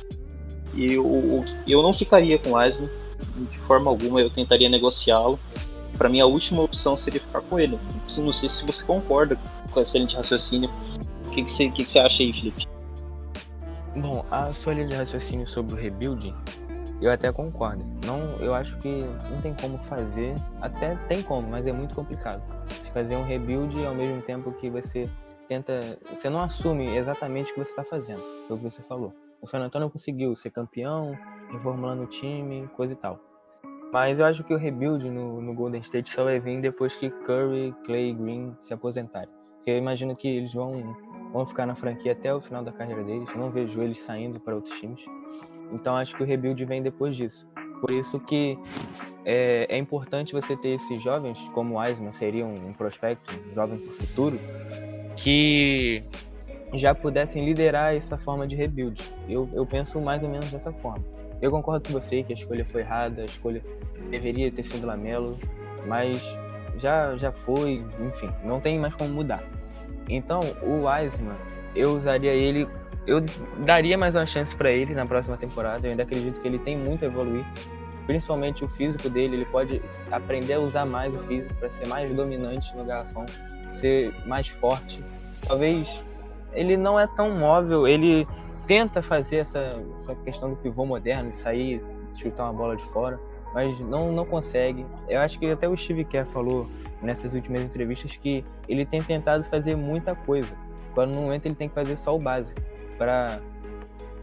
E 0.74 0.98
o, 0.98 1.44
eu 1.68 1.82
não 1.82 1.94
ficaria 1.94 2.38
com 2.38 2.52
o 2.52 2.58
Wiseman, 2.58 2.90
de 3.50 3.58
forma 3.60 3.90
alguma, 3.90 4.22
eu 4.22 4.30
tentaria 4.30 4.70
negociá-lo. 4.70 5.40
Para 5.98 6.10
mim, 6.10 6.20
a 6.20 6.26
última 6.26 6.62
opção 6.62 6.98
seria 6.98 7.22
ficar 7.22 7.42
com 7.42 7.60
ele. 7.60 7.80
Não 8.18 8.34
sei 8.34 8.50
se 8.50 8.66
você 8.66 8.84
concorda 8.84 9.38
com 9.72 9.80
esse 9.80 9.92
excelente 9.92 10.16
raciocínio. 10.16 10.70
O 11.28 11.30
que, 11.32 11.44
que, 11.44 11.52
você, 11.52 11.70
que, 11.70 11.86
que 11.86 11.92
você 11.92 12.00
acha 12.00 12.24
aí, 12.24 12.34
Felipe? 12.34 12.68
Bom, 13.96 14.26
a 14.30 14.52
sua 14.52 14.74
linha 14.74 14.88
de 14.88 14.94
raciocínio 14.96 15.48
sobre 15.48 15.74
o 15.74 15.78
rebuilding, 15.78 16.34
eu 17.02 17.12
até 17.12 17.32
concordo. 17.32 17.84
Não, 18.06 18.20
eu 18.40 18.54
acho 18.54 18.78
que 18.80 19.06
não 19.30 19.42
tem 19.42 19.54
como 19.54 19.78
fazer, 19.78 20.36
até 20.62 20.96
tem 21.08 21.24
como, 21.24 21.48
mas 21.50 21.66
é 21.66 21.72
muito 21.72 21.96
complicado. 21.96 22.44
Se 22.82 22.92
fazer 22.92 23.16
um 23.16 23.24
rebuild 23.24 23.86
ao 23.86 23.96
mesmo 23.96 24.22
tempo 24.22 24.52
que 24.54 24.70
você 24.70 25.10
tenta, 25.48 25.98
você 26.10 26.30
não 26.30 26.42
assume 26.42 26.96
exatamente 26.96 27.52
o 27.52 27.54
que 27.56 27.64
você 27.64 27.70
está 27.70 27.84
fazendo, 27.84 28.22
foi 28.48 28.56
o 28.56 28.60
que 28.60 28.64
você 28.66 28.82
falou. 28.82 29.14
O 29.42 29.48
San 29.48 29.60
Antonio 29.60 29.90
conseguiu 29.90 30.36
ser 30.36 30.50
campeão, 30.50 31.18
reformulando 31.52 32.04
o 32.04 32.08
time, 32.08 32.68
coisa 32.76 32.94
e 32.94 32.98
tal. 32.98 33.20
Mas 33.96 34.20
eu 34.20 34.26
acho 34.26 34.44
que 34.44 34.54
o 34.54 34.58
rebuild 34.58 35.10
no, 35.10 35.42
no 35.42 35.54
Golden 35.54 35.80
State 35.80 36.14
só 36.14 36.26
vai 36.26 36.38
vir 36.38 36.60
depois 36.60 36.94
que 36.96 37.10
Curry, 37.10 37.74
Clay 37.86 38.14
Green 38.14 38.54
se 38.60 38.74
aposentarem. 38.74 39.30
Porque 39.56 39.72
eu 39.72 39.78
imagino 39.78 40.14
que 40.14 40.28
eles 40.28 40.54
vão 40.54 40.94
vão 41.32 41.48
ficar 41.48 41.66
na 41.66 41.76
franquia 41.76 42.12
até 42.12 42.36
o 42.36 42.42
final 42.42 42.62
da 42.62 42.74
carreira 42.74 43.06
deles. 43.06 43.30
Eu 43.34 43.40
não 43.40 43.50
vejo 43.50 43.82
eles 43.82 44.02
saindo 44.02 44.38
para 44.38 44.54
outros 44.54 44.78
times. 44.82 45.06
Então 45.72 45.96
acho 45.96 46.14
que 46.14 46.22
o 46.22 46.26
rebuild 46.26 46.66
vem 46.66 46.84
depois 46.84 47.16
disso. 47.16 47.48
Por 47.80 47.90
isso 47.90 48.20
que 48.20 48.60
é, 49.24 49.66
é 49.70 49.78
importante 49.78 50.34
você 50.34 50.58
ter 50.58 50.76
esses 50.76 51.02
jovens, 51.02 51.40
como 51.54 51.76
o 51.76 51.82
Eisman 51.82 52.12
seria 52.12 52.46
um, 52.46 52.68
um 52.68 52.74
prospecto, 52.74 53.34
um 53.50 53.56
jovem 53.56 53.80
para 53.80 53.88
o 53.88 53.94
futuro, 53.94 54.38
que 55.16 56.04
já 56.74 56.94
pudessem 56.94 57.46
liderar 57.46 57.96
essa 57.96 58.18
forma 58.18 58.46
de 58.46 58.58
rebuild. 58.58 59.02
Eu, 59.30 59.50
eu 59.54 59.66
penso 59.66 60.02
mais 60.02 60.22
ou 60.22 60.28
menos 60.28 60.52
dessa 60.52 60.74
forma. 60.74 61.15
Eu 61.42 61.52
concordo 61.52 61.88
com 61.88 61.94
você 61.94 62.24
que 62.24 62.34
a 62.34 62.36
escolha 62.36 62.66
foi 62.66 62.82
errada, 62.82 63.22
a 63.22 63.26
escolha 63.26 63.62
deveria 64.10 64.52
ter 64.52 64.64
sido 64.64 64.88
Lamelo, 64.88 65.38
mas 65.86 66.22
já, 66.78 67.16
já 67.18 67.32
foi, 67.32 67.84
enfim, 68.00 68.30
não 68.44 68.60
tem 68.60 68.80
mais 68.80 68.96
como 68.96 69.10
mudar. 69.10 69.44
Então, 70.10 70.42
o 70.62 70.86
Wiseman, 70.86 71.36
eu 71.76 71.92
usaria 71.92 72.32
ele, 72.32 72.68
eu 73.08 73.22
daria 73.66 73.98
mais 73.98 74.16
uma 74.16 74.26
chance 74.26 74.56
para 74.56 74.72
ele 74.72 74.94
na 74.94 75.06
próxima 75.06 75.38
temporada. 75.38 75.86
Eu 75.86 75.92
ainda 75.92 76.04
acredito 76.04 76.40
que 76.40 76.48
ele 76.48 76.60
tem 76.60 76.78
muito 76.78 77.04
a 77.04 77.08
evoluir, 77.08 77.46
principalmente 78.06 78.64
o 78.64 78.68
físico 78.68 79.10
dele. 79.10 79.36
Ele 79.36 79.46
pode 79.46 79.82
aprender 80.12 80.54
a 80.54 80.60
usar 80.60 80.86
mais 80.86 81.16
o 81.16 81.20
físico 81.20 81.54
para 81.56 81.70
ser 81.70 81.88
mais 81.88 82.12
dominante 82.12 82.76
no 82.76 82.86
garrafão, 82.86 83.26
ser 83.72 84.14
mais 84.26 84.48
forte. 84.48 85.04
Talvez 85.48 86.02
ele 86.54 86.78
não 86.78 87.00
é 87.00 87.08
tão 87.08 87.32
móvel, 87.38 87.88
ele 87.88 88.28
tenta 88.68 89.02
fazer 89.02 89.38
essa, 89.38 89.82
essa 89.96 90.16
questão 90.16 90.50
do 90.50 90.56
pivô 90.56 90.86
moderno, 90.86 91.34
sair, 91.34 91.84
chutar 92.14 92.46
uma 92.46 92.54
bola 92.54 92.76
de 92.76 92.84
fora, 92.84 93.20
mas 93.54 93.80
não, 93.80 94.12
não 94.12 94.26
consegue. 94.26 94.86
Eu 95.08 95.20
acho 95.20 95.40
que 95.40 95.46
até 95.50 95.68
o 95.68 95.78
Steve 95.78 96.04
Kerr 96.04 96.26
falou 96.26 96.68
nessas 97.02 97.34
últimas 97.34 97.62
entrevistas 97.62 98.18
que 98.18 98.44
ele 98.68 98.86
tem 98.86 99.02
tentado 99.02 99.44
fazer 99.44 99.76
muita 99.76 100.16
coisa, 100.16 100.56
quando 100.94 101.12
no 101.12 101.22
momento 101.22 101.46
ele 101.46 101.56
tem 101.56 101.70
que 101.70 101.76
fazer 101.76 101.96
só 101.96 102.16
o 102.16 102.20
básico, 102.20 102.62
para 102.98 103.40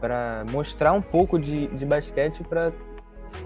para 0.00 0.44
mostrar 0.50 0.92
um 0.92 1.00
pouco 1.00 1.38
de, 1.38 1.68
de 1.68 1.86
basquete 1.86 2.42
para 2.42 2.72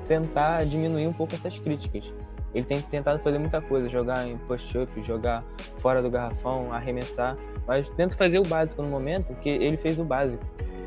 tentar 0.08 0.64
diminuir 0.64 1.06
um 1.06 1.12
pouco 1.12 1.34
essas 1.34 1.58
críticas. 1.58 2.10
Ele 2.54 2.64
tem 2.64 2.80
tentado 2.80 3.18
fazer 3.18 3.38
muita 3.38 3.60
coisa, 3.60 3.90
jogar 3.90 4.26
em 4.26 4.38
push-up, 4.38 5.02
jogar 5.02 5.44
fora 5.76 6.00
do 6.00 6.10
garrafão, 6.10 6.72
arremessar, 6.72 7.36
mas 7.66 7.90
tenta 7.90 8.16
fazer 8.16 8.38
o 8.38 8.44
básico 8.44 8.80
no 8.80 8.88
momento, 8.88 9.34
que 9.34 9.50
ele 9.50 9.76
fez 9.76 9.98
o 9.98 10.04
básico. 10.04 10.42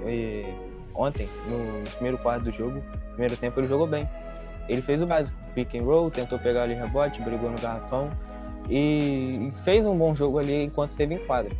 E 0.05 0.45
ontem, 0.93 1.29
no 1.47 1.89
primeiro 1.91 2.17
quarto 2.17 2.43
do 2.43 2.51
jogo, 2.51 2.81
primeiro 3.11 3.35
tempo 3.37 3.59
ele 3.59 3.67
jogou 3.67 3.87
bem. 3.87 4.07
Ele 4.67 4.81
fez 4.81 5.01
o 5.01 5.05
básico, 5.05 5.37
pick 5.55 5.75
and 5.75 5.83
roll, 5.83 6.11
tentou 6.11 6.37
pegar 6.37 6.63
ali 6.63 6.75
rebote, 6.75 7.21
brigou 7.21 7.49
no 7.49 7.59
garrafão 7.59 8.09
e 8.69 9.51
fez 9.63 9.85
um 9.85 9.97
bom 9.97 10.13
jogo 10.13 10.37
ali 10.37 10.65
enquanto 10.65 10.91
esteve 10.91 11.15
em 11.15 11.19
quadra. 11.19 11.51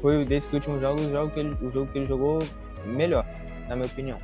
Foi 0.00 0.24
desses 0.24 0.52
últimos 0.52 0.80
jogos 0.80 1.04
o 1.04 1.10
jogo 1.10 1.30
que 1.32 1.40
ele, 1.40 1.56
o 1.60 1.70
jogo 1.70 1.90
que 1.90 1.98
ele 1.98 2.06
jogou 2.06 2.38
melhor, 2.86 3.26
na 3.68 3.74
minha 3.74 3.86
opinião. 3.86 4.18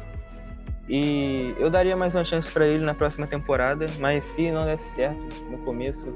E 0.89 1.55
eu 1.59 1.71
daria 1.71 1.97
mais 1.97 2.15
uma 2.15 2.25
chance 2.25 2.51
para 2.51 2.67
ele 2.67 2.85
na 2.85 2.95
próxima 2.95 3.27
temporada, 3.27 3.87
mas 3.99 4.25
se 4.25 4.51
não 4.51 4.65
desse 4.67 4.85
certo 4.95 5.19
no 5.51 5.59
começo, 5.59 6.07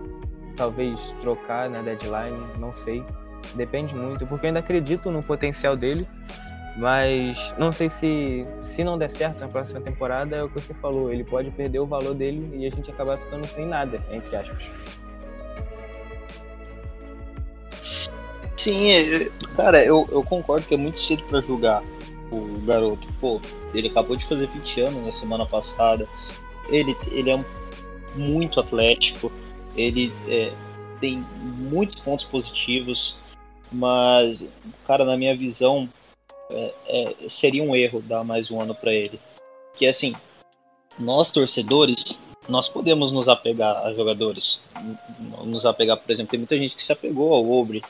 talvez 0.57 1.17
trocar 1.21 1.69
na 1.71 1.81
deadline, 1.81 2.39
não 2.59 2.73
sei. 2.73 3.03
Depende 3.55 3.95
muito, 3.95 4.27
porque 4.27 4.47
eu 4.47 4.49
ainda 4.49 4.61
acredito 4.61 5.11
no 5.11 5.23
potencial 5.23 5.75
dele, 5.75 6.07
mas 6.79 7.53
não 7.59 7.73
sei 7.73 7.91
se 7.91 8.47
se 8.63 8.85
não 8.85 8.97
der 8.97 9.11
certo 9.11 9.41
na 9.41 9.49
próxima 9.49 9.81
temporada, 9.81 10.37
é 10.37 10.45
o 10.45 10.49
que 10.49 10.61
você 10.61 10.73
falou, 10.75 11.13
ele 11.13 11.25
pode 11.25 11.51
perder 11.51 11.81
o 11.81 11.87
valor 11.87 12.15
dele 12.15 12.51
e 12.55 12.67
a 12.67 12.71
gente 12.71 12.91
acabar 12.91 13.19
ficando 13.19 13.47
sem 13.49 13.67
nada, 13.67 14.01
entre 14.13 14.37
aspas. 14.37 14.71
Sim, 18.57 18.91
é, 18.91 19.31
cara, 19.57 19.85
eu, 19.85 20.09
eu 20.11 20.23
concordo 20.23 20.67
que 20.67 20.75
é 20.75 20.77
muito 20.77 21.01
cedo 21.01 21.23
para 21.25 21.41
julgar 21.41 21.83
o 22.31 22.61
garoto. 22.65 23.07
Pô, 23.21 23.41
ele 23.75 23.89
acabou 23.89 24.17
de 24.17 24.25
fazer 24.27 24.49
20 24.49 24.81
anos 24.81 25.07
na 25.07 25.13
semana 25.13 25.47
passada. 25.47 26.09
Ele, 26.69 26.97
ele 27.11 27.31
é 27.31 27.45
muito 28.15 28.61
atlético. 28.61 29.33
Ele 29.77 30.13
é, 30.29 30.53
tem 31.01 31.25
muitos 31.41 31.97
pontos 32.01 32.25
positivos. 32.25 33.17
Mas, 33.71 34.47
cara, 34.87 35.05
na 35.05 35.17
minha 35.17 35.37
visão, 35.37 35.89
é, 36.51 36.75
é, 36.87 37.29
seria 37.29 37.63
um 37.63 37.75
erro 37.75 38.03
dar 38.03 38.25
mais 38.25 38.51
um 38.51 38.61
ano 38.61 38.75
para 38.75 38.93
ele. 38.93 39.21
Que 39.75 39.87
assim, 39.87 40.15
nós 40.99 41.31
torcedores, 41.31 42.19
nós 42.49 42.69
podemos 42.69 43.11
nos 43.11 43.29
apegar 43.29 43.77
a 43.85 43.93
jogadores. 43.93 44.61
Nos 45.45 45.65
apegar, 45.65 45.97
por 45.97 46.11
exemplo, 46.11 46.31
tem 46.31 46.41
muita 46.41 46.57
gente 46.57 46.75
que 46.75 46.83
se 46.83 46.93
apegou 46.93 47.33
ao 47.35 47.51
Obre, 47.51 47.83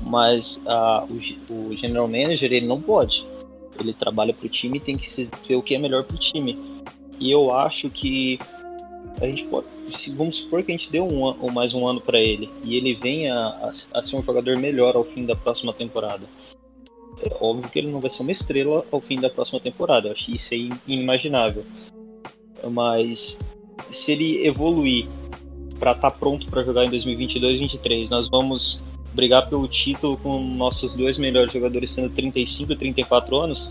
mas 0.00 0.56
uh, 0.58 1.06
o, 1.50 1.70
o 1.70 1.76
general 1.76 2.08
manager 2.08 2.52
ele 2.52 2.66
não 2.66 2.80
pode 2.80 3.26
ele 3.78 3.92
trabalha 3.92 4.32
para 4.32 4.46
o 4.46 4.48
time 4.48 4.80
tem 4.80 4.96
que 4.96 5.28
ver 5.46 5.56
o 5.56 5.62
que 5.62 5.74
é 5.74 5.78
melhor 5.78 6.04
para 6.04 6.16
o 6.16 6.18
time. 6.18 6.58
E 7.18 7.30
eu 7.30 7.52
acho 7.54 7.88
que 7.90 8.38
a 9.20 9.26
gente 9.26 9.44
pode, 9.44 9.66
vamos 10.14 10.36
supor 10.36 10.62
que 10.62 10.72
a 10.72 10.76
gente 10.76 10.90
deu 10.90 11.06
um 11.06 11.22
ou 11.22 11.50
mais 11.50 11.74
um 11.74 11.86
ano 11.86 12.00
para 12.00 12.18
ele 12.18 12.50
e 12.64 12.76
ele 12.76 12.94
venha 12.94 13.34
a, 13.34 13.72
a, 13.92 14.02
ser 14.02 14.16
um 14.16 14.22
jogador 14.22 14.56
melhor 14.56 14.96
ao 14.96 15.04
fim 15.04 15.24
da 15.24 15.36
próxima 15.36 15.72
temporada. 15.72 16.26
É 17.20 17.36
óbvio 17.40 17.70
que 17.70 17.78
ele 17.78 17.90
não 17.90 18.00
vai 18.00 18.10
ser 18.10 18.22
uma 18.22 18.32
estrela 18.32 18.84
ao 18.90 19.00
fim 19.00 19.20
da 19.20 19.30
próxima 19.30 19.60
temporada, 19.60 20.08
eu 20.08 20.12
acho 20.12 20.30
isso 20.30 20.54
aí 20.54 20.70
inimaginável. 20.86 21.64
Mas 22.70 23.38
se 23.90 24.12
ele 24.12 24.46
evoluir 24.46 25.08
para 25.78 25.92
estar 25.92 26.10
tá 26.10 26.16
pronto 26.16 26.46
para 26.46 26.62
jogar 26.62 26.84
em 26.84 26.90
2022-23, 26.90 28.08
nós 28.08 28.28
vamos 28.28 28.80
brigar 29.14 29.48
pelo 29.48 29.68
título 29.68 30.16
com 30.16 30.40
nossos 30.40 30.94
dois 30.94 31.18
melhores 31.18 31.52
jogadores 31.52 31.90
sendo 31.90 32.10
35 32.10 32.72
e 32.72 32.76
34 32.76 33.36
anos, 33.36 33.68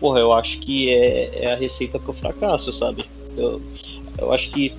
porra, 0.00 0.20
eu 0.20 0.32
acho 0.32 0.58
que 0.60 0.90
é, 0.90 1.44
é 1.44 1.52
a 1.52 1.56
receita 1.56 1.98
pro 1.98 2.12
fracasso, 2.12 2.72
sabe? 2.72 3.04
Eu, 3.36 3.60
eu 4.18 4.32
acho 4.32 4.50
que 4.50 4.74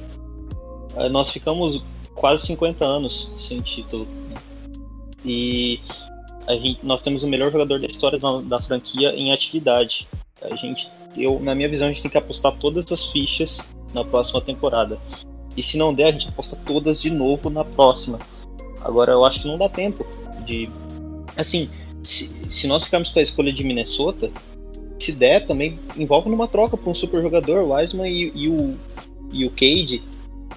eh, 0.95 1.09
nós 1.09 1.29
ficamos 1.29 1.83
quase 2.15 2.45
50 2.47 2.83
anos 2.83 3.31
sem 3.39 3.61
título. 3.61 4.07
E 5.23 5.79
a 5.89 6.08
gente, 6.49 6.85
nós 6.85 7.01
temos 7.01 7.23
o 7.23 7.27
melhor 7.27 7.51
jogador 7.51 7.79
da 7.79 7.87
história 7.87 8.17
da, 8.17 8.41
da 8.41 8.59
franquia 8.61 9.09
em 9.09 9.31
atividade. 9.31 10.07
A 10.41 10.55
gente, 10.55 10.89
eu, 11.15 11.39
na 11.39 11.53
minha 11.53 11.69
visão, 11.69 11.87
a 11.87 11.91
gente 11.91 12.01
tem 12.01 12.11
que 12.11 12.17
apostar 12.17 12.57
todas 12.57 12.91
as 12.91 13.03
fichas 13.05 13.59
na 13.93 14.03
próxima 14.03 14.41
temporada. 14.41 14.99
E 15.55 15.63
se 15.63 15.77
não 15.77 15.93
der, 15.93 16.07
a 16.07 16.11
gente 16.11 16.27
aposta 16.29 16.55
todas 16.65 17.01
de 17.01 17.09
novo 17.09 17.49
na 17.49 17.65
próxima. 17.65 18.19
Agora 18.81 19.11
eu 19.11 19.25
acho 19.25 19.41
que 19.41 19.47
não 19.47 19.57
dá 19.57 19.67
tempo 19.67 20.05
de. 20.45 20.69
Assim, 21.35 21.69
se, 22.01 22.31
se 22.49 22.67
nós 22.67 22.83
ficarmos 22.83 23.09
com 23.09 23.19
a 23.19 23.21
escolha 23.21 23.51
de 23.51 23.63
Minnesota, 23.63 24.31
se 24.97 25.11
der, 25.11 25.45
também 25.45 25.79
envolve 25.95 26.29
numa 26.29 26.47
troca 26.47 26.77
para 26.77 26.89
um 26.89 26.95
super 26.95 27.21
jogador, 27.21 27.63
o 27.63 27.73
Wiseman 27.73 28.09
e, 28.09 28.31
e, 28.35 28.47
o, 28.47 28.77
e 29.31 29.45
o 29.45 29.49
Cade 29.51 30.01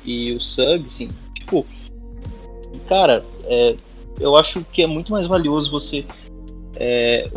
e 0.04 0.32
o 0.32 0.40
Suggs. 0.40 1.04
Assim, 1.04 1.10
tipo, 1.34 1.66
cara, 2.88 3.24
é, 3.44 3.76
eu 4.20 4.36
acho 4.36 4.64
que 4.72 4.82
é 4.82 4.86
muito 4.86 5.12
mais 5.12 5.26
valioso 5.26 5.70
você 5.70 6.04
é, 6.76 7.30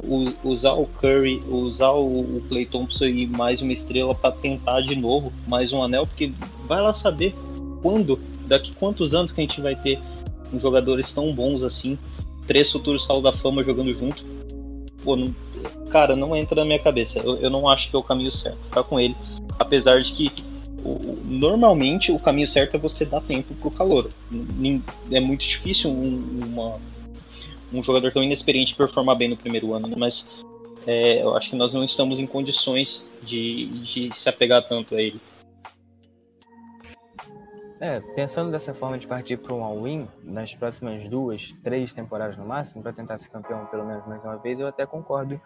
usar 0.43 0.73
o 0.73 0.85
Curry, 0.85 1.43
usar 1.47 1.91
o, 1.91 2.37
o 2.37 2.41
Clay 2.47 2.65
Thompson 2.65 3.05
e 3.05 3.27
mais 3.27 3.61
uma 3.61 3.73
estrela 3.73 4.15
para 4.15 4.31
tentar 4.31 4.81
de 4.81 4.95
novo 4.95 5.31
mais 5.47 5.73
um 5.73 5.83
anel, 5.83 6.07
porque 6.07 6.31
vai 6.67 6.81
lá 6.81 6.93
saber 6.93 7.35
quando, 7.81 8.19
daqui 8.47 8.73
quantos 8.73 9.13
anos 9.13 9.31
que 9.31 9.41
a 9.41 9.43
gente 9.43 9.61
vai 9.61 9.75
ter 9.75 9.99
jogadores 10.59 11.13
tão 11.13 11.33
bons 11.33 11.63
assim, 11.63 11.97
três 12.47 12.71
futuros 12.71 13.05
Hall 13.05 13.21
da 13.21 13.33
Fama 13.33 13.63
jogando 13.63 13.93
junto. 13.93 14.23
Pô, 15.03 15.15
não, 15.15 15.35
cara, 15.89 16.15
não 16.15 16.35
entra 16.35 16.61
na 16.61 16.65
minha 16.65 16.79
cabeça. 16.79 17.19
Eu, 17.19 17.35
eu 17.35 17.49
não 17.49 17.69
acho 17.69 17.89
que 17.89 17.95
é 17.95 17.99
o 17.99 18.03
caminho 18.03 18.31
certo 18.31 18.57
ficar 18.63 18.83
com 18.83 18.99
ele. 18.99 19.15
Apesar 19.59 20.01
de 20.01 20.11
que 20.13 20.43
normalmente 21.23 22.11
o 22.11 22.19
caminho 22.19 22.47
certo 22.47 22.75
é 22.75 22.79
você 22.79 23.05
dar 23.05 23.21
tempo 23.21 23.53
pro 23.55 23.71
calor. 23.71 24.11
É 25.11 25.19
muito 25.19 25.41
difícil 25.41 25.89
um, 25.89 26.45
uma, 26.45 26.79
um 27.73 27.81
jogador 27.81 28.11
tão 28.11 28.23
inexperiente 28.23 28.75
performar 28.75 29.15
bem 29.15 29.29
no 29.29 29.37
primeiro 29.37 29.73
ano, 29.73 29.87
né? 29.87 29.95
mas 29.97 30.25
é, 30.85 31.21
eu 31.21 31.35
acho 31.35 31.49
que 31.49 31.55
nós 31.55 31.73
não 31.73 31.83
estamos 31.83 32.19
em 32.19 32.27
condições 32.27 33.03
de, 33.23 33.67
de 33.83 34.15
se 34.15 34.29
apegar 34.29 34.67
tanto 34.67 34.95
a 34.95 35.01
ele. 35.01 35.19
É, 37.79 37.99
pensando 38.15 38.51
dessa 38.51 38.73
forma 38.73 38.97
de 38.97 39.05
partir 39.05 39.37
para 39.37 39.53
um 39.53 39.63
all-in 39.63 40.07
nas 40.23 40.55
próximas 40.55 41.07
duas, 41.09 41.51
três 41.63 41.93
temporadas 41.93 42.37
no 42.37 42.45
máximo, 42.45 42.81
para 42.81 42.93
tentar 42.93 43.19
ser 43.19 43.29
campeão 43.29 43.65
pelo 43.65 43.85
menos 43.85 44.05
mais 44.07 44.23
uma 44.23 44.37
vez, 44.37 44.59
eu 44.59 44.67
até 44.67 44.85
concordo 44.85 45.39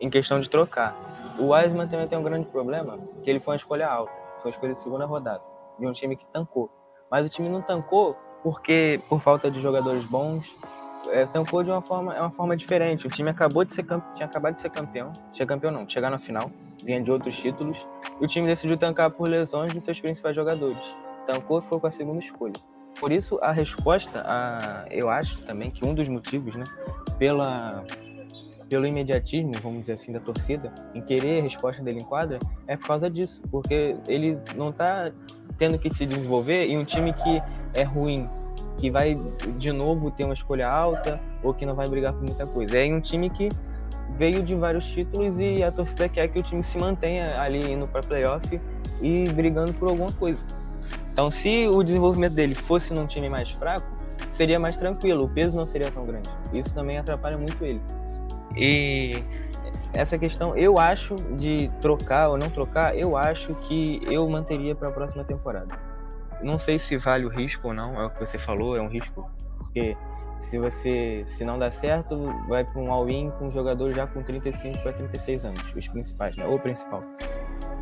em 0.00 0.08
questão 0.08 0.40
de 0.40 0.48
trocar. 0.48 0.96
O 1.38 1.52
Wiseman 1.52 1.88
também 1.88 2.08
tem 2.08 2.18
um 2.18 2.22
grande 2.22 2.46
problema, 2.46 2.98
que 3.22 3.30
ele 3.30 3.40
foi 3.40 3.52
uma 3.52 3.56
escolha 3.56 3.88
alta, 3.88 4.12
foi 4.38 4.50
uma 4.50 4.54
escolha 4.54 4.72
de 4.72 4.78
segunda 4.78 5.06
rodada, 5.06 5.42
de 5.78 5.86
um 5.86 5.92
time 5.92 6.16
que 6.16 6.26
tancou. 6.26 6.70
Mas 7.10 7.26
o 7.26 7.28
time 7.28 7.48
não 7.48 7.62
tancou 7.62 8.16
porque 8.42 9.00
por 9.08 9.20
falta 9.20 9.50
de 9.50 9.60
jogadores 9.60 10.06
bons, 10.06 10.56
é, 11.08 11.26
tancou 11.26 11.62
de 11.62 11.70
uma 11.70 11.82
forma, 11.82 12.14
é 12.14 12.20
uma 12.20 12.30
forma 12.30 12.56
diferente. 12.56 13.06
O 13.06 13.10
time 13.10 13.30
acabou 13.30 13.64
de 13.64 13.74
ser 13.74 13.84
tinha 13.84 14.26
acabado 14.26 14.56
de 14.56 14.62
ser 14.62 14.70
campeão, 14.70 15.12
tinha 15.32 15.46
campeão 15.46 15.70
não, 15.70 15.88
chegar 15.88 16.10
na 16.10 16.18
final, 16.18 16.50
vinha 16.82 17.02
de 17.02 17.10
outros 17.10 17.36
títulos, 17.36 17.86
e 18.20 18.24
o 18.24 18.28
time 18.28 18.46
decidiu 18.46 18.76
tancar 18.78 19.10
por 19.10 19.28
lesões 19.28 19.72
dos 19.74 19.84
seus 19.84 20.00
principais 20.00 20.34
jogadores 20.34 20.94
tancou 21.26 21.60
ficou 21.60 21.80
com 21.80 21.86
a 21.86 21.90
segunda 21.90 22.18
escolha. 22.18 22.54
Por 22.98 23.12
isso, 23.12 23.38
a 23.40 23.52
resposta, 23.52 24.22
a, 24.26 24.84
eu 24.90 25.08
acho 25.08 25.40
também 25.46 25.70
que 25.70 25.86
um 25.86 25.94
dos 25.94 26.08
motivos, 26.08 26.56
né, 26.56 26.64
pela, 27.18 27.84
pelo 28.70 28.86
imediatismo, 28.86 29.50
vamos 29.60 29.80
dizer 29.80 29.94
assim, 29.94 30.12
da 30.12 30.20
torcida, 30.20 30.72
em 30.94 31.02
querer 31.02 31.40
a 31.40 31.42
resposta 31.42 31.82
dele 31.82 31.98
em 31.98 32.04
quadra, 32.04 32.38
é 32.68 32.76
por 32.76 32.86
causa 32.86 33.10
disso. 33.10 33.42
Porque 33.50 33.96
ele 34.06 34.38
não 34.54 34.70
está 34.70 35.10
tendo 35.58 35.76
que 35.76 35.92
se 35.92 36.06
desenvolver 36.06 36.66
em 36.66 36.78
um 36.78 36.84
time 36.84 37.12
que 37.12 37.42
é 37.74 37.82
ruim, 37.82 38.30
que 38.78 38.88
vai 38.88 39.18
de 39.58 39.72
novo 39.72 40.12
ter 40.12 40.24
uma 40.24 40.34
escolha 40.34 40.70
alta 40.70 41.20
ou 41.42 41.52
que 41.52 41.66
não 41.66 41.74
vai 41.74 41.88
brigar 41.88 42.12
por 42.12 42.22
muita 42.22 42.46
coisa. 42.46 42.78
É 42.78 42.94
um 42.94 43.00
time 43.00 43.28
que 43.28 43.50
veio 44.16 44.42
de 44.42 44.54
vários 44.54 44.86
títulos 44.86 45.40
e 45.40 45.62
a 45.64 45.72
torcida 45.72 46.08
quer 46.08 46.28
que 46.28 46.38
o 46.38 46.42
time 46.42 46.62
se 46.62 46.78
mantenha 46.78 47.40
ali 47.40 47.72
indo 47.72 47.88
para 47.88 48.02
playoff 48.02 48.60
e 49.02 49.28
brigando 49.30 49.72
por 49.74 49.88
alguma 49.88 50.12
coisa 50.12 50.44
Então, 51.12 51.30
se 51.30 51.66
o 51.68 51.82
desenvolvimento 51.82 52.34
dele 52.34 52.54
fosse 52.54 52.92
num 52.92 53.06
time 53.06 53.28
mais 53.28 53.50
fraco, 53.50 53.86
seria 54.32 54.60
mais 54.60 54.76
tranquilo, 54.76 55.24
o 55.24 55.28
peso 55.28 55.56
não 55.56 55.66
seria 55.66 55.90
tão 55.90 56.06
grande. 56.06 56.28
Isso 56.52 56.72
também 56.72 56.98
atrapalha 56.98 57.36
muito 57.36 57.64
ele. 57.64 57.80
E 58.56 59.22
essa 59.92 60.18
questão, 60.18 60.56
eu 60.56 60.78
acho 60.78 61.16
de 61.36 61.70
trocar 61.80 62.28
ou 62.28 62.38
não 62.38 62.48
trocar, 62.50 62.96
eu 62.96 63.16
acho 63.16 63.54
que 63.56 64.00
eu 64.04 64.28
manteria 64.28 64.74
para 64.74 64.88
a 64.88 64.92
próxima 64.92 65.24
temporada. 65.24 65.78
Não 66.42 66.58
sei 66.58 66.78
se 66.78 66.96
vale 66.96 67.26
o 67.26 67.28
risco 67.28 67.68
ou 67.68 67.74
não, 67.74 68.00
é 68.00 68.06
o 68.06 68.10
que 68.10 68.18
você 68.18 68.38
falou, 68.38 68.76
é 68.76 68.80
um 68.80 68.88
risco, 68.88 69.28
porque 69.58 69.96
se 70.38 70.58
você 70.58 71.22
se 71.26 71.44
não 71.44 71.58
dá 71.58 71.70
certo, 71.70 72.32
vai 72.48 72.64
para 72.64 72.80
um 72.80 72.90
all-in 72.90 73.30
com 73.38 73.48
um 73.48 73.50
jogador 73.50 73.92
já 73.92 74.06
com 74.06 74.22
35 74.22 74.78
para 74.82 74.92
36 74.92 75.44
anos, 75.44 75.74
os 75.74 75.88
principais, 75.88 76.36
né? 76.36 76.46
O 76.46 76.58
principal. 76.58 77.04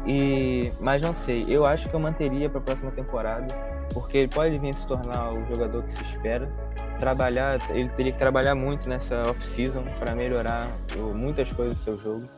E 0.06 0.72
mas 0.80 1.02
não 1.02 1.14
sei, 1.14 1.44
eu 1.48 1.64
acho 1.64 1.88
que 1.88 1.94
eu 1.94 2.00
manteria 2.00 2.48
para 2.48 2.58
a 2.58 2.62
próxima 2.62 2.90
temporada, 2.90 3.46
porque 3.92 4.18
ele 4.18 4.28
pode 4.28 4.58
vir 4.58 4.74
se 4.74 4.86
tornar 4.86 5.32
o 5.32 5.46
jogador 5.46 5.82
que 5.84 5.92
se 5.92 6.02
espera. 6.02 6.50
Trabalhar, 6.98 7.60
ele 7.70 7.88
teria 7.90 8.12
que 8.12 8.18
trabalhar 8.18 8.54
muito 8.54 8.88
nessa 8.88 9.30
off-season 9.30 9.84
para 9.98 10.14
melhorar 10.14 10.66
muitas 11.14 11.50
coisas 11.52 11.76
do 11.76 11.80
seu 11.80 11.98
jogo. 11.98 12.28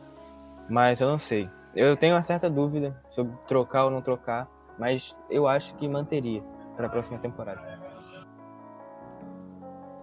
Mas 0.69 1.01
eu 1.01 1.07
não 1.07 1.17
sei. 1.17 1.49
Eu 1.75 1.97
tenho 1.97 2.15
uma 2.15 2.21
certa 2.21 2.49
dúvida 2.49 2.95
sobre 3.09 3.33
trocar 3.47 3.85
ou 3.85 3.91
não 3.91 4.01
trocar, 4.01 4.47
mas 4.77 5.15
eu 5.29 5.47
acho 5.47 5.73
que 5.75 5.87
manteria 5.87 6.43
para 6.75 6.87
a 6.87 6.89
próxima 6.89 7.17
temporada. 7.17 7.61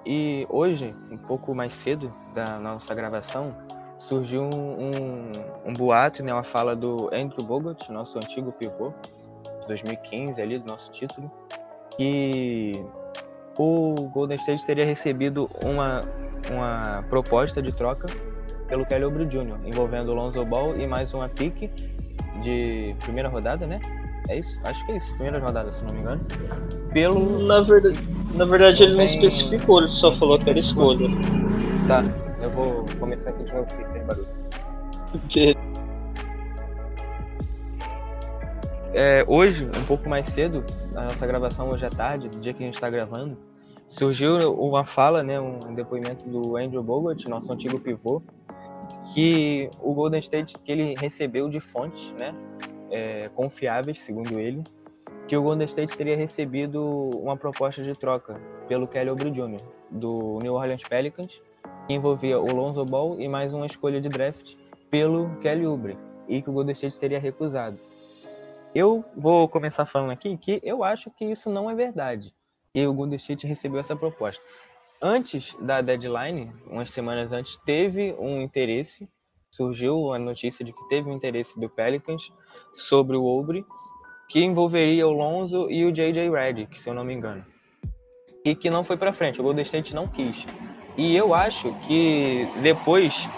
E 0.04 0.46
hoje, 0.48 0.94
um 1.11 1.18
pouco 1.18 1.54
mais 1.54 1.72
cedo 1.74 2.12
da 2.34 2.59
nossa 2.59 2.94
gravação, 2.94 3.54
surgiu 3.98 4.42
um, 4.42 4.86
um, 4.86 5.32
um 5.66 5.72
boato, 5.74 6.22
né, 6.22 6.32
uma 6.32 6.44
fala 6.44 6.74
do 6.74 7.11
Andrew 7.12 7.44
Bogut, 7.44 7.92
nosso 7.92 8.16
antigo 8.16 8.52
pivô, 8.52 8.92
2015 9.66 10.40
ali, 10.40 10.59
do 10.59 10.66
nosso 10.66 10.90
título, 10.90 11.30
que 11.96 12.82
o 13.59 14.09
Golden 14.12 14.38
State 14.38 14.64
teria 14.64 14.86
recebido 14.86 15.50
uma, 15.62 16.02
uma 16.50 17.04
proposta 17.11 17.61
de 17.61 17.72
troca 17.72 18.06
pelo 18.68 18.86
Kelly 18.86 19.04
Oubre 19.04 19.26
Jr., 19.26 19.59
envolvendo 19.64 20.12
o 20.12 20.14
Lonzo 20.14 20.44
Ball 20.44 20.76
e 20.76 20.86
mais 20.86 21.12
uma 21.12 21.28
pique 21.28 21.68
de 22.42 22.94
primeira 23.00 23.28
rodada, 23.28 23.66
né? 23.66 23.80
É 24.28 24.38
isso? 24.38 24.59
Acho 24.62 24.84
que 24.86 24.92
é 24.92 24.96
isso, 24.98 25.12
primeira 25.14 25.40
rodada, 25.40 25.72
se 25.72 25.82
não 25.82 25.92
me 25.92 26.00
engano. 26.00 26.20
Pelo. 26.92 27.46
Na 27.46 27.61
verdade, 27.61 27.98
na 28.34 28.44
verdade 28.44 28.82
ele 28.82 28.94
não 28.94 29.02
especificou, 29.02 29.80
ele 29.80 29.88
só 29.88 30.12
falou 30.14 30.38
que 30.38 30.50
era 30.50 30.59
escolha. 30.59 31.09
Tá, 31.88 32.04
eu 32.42 32.50
vou 32.50 32.84
começar 33.00 33.30
aqui 33.30 33.42
de 33.42 33.52
novo 33.52 33.66
sem 33.90 34.04
barulho. 34.04 34.26
É, 38.92 39.24
hoje, 39.26 39.64
um 39.64 39.84
pouco 39.84 40.09
mais 40.09 40.26
cedo, 40.26 40.64
na 40.92 41.04
nossa 41.04 41.26
gravação 41.26 41.68
hoje 41.70 41.86
à 41.86 41.90
tarde, 41.90 42.28
do 42.28 42.38
dia 42.38 42.52
que 42.52 42.62
a 42.62 42.66
gente 42.66 42.74
está 42.74 42.90
gravando, 42.90 43.36
surgiu 43.89 44.55
uma 44.55 44.84
fala, 44.84 45.22
né, 45.22 45.41
um 45.41 45.74
depoimento 45.74 46.28
do 46.28 46.57
Andrew 46.57 46.82
Bogut, 46.82 47.28
nosso 47.28 47.53
antigo 47.53 47.80
pivô, 47.80 48.22
que 49.14 49.70
o 49.80 49.95
Golden 49.95 50.20
State 50.20 50.59
que 50.59 50.70
ele 50.70 50.95
recebeu 50.99 51.49
de 51.49 51.59
fontes, 51.59 52.12
né, 52.12 52.34
é, 52.91 53.30
confiáveis, 53.34 54.01
segundo 54.01 54.39
ele, 54.39 54.62
que 55.26 55.36
o 55.36 55.43
Golden 55.43 55.66
State 55.66 55.97
teria 55.97 56.16
recebido 56.16 56.82
uma 57.22 57.36
proposta 57.36 57.82
de 57.82 57.95
troca 57.95 58.41
pelo 58.66 58.86
Kelly 58.86 59.11
Oubre 59.11 59.30
Jr. 59.30 59.61
do 59.91 60.39
New 60.43 60.55
Orleans 60.55 60.82
Pelicans, 60.82 61.41
que 61.86 61.95
envolvia 61.95 62.39
o 62.39 62.55
Lonzo 62.55 62.84
Ball 62.84 63.18
e 63.20 63.28
mais 63.28 63.53
uma 63.53 63.66
escolha 63.66 64.01
de 64.01 64.09
draft 64.09 64.55
pelo 64.91 65.36
Kelly 65.36 65.66
Oubre, 65.66 65.99
e 66.28 66.43
que 66.43 66.51
o 66.51 66.53
Golden 66.53 66.72
State 66.72 66.99
teria 66.99 67.18
recusado. 67.18 67.78
Eu 68.74 69.05
vou 69.16 69.49
começar 69.49 69.86
falando 69.86 70.11
aqui 70.11 70.36
que 70.36 70.61
eu 70.62 70.84
acho 70.84 71.11
que 71.11 71.24
isso 71.24 71.51
não 71.51 71.70
é 71.70 71.74
verdade, 71.74 72.34
que 72.72 72.86
o 72.86 72.92
Golden 72.92 73.16
State 73.16 73.46
recebeu 73.46 73.80
essa 73.80 73.96
proposta. 73.96 74.42
Antes 75.00 75.56
da 75.60 75.80
deadline, 75.80 76.52
umas 76.66 76.90
semanas 76.90 77.32
antes, 77.32 77.56
teve 77.64 78.14
um 78.18 78.42
interesse, 78.42 79.08
surgiu 79.50 80.12
a 80.12 80.18
notícia 80.18 80.64
de 80.64 80.72
que 80.72 80.88
teve 80.88 81.08
um 81.08 81.14
interesse 81.14 81.58
do 81.58 81.68
Pelicans 81.68 82.32
sobre 82.72 83.16
o 83.16 83.22
Oubre, 83.22 83.64
que 84.28 84.44
envolveria 84.44 85.06
o 85.06 85.12
Lonzo 85.12 85.70
e 85.70 85.84
o 85.84 85.92
JJ 85.92 86.30
Redick, 86.30 86.80
se 86.80 86.88
eu 86.88 86.94
não 86.94 87.04
me 87.04 87.14
engano. 87.14 87.44
E 88.44 88.54
que 88.54 88.68
não 88.68 88.84
foi 88.84 88.96
para 88.96 89.12
frente, 89.12 89.40
o 89.40 89.44
Golden 89.44 89.62
State 89.62 89.94
não 89.94 90.08
quis. 90.08 90.46
E 90.96 91.16
eu 91.16 91.32
acho 91.32 91.72
que 91.86 92.48
depois 92.60 93.28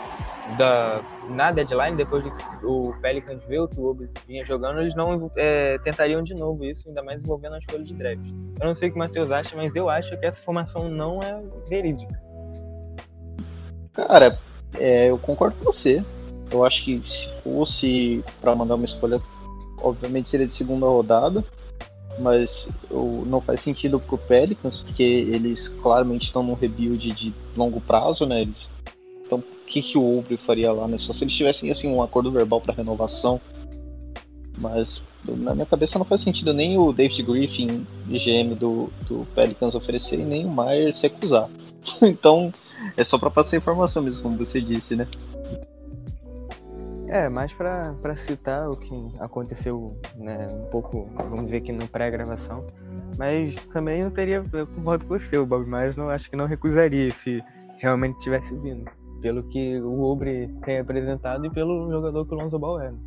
da 0.57 1.03
na 1.29 1.53
deadline, 1.53 1.97
depois 1.97 2.25
de 2.25 2.31
o 2.65 2.93
Pelicans 3.01 3.47
ver 3.47 3.61
o 3.61 3.69
que 3.69 3.79
o 3.79 3.97
vinha 4.27 4.45
jogando, 4.45 4.81
eles 4.81 4.95
não 4.95 5.31
é, 5.37 5.79
tentariam 5.79 6.23
de 6.23 6.35
novo 6.35 6.65
isso, 6.65 6.89
ainda 6.89 7.03
mais 7.03 7.23
envolvendo 7.23 7.55
a 7.55 7.59
escolha 7.59 7.85
de 7.85 7.95
draft. 7.95 8.31
Eu 8.61 8.67
não 8.67 8.75
sei 8.75 8.89
o 8.89 8.93
que 8.93 8.97
o 8.97 8.99
Matheus 8.99 9.31
acha, 9.31 9.57
mas 9.57 9.77
eu 9.77 9.89
acho 9.89 10.17
que 10.19 10.27
essa 10.27 10.41
formação 10.43 10.89
não 10.89 11.23
é 11.23 11.41
verídica. 11.69 12.21
Cara, 13.93 14.39
é, 14.75 15.11
eu 15.11 15.19
concordo 15.19 15.57
com 15.57 15.65
você. 15.65 16.05
Eu 16.51 16.65
acho 16.65 16.85
que 16.85 17.01
se 17.09 17.29
fosse 17.43 18.25
para 18.41 18.55
mandar 18.57 18.75
uma 18.75 18.85
escolha, 18.85 19.21
obviamente 19.79 20.29
seria 20.29 20.47
de 20.47 20.55
segunda 20.55 20.87
rodada, 20.87 21.45
mas 22.19 22.69
eu, 22.91 23.23
não 23.27 23.41
faz 23.41 23.61
sentido 23.61 24.01
pro 24.01 24.19
Pelicans, 24.19 24.79
porque 24.79 25.03
eles 25.03 25.69
claramente 25.69 26.25
estão 26.25 26.43
num 26.43 26.55
rebuild 26.55 27.13
de 27.13 27.35
longo 27.57 27.81
prazo, 27.81 28.27
né? 28.27 28.43
Eles, 28.43 28.71
então, 29.31 29.39
o 29.39 29.65
que, 29.65 29.81
que 29.81 29.97
o 29.97 30.03
Oubre 30.03 30.37
faria 30.37 30.73
lá, 30.73 30.89
né? 30.89 30.97
Só 30.97 31.13
se 31.13 31.23
eles 31.23 31.33
tivessem 31.33 31.71
assim, 31.71 31.89
um 31.89 32.03
acordo 32.03 32.33
verbal 32.33 32.61
para 32.61 32.75
renovação. 32.75 33.41
Mas 34.59 35.01
na 35.25 35.55
minha 35.55 35.67
cabeça 35.67 35.99
não 35.99 36.05
faz 36.05 36.23
sentido 36.23 36.53
nem 36.53 36.77
o 36.77 36.93
David 36.93 37.23
Griffin, 37.23 37.87
GM 38.07 38.57
do, 38.59 38.91
do 39.09 39.25
Pelicans, 39.33 39.77
oferecer 39.77 40.19
e 40.19 40.25
nem 40.25 40.45
o 40.45 40.51
Myers 40.51 41.01
recusar. 41.01 41.49
então, 42.03 42.53
é 42.97 43.05
só 43.05 43.17
para 43.17 43.31
passar 43.31 43.57
informação 43.57 44.03
mesmo, 44.03 44.21
como 44.21 44.37
você 44.37 44.61
disse, 44.61 44.97
né? 44.97 45.07
É, 47.07 47.29
mais 47.29 47.53
para 47.53 48.17
citar 48.17 48.69
o 48.69 48.77
que 48.77 48.93
aconteceu 49.21 49.97
né, 50.17 50.49
um 50.53 50.71
pouco, 50.71 51.09
vamos 51.29 51.47
dizer 51.47 51.61
que 51.61 51.73
no 51.73 51.87
pré-gravação. 51.87 52.67
Mas 53.17 53.57
também 53.73 54.03
não 54.03 54.11
teria, 54.11 54.45
eu 54.53 54.67
concordo 54.67 55.05
com 55.07 55.19
você, 55.19 55.39
o 55.39 55.47
Bob 55.47 55.69
Myers 55.69 55.97
não, 55.97 56.09
acho 56.09 56.29
que 56.29 56.37
não 56.37 56.47
recusaria 56.47 57.13
se 57.15 57.43
realmente 57.79 58.19
tivesse 58.21 58.55
vindo. 58.57 58.91
Pelo 59.21 59.43
que 59.45 59.79
o 59.81 60.03
Obre 60.03 60.49
tem 60.65 60.79
apresentado 60.79 61.45
e 61.45 61.51
pelo 61.51 61.91
jogador 61.91 62.27
que 62.27 62.35
o 62.35 62.39
Lonzo 62.39 62.59
Ball 62.59 62.81
é. 62.81 62.91
Né? 62.91 62.99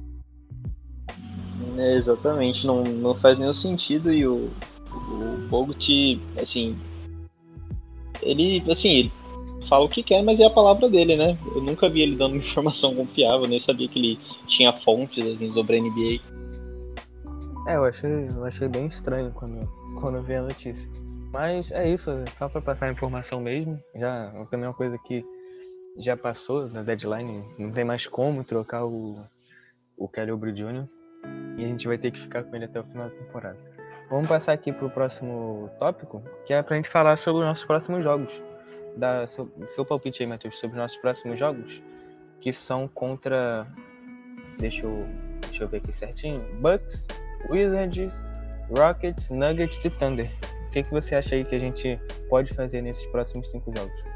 é. 1.78 1.96
exatamente, 1.96 2.66
não, 2.66 2.84
não 2.84 3.16
faz 3.16 3.38
nenhum 3.38 3.54
sentido 3.54 4.12
e 4.12 4.28
o, 4.28 4.52
o 4.92 5.48
Bogut, 5.50 6.22
assim, 6.38 6.78
ele, 8.22 8.64
assim, 8.70 8.90
ele 8.90 9.12
fala 9.68 9.86
o 9.86 9.90
que 9.90 10.04
quer, 10.04 10.24
mas 10.24 10.40
é 10.40 10.46
a 10.46 10.50
palavra 10.50 10.90
dele, 10.90 11.16
né? 11.16 11.38
Eu 11.56 11.62
nunca 11.62 11.90
vi 11.90 12.02
ele 12.02 12.16
dando 12.16 12.36
informação 12.38 12.96
confiável, 12.96 13.48
nem 13.48 13.60
sabia 13.60 13.88
que 13.88 14.00
ele 14.00 14.20
tinha 14.48 14.74
fontes 14.74 15.26
assim, 15.26 15.50
sobre 15.52 15.78
a 15.78 15.82
NBA. 15.82 16.22
É, 17.68 17.78
eu 17.78 17.86
achei, 17.86 18.28
eu 18.30 18.46
achei 18.46 18.68
bem 18.68 18.86
estranho 18.88 19.32
quando, 19.32 19.68
quando 20.00 20.22
vi 20.22 20.36
a 20.36 20.44
notícia. 20.44 20.92
Mas 21.32 21.72
é 21.72 21.90
isso, 21.90 22.12
só 22.38 22.48
para 22.48 22.62
passar 22.62 22.88
a 22.88 22.92
informação 22.92 23.42
mesmo. 23.42 23.80
Já 23.96 24.32
também 24.52 24.66
é 24.66 24.70
uma 24.70 24.76
coisa 24.76 24.98
que 25.00 25.26
já 25.98 26.18
passou 26.18 26.70
na 26.70 26.82
deadline, 26.82 27.44
não 27.60 27.72
tem 27.72 27.84
mais 27.84 28.08
como 28.08 28.44
trocar 28.44 28.86
o, 28.86 29.18
o 29.98 30.08
Kelly 30.08 30.32
Oubre 30.32 30.52
Jr. 30.52 30.88
E 31.58 31.64
a 31.64 31.68
gente 31.68 31.88
vai 31.88 31.98
ter 31.98 32.12
que 32.12 32.20
ficar 32.20 32.44
com 32.44 32.56
ele 32.56 32.66
até 32.66 32.80
o 32.80 32.84
final 32.84 33.10
da 33.10 33.16
temporada. 33.16 33.58
Vamos 34.10 34.28
passar 34.28 34.54
aqui 34.54 34.72
para 34.72 34.86
o 34.86 34.90
próximo 34.90 35.70
tópico, 35.80 36.22
que 36.46 36.54
é 36.54 36.62
para 36.62 36.76
a 36.76 36.78
gente 36.78 36.90
falar 36.90 37.18
sobre 37.18 37.42
os 37.42 37.48
nossos 37.48 37.66
próximos 37.66 38.04
jogos 38.04 38.42
dar 38.96 39.28
seu, 39.28 39.52
seu 39.68 39.86
palpite 39.86 40.24
aí, 40.24 40.30
Matheus, 40.30 40.58
sobre 40.60 40.78
nossos 40.78 40.98
próximos 40.98 41.38
jogos, 41.38 41.82
que 42.40 42.54
são 42.54 42.88
contra. 42.88 43.68
Deixa 44.60 44.86
eu, 44.86 45.08
deixa 45.42 45.64
eu 45.64 45.68
ver 45.68 45.78
aqui 45.78 45.94
certinho. 45.94 46.42
Bucks, 46.62 47.08
Wizards, 47.50 48.14
Rockets, 48.70 49.30
Nuggets 49.30 49.84
e 49.84 49.90
Thunder. 49.90 50.30
O 50.68 50.72
que, 50.72 50.84
que 50.84 50.92
você 50.92 51.16
acha 51.16 51.36
aí 51.36 51.46
que 51.46 51.56
a 51.56 51.60
gente 51.60 52.00
pode 52.30 52.54
fazer 52.54 52.82
nesses 52.82 53.06
próximos 53.08 53.50
cinco 53.52 53.72
jogos? 53.76 54.13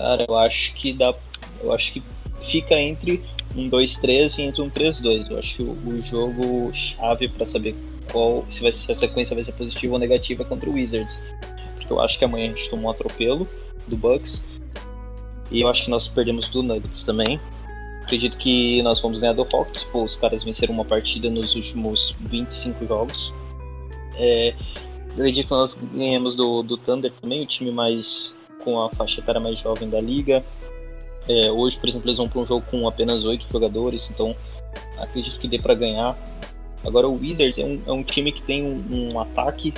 Cara, 0.00 0.24
eu 0.28 0.36
acho 0.36 0.74
que 0.74 0.92
dá. 0.92 1.14
Eu 1.62 1.72
acho 1.72 1.92
que 1.92 2.02
fica 2.44 2.74
entre 2.74 3.22
um 3.54 3.70
2-3 3.70 4.38
e 4.38 4.42
entre 4.42 4.62
um 4.62 4.70
3-2. 4.70 5.30
Eu 5.30 5.38
acho 5.38 5.56
que 5.56 5.62
o, 5.62 5.72
o 5.72 6.02
jogo 6.02 6.72
chave 6.72 7.28
para 7.28 7.46
saber 7.46 7.74
qual 8.12 8.44
se, 8.50 8.60
vai, 8.60 8.72
se 8.72 8.90
a 8.90 8.94
sequência 8.94 9.34
vai 9.34 9.42
ser 9.42 9.52
positiva 9.52 9.94
ou 9.94 9.98
negativa 9.98 10.42
é 10.42 10.46
contra 10.46 10.68
o 10.68 10.74
Wizards 10.74 11.20
porque 11.86 11.92
eu 11.92 12.00
acho 12.00 12.18
que 12.18 12.24
amanhã 12.24 12.46
a 12.46 12.48
gente 12.48 12.68
tomou 12.68 12.86
um 12.86 12.90
atropelo 12.90 13.48
do 13.86 13.96
Bucks. 13.96 14.44
E 15.50 15.60
eu 15.60 15.68
acho 15.68 15.84
que 15.84 15.90
nós 15.90 16.08
perdemos 16.08 16.48
do 16.48 16.62
Nuggets 16.62 17.04
também. 17.04 17.40
Acredito 18.02 18.36
que 18.36 18.82
nós 18.82 19.00
vamos 19.00 19.18
ganhar 19.18 19.32
do 19.32 19.46
Hawks, 19.52 19.84
pô, 19.84 20.04
os 20.04 20.16
caras 20.16 20.42
venceram 20.42 20.74
uma 20.74 20.84
partida 20.84 21.30
nos 21.30 21.54
últimos 21.54 22.14
25 22.20 22.86
jogos. 22.86 23.32
É, 24.16 24.54
acredito 25.12 25.46
que 25.46 25.52
nós 25.52 25.74
ganhamos 25.74 26.34
do, 26.34 26.62
do 26.62 26.76
Thunder 26.76 27.12
também, 27.20 27.42
o 27.42 27.46
time 27.46 27.70
mais 27.70 28.34
com 28.66 28.82
a 28.82 28.90
faixa 28.90 29.20
etária 29.20 29.40
mais 29.40 29.60
jovem 29.60 29.88
da 29.88 30.00
liga. 30.00 30.44
É, 31.28 31.52
hoje, 31.52 31.78
por 31.78 31.88
exemplo, 31.88 32.08
eles 32.08 32.18
vão 32.18 32.28
para 32.28 32.40
um 32.40 32.46
jogo 32.46 32.66
com 32.68 32.88
apenas 32.88 33.24
8 33.24 33.46
jogadores, 33.48 34.10
então 34.10 34.34
acredito 34.98 35.38
que 35.38 35.46
dê 35.46 35.56
para 35.56 35.74
ganhar. 35.74 36.18
Agora 36.84 37.06
o 37.06 37.16
Wizards 37.16 37.58
é 37.58 37.64
um, 37.64 37.80
é 37.86 37.92
um 37.92 38.02
time 38.02 38.32
que 38.32 38.42
tem 38.42 38.64
um, 38.64 39.14
um 39.14 39.20
ataque 39.20 39.72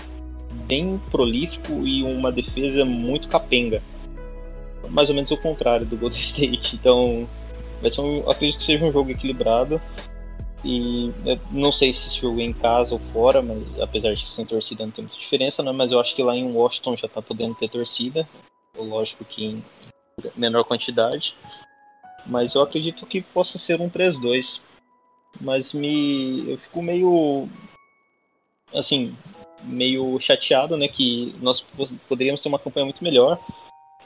bem 0.67 0.99
prolífico 1.11 1.87
e 1.87 2.03
uma 2.03 2.33
defesa 2.33 2.83
muito 2.85 3.29
capenga. 3.29 3.83
Mais 4.89 5.11
ou 5.11 5.15
menos 5.15 5.31
o 5.31 5.37
contrário 5.37 5.85
do 5.85 5.97
Golden 5.97 6.21
State. 6.21 6.75
Então, 6.75 7.29
vai 7.83 7.91
ser 7.91 8.01
um, 8.01 8.29
acredito 8.31 8.59
que 8.59 8.65
seja 8.65 8.85
um 8.85 8.93
jogo 8.93 9.11
equilibrado. 9.11 9.81
E 10.65 11.13
não 11.53 11.71
sei 11.71 11.93
se 11.93 12.09
esse 12.09 12.19
jogo 12.19 12.41
é 12.41 12.45
em 12.45 12.53
casa 12.53 12.93
ou 12.95 13.01
fora, 13.13 13.41
mas 13.41 13.81
apesar 13.81 14.13
de 14.15 14.25
que 14.25 14.31
sem 14.31 14.45
torcida 14.45 14.85
não 14.85 14.91
tem 14.91 15.05
muita 15.05 15.19
diferença, 15.19 15.63
né? 15.63 15.71
mas 15.71 15.93
eu 15.93 16.01
acho 16.01 16.17
que 16.17 16.23
lá 16.23 16.37
em 16.37 16.51
Washington 16.51 16.97
já 16.97 17.07
tá 17.07 17.23
podendo 17.23 17.55
ter 17.55 17.69
torcida. 17.69 18.29
Lógico 18.83 19.25
que 19.25 19.45
em 19.45 19.65
menor 20.37 20.65
quantidade. 20.65 21.37
Mas 22.27 22.55
eu 22.55 22.63
acredito 22.63 23.07
que 23.07 23.23
possa 23.23 23.59
ser 23.59 23.81
um 23.81 23.89
3-2. 23.89 24.61
Mas 25.41 25.73
me. 25.73 26.51
Eu 26.51 26.59
fico 26.59 26.83
meio. 26.83 27.49
Assim, 28.75 29.17
meio 29.63 30.19
chateado, 30.21 30.77
né? 30.77 30.89
Que 30.89 31.35
nós 31.41 31.61
poderíamos 32.09 32.43
ter 32.43 32.49
uma 32.49 32.59
campanha 32.59 32.85
muito 32.85 33.03
melhor. 33.03 33.39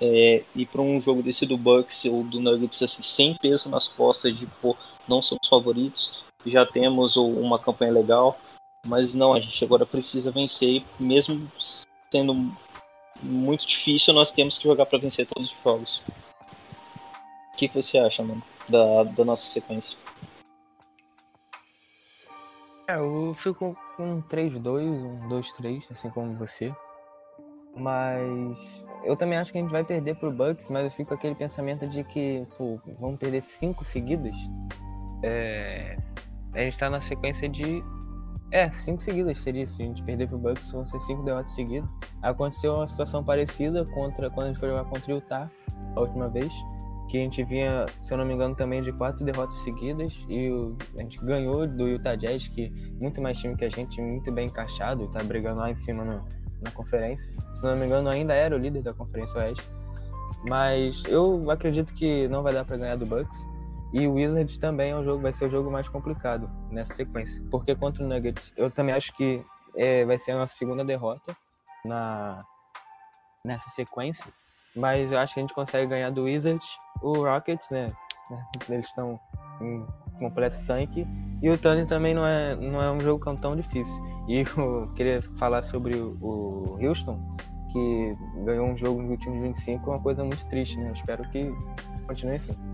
É, 0.00 0.42
e 0.56 0.66
para 0.66 0.80
um 0.80 1.00
jogo 1.00 1.22
desse 1.22 1.46
do 1.46 1.56
Bucks 1.56 2.04
ou 2.06 2.24
do 2.24 2.40
Nuggets 2.40 2.82
assim, 2.82 3.02
sem 3.02 3.36
peso 3.36 3.68
nas 3.68 3.86
costas 3.86 4.36
de 4.36 4.46
pô, 4.60 4.76
não 5.06 5.22
somos 5.22 5.46
favoritos, 5.46 6.24
já 6.44 6.66
temos 6.66 7.16
uma 7.16 7.56
campanha 7.56 7.92
legal, 7.92 8.36
mas 8.84 9.14
não, 9.14 9.32
a 9.32 9.38
gente 9.38 9.64
agora 9.64 9.86
precisa 9.86 10.32
vencer, 10.32 10.82
mesmo 10.98 11.48
sendo 12.10 12.52
muito 13.20 13.66
difícil, 13.66 14.14
nós 14.14 14.30
temos 14.30 14.58
que 14.58 14.64
jogar 14.64 14.86
para 14.86 14.98
vencer 14.98 15.26
todos 15.26 15.50
os 15.50 15.62
jogos. 15.62 16.02
O 17.52 17.56
que, 17.56 17.68
que 17.68 17.82
você 17.82 17.98
acha, 17.98 18.22
mano, 18.22 18.42
da, 18.68 19.04
da 19.04 19.24
nossa 19.24 19.46
sequência? 19.46 19.96
É, 22.88 22.96
eu 22.96 23.34
fico 23.38 23.76
com 23.96 24.16
um 24.16 24.22
3-2, 24.22 24.82
um 24.82 25.28
2-3, 25.28 25.84
assim 25.90 26.10
como 26.10 26.34
você. 26.36 26.74
Mas 27.74 28.84
eu 29.04 29.16
também 29.16 29.38
acho 29.38 29.50
que 29.50 29.58
a 29.58 29.60
gente 29.60 29.70
vai 29.70 29.84
perder 29.84 30.16
pro 30.16 30.30
Bucks, 30.30 30.68
mas 30.68 30.84
eu 30.84 30.90
fico 30.90 31.08
com 31.08 31.14
aquele 31.14 31.34
pensamento 31.34 31.86
de 31.86 32.04
que, 32.04 32.46
pô, 32.58 32.78
vamos 33.00 33.18
perder 33.18 33.42
cinco 33.44 33.84
seguidas. 33.84 34.36
É... 35.22 35.96
A 36.54 36.58
gente 36.58 36.78
tá 36.78 36.90
na 36.90 37.00
sequência 37.00 37.48
de. 37.48 37.82
É, 38.52 38.70
cinco 38.70 39.02
seguidas 39.02 39.40
seria 39.40 39.64
isso. 39.64 39.80
A 39.80 39.84
gente 39.84 40.02
perder 40.02 40.28
pro 40.28 40.38
Bucks, 40.38 40.70
vão 40.70 40.86
ser 40.86 41.00
cinco 41.00 41.22
derrotas 41.22 41.52
seguidas. 41.52 41.88
Aconteceu 42.22 42.74
uma 42.74 42.86
situação 42.86 43.24
parecida 43.24 43.84
contra 43.86 44.30
quando 44.30 44.46
a 44.46 44.50
gente 44.50 44.60
foi 44.60 44.68
jogar 44.68 44.84
contra 44.84 45.12
o 45.12 45.16
Utah 45.16 45.50
a 45.96 46.00
última 46.00 46.28
vez 46.28 46.52
que 47.12 47.18
a 47.18 47.20
gente 47.20 47.44
vinha, 47.44 47.84
se 48.00 48.14
eu 48.14 48.16
não 48.16 48.24
me 48.24 48.32
engano, 48.32 48.54
também 48.54 48.80
de 48.80 48.90
quatro 48.90 49.22
derrotas 49.22 49.58
seguidas 49.58 50.24
e 50.30 50.50
a 50.96 51.00
gente 51.02 51.22
ganhou 51.22 51.66
do 51.66 51.86
Utah 51.86 52.14
Jazz, 52.14 52.48
que 52.48 52.70
muito 52.98 53.20
mais 53.20 53.38
time 53.38 53.54
que 53.54 53.66
a 53.66 53.68
gente, 53.68 54.00
muito 54.00 54.32
bem 54.32 54.46
encaixado, 54.46 55.06
tá 55.08 55.22
brigando 55.22 55.60
lá 55.60 55.70
em 55.70 55.74
cima 55.74 56.06
no, 56.06 56.24
na 56.62 56.70
conferência. 56.70 57.30
Se 57.52 57.62
não 57.62 57.76
me 57.76 57.84
engano, 57.84 58.08
ainda 58.08 58.32
era 58.32 58.56
o 58.56 58.58
líder 58.58 58.82
da 58.82 58.94
Conferência 58.94 59.38
Oeste. 59.38 59.68
Mas 60.48 61.04
eu 61.06 61.50
acredito 61.50 61.92
que 61.92 62.26
não 62.28 62.42
vai 62.42 62.54
dar 62.54 62.64
para 62.64 62.78
ganhar 62.78 62.96
do 62.96 63.04
Bucks. 63.04 63.46
E 63.92 64.06
o 64.06 64.14
Wizards 64.14 64.56
também 64.58 64.92
é 64.92 64.96
um 64.96 65.04
jogo, 65.04 65.22
vai 65.22 65.32
ser 65.32 65.46
o 65.46 65.50
jogo 65.50 65.70
mais 65.70 65.88
complicado 65.88 66.50
nessa 66.70 66.94
sequência. 66.94 67.42
Porque 67.50 67.74
contra 67.74 68.02
o 68.02 68.08
Nuggets, 68.08 68.52
eu 68.56 68.70
também 68.70 68.94
acho 68.94 69.14
que 69.14 69.44
é, 69.76 70.04
vai 70.04 70.18
ser 70.18 70.32
a 70.32 70.38
nossa 70.38 70.54
segunda 70.54 70.84
derrota 70.84 71.36
na, 71.84 72.42
nessa 73.44 73.68
sequência. 73.70 74.24
Mas 74.74 75.12
eu 75.12 75.18
acho 75.18 75.34
que 75.34 75.40
a 75.40 75.42
gente 75.42 75.54
consegue 75.54 75.86
ganhar 75.86 76.10
do 76.10 76.24
Wizards, 76.24 76.78
o 77.02 77.24
Rockets, 77.24 77.68
né? 77.70 77.92
Eles 78.68 78.86
estão 78.86 79.20
em 79.60 79.86
completo 80.18 80.58
tanque. 80.66 81.06
E 81.42 81.50
o 81.50 81.58
Thunder 81.58 81.86
também 81.86 82.14
não 82.14 82.26
é, 82.26 82.56
não 82.56 82.82
é 82.82 82.90
um 82.90 83.00
jogo 83.00 83.36
tão 83.36 83.54
difícil. 83.54 84.02
E 84.28 84.44
eu 84.56 84.90
queria 84.94 85.20
falar 85.36 85.62
sobre 85.62 85.96
o, 85.96 86.16
o 86.20 86.78
Houston, 86.80 87.20
que 87.70 88.16
ganhou 88.44 88.68
um 88.68 88.76
jogo 88.76 89.02
nos 89.02 89.10
últimos 89.10 89.40
25, 89.40 89.90
é 89.90 89.94
uma 89.94 90.02
coisa 90.02 90.24
muito 90.24 90.46
triste, 90.46 90.78
né? 90.78 90.88
Eu 90.88 90.92
espero 90.92 91.28
que 91.30 91.52
continue 92.06 92.36
assim. 92.36 92.71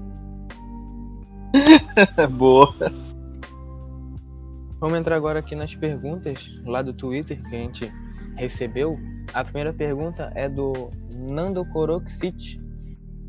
Boa. 2.36 2.74
Vamos 4.80 4.98
entrar 4.98 5.16
agora 5.16 5.40
aqui 5.40 5.54
nas 5.54 5.74
perguntas 5.74 6.48
lá 6.64 6.82
do 6.82 6.92
Twitter 6.92 7.42
que 7.42 7.56
a 7.56 7.58
gente 7.58 7.92
recebeu. 8.36 8.98
A 9.34 9.42
primeira 9.42 9.72
pergunta 9.72 10.32
é 10.34 10.48
do 10.48 10.90
Nando 11.12 11.64
Koroxit, 11.66 12.60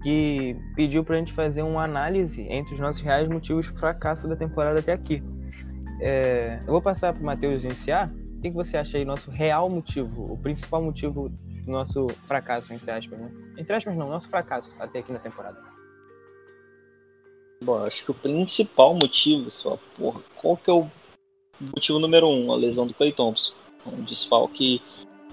que 0.04 0.56
pediu 0.76 1.04
para 1.04 1.16
a 1.16 1.20
gente 1.20 1.34
fazer 1.34 1.64
uma 1.64 1.84
análise 1.84 2.44
entre 2.44 2.76
os 2.76 2.80
nossos 2.80 3.02
reais 3.02 3.28
motivos 3.28 3.66
de 3.66 3.78
fracasso 3.80 4.28
da 4.28 4.36
temporada 4.36 4.80
até 4.80 4.94
aqui. 4.94 5.24
É, 6.00 6.60
eu 6.66 6.72
vou 6.72 6.82
passar 6.82 7.14
para 7.14 7.22
o 7.22 7.26
Matheus 7.26 7.64
iniciar. 7.64 8.12
O 8.38 8.42
que, 8.42 8.50
você 8.52 8.78
acha 8.78 8.98
aí, 8.98 9.04
nosso 9.04 9.30
real 9.30 9.70
motivo, 9.70 10.32
o 10.32 10.38
principal 10.38 10.82
motivo 10.82 11.28
do 11.30 11.72
nosso 11.72 12.08
fracasso, 12.26 12.72
entre 12.74 12.90
aspas, 12.90 13.20
né? 13.20 13.30
Entre 13.58 13.76
aspas 13.76 13.98
não, 13.98 14.08
nosso 14.08 14.30
fracasso 14.30 14.74
até 14.80 15.00
aqui 15.00 15.12
na 15.12 15.20
temporada. 15.20 15.60
Bom, 17.62 17.84
acho 17.84 18.06
que 18.06 18.12
o 18.12 18.14
principal 18.14 18.94
motivo, 18.94 19.52
só, 19.52 19.78
porra, 19.98 20.22
qual 20.42 20.56
que 20.56 20.70
é 20.70 20.74
o 20.74 20.90
motivo 21.60 22.00
número 22.00 22.28
um? 22.28 22.54
A 22.54 22.56
lesão 22.56 22.88
do 22.88 22.94
Clay 22.94 23.12
Thompson. 23.12 23.54
Um 23.86 24.04
desfalque 24.04 24.82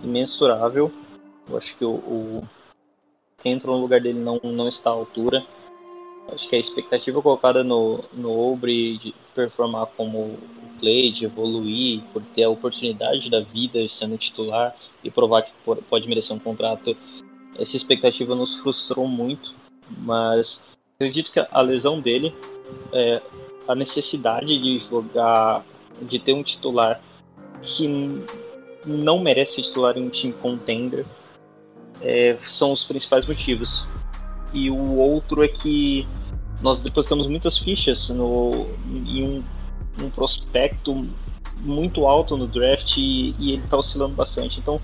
imensurável. 0.02 0.90
Eu 1.48 1.56
acho 1.56 1.76
que 1.76 1.84
o, 1.84 1.94
o 1.94 2.48
quem 3.38 3.52
entrou 3.52 3.76
no 3.76 3.82
lugar 3.82 4.00
dele 4.00 4.18
não, 4.18 4.40
não 4.42 4.66
está 4.66 4.90
à 4.90 4.94
altura. 4.94 5.46
Acho 6.32 6.48
que 6.48 6.56
a 6.56 6.58
expectativa 6.58 7.22
colocada 7.22 7.62
no, 7.62 8.04
no 8.12 8.36
Obre 8.52 8.98
de 8.98 9.14
performar 9.32 9.86
como 9.96 10.18
o 10.18 10.38
Clay, 10.80 11.12
de 11.12 11.26
evoluir, 11.26 12.02
por 12.12 12.22
ter 12.34 12.42
a 12.42 12.50
oportunidade 12.50 13.30
da 13.30 13.40
vida 13.40 13.86
sendo 13.88 14.18
titular 14.18 14.76
e 15.04 15.10
provar 15.12 15.42
que 15.42 15.52
pode 15.88 16.08
merecer 16.08 16.34
um 16.34 16.40
contrato, 16.40 16.96
essa 17.56 17.76
expectativa 17.76 18.34
nos 18.34 18.56
frustrou 18.56 19.06
muito. 19.06 19.54
Mas 19.98 20.60
acredito 20.96 21.30
que 21.30 21.38
a 21.38 21.60
lesão 21.60 22.00
dele, 22.00 22.34
é, 22.92 23.22
a 23.68 23.74
necessidade 23.74 24.58
de 24.58 24.78
jogar, 24.78 25.64
de 26.02 26.18
ter 26.18 26.32
um 26.32 26.42
titular 26.42 27.00
que 27.62 27.86
não 28.84 29.18
merece 29.18 29.62
titular 29.62 29.96
em 29.96 30.06
um 30.06 30.08
time 30.08 30.32
contender, 30.32 31.04
é, 32.00 32.36
são 32.38 32.72
os 32.72 32.84
principais 32.84 33.26
motivos. 33.26 33.86
E 34.52 34.70
o 34.70 34.96
outro 34.96 35.42
é 35.42 35.48
que 35.48 36.06
nós 36.62 36.80
depositamos 36.80 37.26
muitas 37.26 37.58
fichas 37.58 38.08
no, 38.08 38.66
em 38.86 39.22
um, 39.22 39.44
um 40.04 40.10
prospecto 40.10 41.06
muito 41.58 42.06
alto 42.06 42.36
no 42.36 42.46
draft 42.46 42.96
e, 42.96 43.34
e 43.38 43.52
ele 43.52 43.64
está 43.64 43.76
oscilando 43.76 44.14
bastante. 44.14 44.60
Então, 44.60 44.80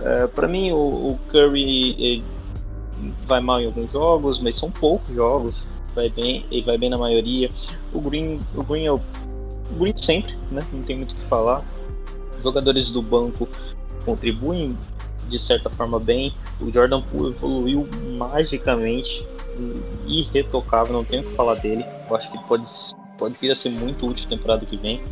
é, 0.00 0.26
para 0.26 0.46
mim, 0.46 0.72
o, 0.72 0.76
o 1.12 1.18
Curry 1.28 2.22
vai 3.26 3.40
mal 3.40 3.60
em 3.60 3.66
alguns 3.66 3.92
jogos, 3.92 4.40
mas 4.40 4.56
são 4.56 4.70
poucos 4.70 5.14
jogos. 5.14 5.66
Vai 5.94 6.08
bem, 6.10 6.44
ele 6.50 6.62
vai 6.62 6.78
bem 6.78 6.90
na 6.90 6.98
maioria. 6.98 7.50
O 7.92 8.00
Green, 8.00 8.38
o 8.54 8.62
Green 8.62 8.84
é 8.84 8.92
o, 8.92 9.00
o 9.70 9.74
Green 9.78 9.96
sempre, 9.96 10.36
né? 10.50 10.62
Não 10.72 10.82
tem 10.82 10.96
muito 10.96 11.12
o 11.12 11.14
que 11.14 11.24
falar. 11.24 11.64
Os 12.36 12.44
jogadores 12.44 12.88
do 12.88 13.02
banco 13.02 13.48
contribuem 14.04 14.76
de 15.28 15.38
certa 15.38 15.68
forma 15.70 15.98
bem. 15.98 16.34
O 16.60 16.72
Jordan 16.72 17.02
Poole 17.02 17.34
evoluiu 17.34 17.88
magicamente, 18.16 19.26
irretocável, 20.06 20.92
não 20.92 21.04
tenho 21.04 21.22
o 21.22 21.26
que 21.26 21.34
falar 21.34 21.54
dele. 21.54 21.84
Eu 22.08 22.16
acho 22.16 22.30
que 22.30 22.38
pode, 22.46 22.68
pode 23.16 23.34
vir 23.38 23.50
a 23.50 23.54
ser 23.54 23.70
muito 23.70 24.06
útil 24.06 24.28
temporada 24.28 24.64
que 24.64 24.76
vem. 24.76 25.02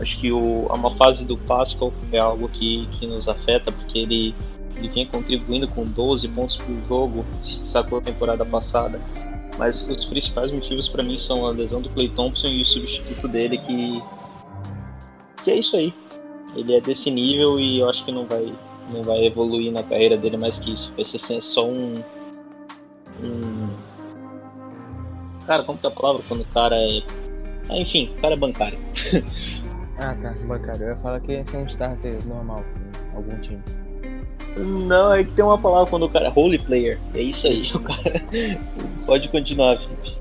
Acho 0.00 0.18
que 0.18 0.32
o, 0.32 0.66
uma 0.66 0.90
fase 0.90 1.24
do 1.24 1.36
Pascal 1.36 1.92
é 2.10 2.18
algo 2.18 2.48
que, 2.48 2.86
que 2.92 3.06
nos 3.06 3.28
afeta, 3.28 3.70
porque 3.70 3.98
ele, 3.98 4.34
ele 4.76 4.88
vinha 4.88 5.06
contribuindo 5.06 5.68
com 5.68 5.84
12 5.84 6.28
pontos 6.28 6.56
por 6.56 6.82
jogo, 6.88 7.24
sacou 7.64 7.98
a 7.98 8.02
temporada 8.02 8.44
passada. 8.44 9.00
Mas 9.58 9.86
os 9.86 10.04
principais 10.04 10.50
motivos 10.50 10.88
para 10.88 11.02
mim 11.02 11.18
são 11.18 11.46
a 11.46 11.50
lesão 11.50 11.80
do 11.82 11.90
Clay 11.90 12.08
Thompson 12.10 12.46
e 12.48 12.62
o 12.62 12.66
substituto 12.66 13.28
dele, 13.28 13.58
que, 13.58 14.02
que 15.42 15.50
é 15.50 15.56
isso 15.56 15.76
aí. 15.76 15.92
Ele 16.56 16.74
é 16.74 16.80
desse 16.80 17.10
nível 17.10 17.58
e 17.58 17.80
eu 17.80 17.88
acho 17.88 18.04
que 18.04 18.12
não 18.12 18.26
vai, 18.26 18.52
não 18.90 19.02
vai 19.02 19.24
evoluir 19.24 19.70
na 19.72 19.82
carreira 19.82 20.16
dele 20.16 20.36
mais 20.36 20.58
que 20.58 20.72
isso. 20.72 20.92
Vai 20.94 21.04
ser 21.04 21.18
só 21.40 21.66
um. 21.66 22.02
um... 23.22 23.68
Cara, 25.46 25.64
como 25.64 25.78
que 25.78 25.86
é 25.86 25.90
a 25.90 25.92
palavra 25.92 26.22
quando 26.28 26.40
o 26.42 26.46
cara 26.46 26.76
é. 26.76 27.02
Ah, 27.68 27.76
enfim, 27.76 28.10
o 28.16 28.20
cara 28.20 28.34
é 28.34 28.36
bancário. 28.36 28.78
ah 29.98 30.14
tá, 30.20 30.34
bancário. 30.46 30.82
Eu 30.82 30.88
ia 30.90 30.96
falar 30.96 31.20
que 31.20 31.32
ia 31.32 31.44
ser 31.44 31.58
um 31.58 31.66
starter 31.66 32.26
normal 32.26 32.64
algum 33.14 33.38
time. 33.40 33.62
Não, 34.56 35.12
é 35.12 35.24
que 35.24 35.32
tem 35.32 35.44
uma 35.44 35.58
palavra 35.58 35.88
quando 35.88 36.04
o 36.04 36.10
cara 36.10 36.26
é 36.26 36.28
role 36.28 36.58
player. 36.58 36.98
É 37.14 37.20
isso 37.22 37.46
aí, 37.46 37.70
o 37.74 37.80
cara. 37.80 38.22
Pode 39.06 39.28
continuar, 39.28 39.78
Felipe. 39.78 40.18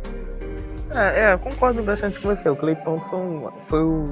É, 0.92 1.32
é, 1.32 1.38
concordo 1.38 1.84
bastante 1.84 2.20
com 2.20 2.30
você. 2.30 2.50
O 2.50 2.56
Clay 2.56 2.76
Thompson 2.78 3.52
foi 3.66 3.84
o, 3.84 4.06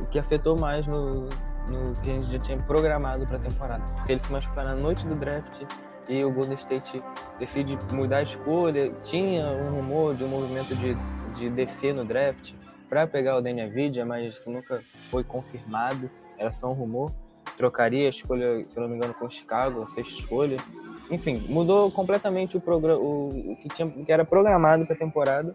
o 0.00 0.06
que 0.10 0.18
afetou 0.18 0.58
mais 0.58 0.86
no, 0.86 1.28
no 1.68 1.94
que 2.02 2.10
a 2.10 2.14
gente 2.14 2.32
já 2.32 2.38
tinha 2.38 2.58
programado 2.58 3.26
para 3.26 3.36
a 3.36 3.40
temporada. 3.40 3.82
Porque 3.96 4.12
ele 4.12 4.20
se 4.20 4.32
machucou 4.32 4.62
na 4.62 4.74
noite 4.74 5.06
do 5.06 5.14
draft 5.14 5.62
e 6.08 6.24
o 6.24 6.30
Golden 6.30 6.54
State 6.54 7.02
decide 7.38 7.78
mudar 7.90 8.18
a 8.18 8.22
escolha. 8.22 8.90
Tinha 9.02 9.46
um 9.46 9.76
rumor 9.76 10.14
de 10.14 10.24
um 10.24 10.28
movimento 10.28 10.74
de, 10.74 10.96
de 11.34 11.50
descer 11.50 11.94
no 11.94 12.04
draft, 12.04 12.54
para 12.92 13.06
pegar 13.06 13.38
o 13.38 13.40
Daniel 13.40 13.70
Vidia, 13.70 14.04
mas 14.04 14.34
isso 14.34 14.50
nunca 14.50 14.82
foi 15.10 15.24
confirmado, 15.24 16.10
era 16.36 16.52
só 16.52 16.70
um 16.70 16.74
rumor. 16.74 17.10
Trocaria 17.56 18.06
a 18.06 18.10
escolha, 18.10 18.64
se 18.66 18.78
não 18.78 18.88
me 18.88 18.96
engano, 18.96 19.14
com 19.14 19.28
Chicago, 19.28 19.82
a 19.82 19.86
sexta 19.86 20.20
escolha. 20.20 20.62
Enfim, 21.10 21.44
mudou 21.48 21.90
completamente 21.90 22.56
o 22.56 22.60
o, 22.60 23.52
o 23.52 23.56
que, 23.56 23.68
tinha, 23.68 23.88
que 23.88 24.10
era 24.10 24.24
programado 24.24 24.86
para 24.86 24.94
a 24.94 24.98
temporada. 24.98 25.54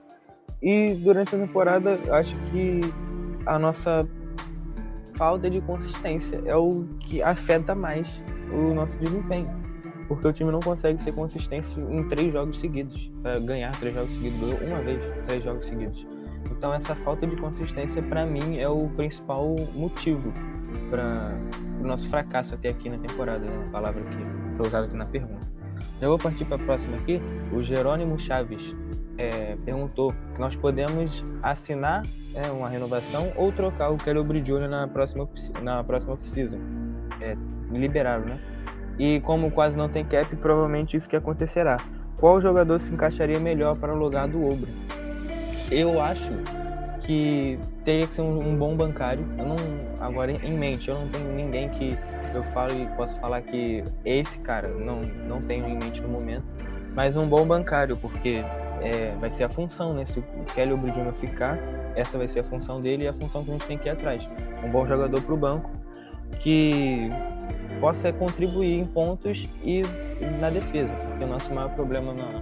E 0.62 0.94
durante 0.96 1.36
a 1.36 1.40
temporada, 1.40 2.00
acho 2.12 2.36
que 2.52 2.82
a 3.46 3.58
nossa 3.58 4.08
falta 5.16 5.50
de 5.50 5.60
consistência 5.62 6.42
é 6.46 6.56
o 6.56 6.86
que 7.00 7.22
afeta 7.22 7.74
mais 7.74 8.08
o 8.52 8.74
nosso 8.74 8.98
desempenho. 9.00 9.50
Porque 10.08 10.28
o 10.28 10.32
time 10.32 10.52
não 10.52 10.62
consegue 10.62 11.02
ser 11.02 11.14
consistente 11.14 11.78
em 11.80 12.08
três 12.08 12.32
jogos 12.32 12.60
seguidos. 12.60 13.12
Ganhar 13.44 13.78
três 13.80 13.94
jogos 13.94 14.14
seguidos, 14.14 14.40
uma 14.62 14.82
vez 14.82 15.02
três 15.26 15.44
jogos 15.44 15.66
seguidos. 15.66 16.08
Então 16.52 16.74
essa 16.74 16.96
falta 16.96 17.26
de 17.26 17.36
consistência 17.36 18.02
para 18.02 18.26
mim 18.26 18.58
é 18.58 18.68
o 18.68 18.88
principal 18.90 19.56
motivo 19.74 20.32
para 20.90 21.36
o 21.82 21.88
nosso 21.88 22.10
fracasso 22.10 22.56
até 22.56 22.70
aqui 22.70 22.90
na 22.90 22.98
temporada, 22.98 23.46
né? 23.46 23.66
a 23.68 23.72
palavra 23.72 24.02
que 24.02 24.58
foi 24.58 24.68
usada 24.68 24.86
aqui 24.86 24.96
na 24.96 25.06
pergunta. 25.06 25.48
Já 26.02 26.08
vou 26.08 26.18
partir 26.18 26.46
para 26.46 26.56
a 26.56 26.60
próxima 26.60 26.96
aqui. 26.98 27.22
O 27.52 27.62
Jerônimo 27.62 28.20
Chaves 28.20 28.76
é, 29.18 29.56
perguntou 29.66 30.14
nós 30.38 30.56
podemos 30.56 31.26
assinar 31.42 32.04
é, 32.36 32.52
uma 32.52 32.70
renovação 32.70 33.32
ou 33.36 33.52
trocar 33.52 33.90
o 33.90 33.98
Kelly 33.98 34.42
Jr. 34.42 34.68
na 34.68 34.88
próxima 34.88 35.28
na 35.62 35.84
próxima 35.84 36.14
off-season. 36.14 36.60
É, 37.22 37.36
liberaram, 37.72 38.26
né? 38.26 38.40
E 39.00 39.20
como 39.22 39.52
quase 39.52 39.78
não 39.78 39.90
tem 39.90 40.04
cap, 40.06 40.36
provavelmente 40.38 40.98
isso 40.98 41.10
que 41.10 41.16
acontecerá. 41.16 41.84
Qual 42.18 42.42
jogador 42.42 42.80
se 42.80 42.92
encaixaria 42.92 43.40
melhor 43.40 43.76
para 43.76 43.94
o 43.94 43.98
lugar 43.98 44.28
do 44.28 44.42
Oubre? 44.42 44.72
Eu 45.70 46.02
acho 46.02 46.34
que 47.02 47.60
teria 47.84 48.08
que 48.08 48.16
ser 48.16 48.22
um, 48.22 48.50
um, 48.50 48.56
bom 48.56 48.76
bancário. 48.76 49.26
Eu 49.38 49.46
não, 49.46 49.56
agora 50.00 50.32
em 50.32 50.58
mente, 50.58 50.90
eu 50.90 50.96
não 50.96 51.08
tenho 51.10 51.32
ninguém 51.34 51.70
que 51.70 51.98
eu 52.34 52.44
falo 52.44 52.74
e 52.74 52.86
posso 52.96 53.20
falar 53.20 53.42
que 53.42 53.84
esse 54.06 54.38
cara 54.40 54.68
não 54.70 55.02
não 55.02 55.42
tenho 55.42 55.68
em 55.68 55.78
mente 55.78 56.02
no 56.02 56.10
momento, 56.10 56.46
mas 56.96 57.16
um 57.16 57.28
bom 57.28 57.46
bancário, 57.46 57.98
porque 57.98 58.44
é, 58.82 59.16
vai 59.20 59.32
ser 59.32 59.44
a 59.44 59.50
função, 59.50 59.94
né? 59.94 60.06
Se 60.06 60.20
o 60.20 60.24
Kelly 60.54 60.76
Jr. 60.76 61.14
ficar, 61.14 61.58
essa 61.96 62.18
vai 62.18 62.28
ser 62.28 62.42
a 62.42 62.44
função 62.44 62.82
dele 62.82 63.04
e 63.06 63.08
a 63.08 63.14
função 63.14 63.44
que 63.44 63.50
a 63.50 63.54
gente 63.54 63.68
tem 63.68 63.78
que 63.78 63.88
ir 63.88 63.92
atrás. 63.92 64.28
Um 64.64 64.70
bom 64.70 64.86
jogador 64.86 65.22
para 65.22 65.34
o 65.34 65.38
banco 65.38 65.70
que 66.40 67.10
possa 67.80 68.12
contribuir 68.12 68.80
em 68.80 68.86
pontos 68.86 69.48
e 69.64 69.84
na 70.40 70.50
defesa, 70.50 70.94
porque 70.94 71.24
o 71.24 71.28
nosso 71.28 71.54
maior 71.54 71.70
problema 71.70 72.14
na, 72.14 72.42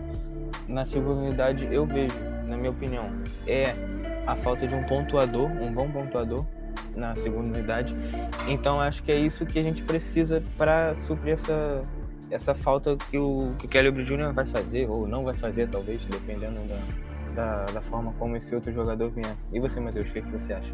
na 0.68 0.86
segunda 0.86 1.22
unidade, 1.22 1.68
eu 1.72 1.86
vejo, 1.86 2.16
na 2.48 2.58
minha 2.58 2.72
opinião, 2.72 3.10
é 3.48 3.76
a 4.26 4.36
falta 4.36 4.68
de 4.68 4.74
um 4.74 4.84
pontuador, 4.84 5.50
um 5.50 5.72
bom 5.72 5.90
pontuador 5.90 6.46
na 6.96 7.16
segunda 7.16 7.58
unidade. 7.58 7.96
Então 8.48 8.80
acho 8.80 9.04
que 9.04 9.12
é 9.12 9.18
isso 9.18 9.46
que 9.46 9.60
a 9.60 9.64
gente 9.64 9.84
precisa 9.84 10.44
para 10.58 10.96
suprir 10.96 11.34
essa, 11.34 11.84
essa 12.32 12.56
falta 12.56 12.98
que 13.10 13.18
o, 13.18 13.54
que 13.60 13.66
o 13.66 13.70
Kelly 13.70 13.92
Jr. 14.04 14.34
vai 14.34 14.46
fazer, 14.46 14.90
ou 14.90 15.08
não 15.08 15.24
vai 15.24 15.34
fazer, 15.34 15.68
talvez, 15.70 16.04
dependendo 16.06 16.60
da, 16.68 16.78
da, 17.36 17.66
da 17.66 17.82
forma 17.82 18.14
como 18.18 18.36
esse 18.36 18.56
outro 18.56 18.72
jogador 18.72 19.10
vier. 19.12 19.36
E 19.54 19.60
você, 19.60 19.80
Matheus, 19.80 20.10
o 20.10 20.14
que, 20.14 20.22
que 20.22 20.32
você 20.32 20.54
acha? 20.54 20.72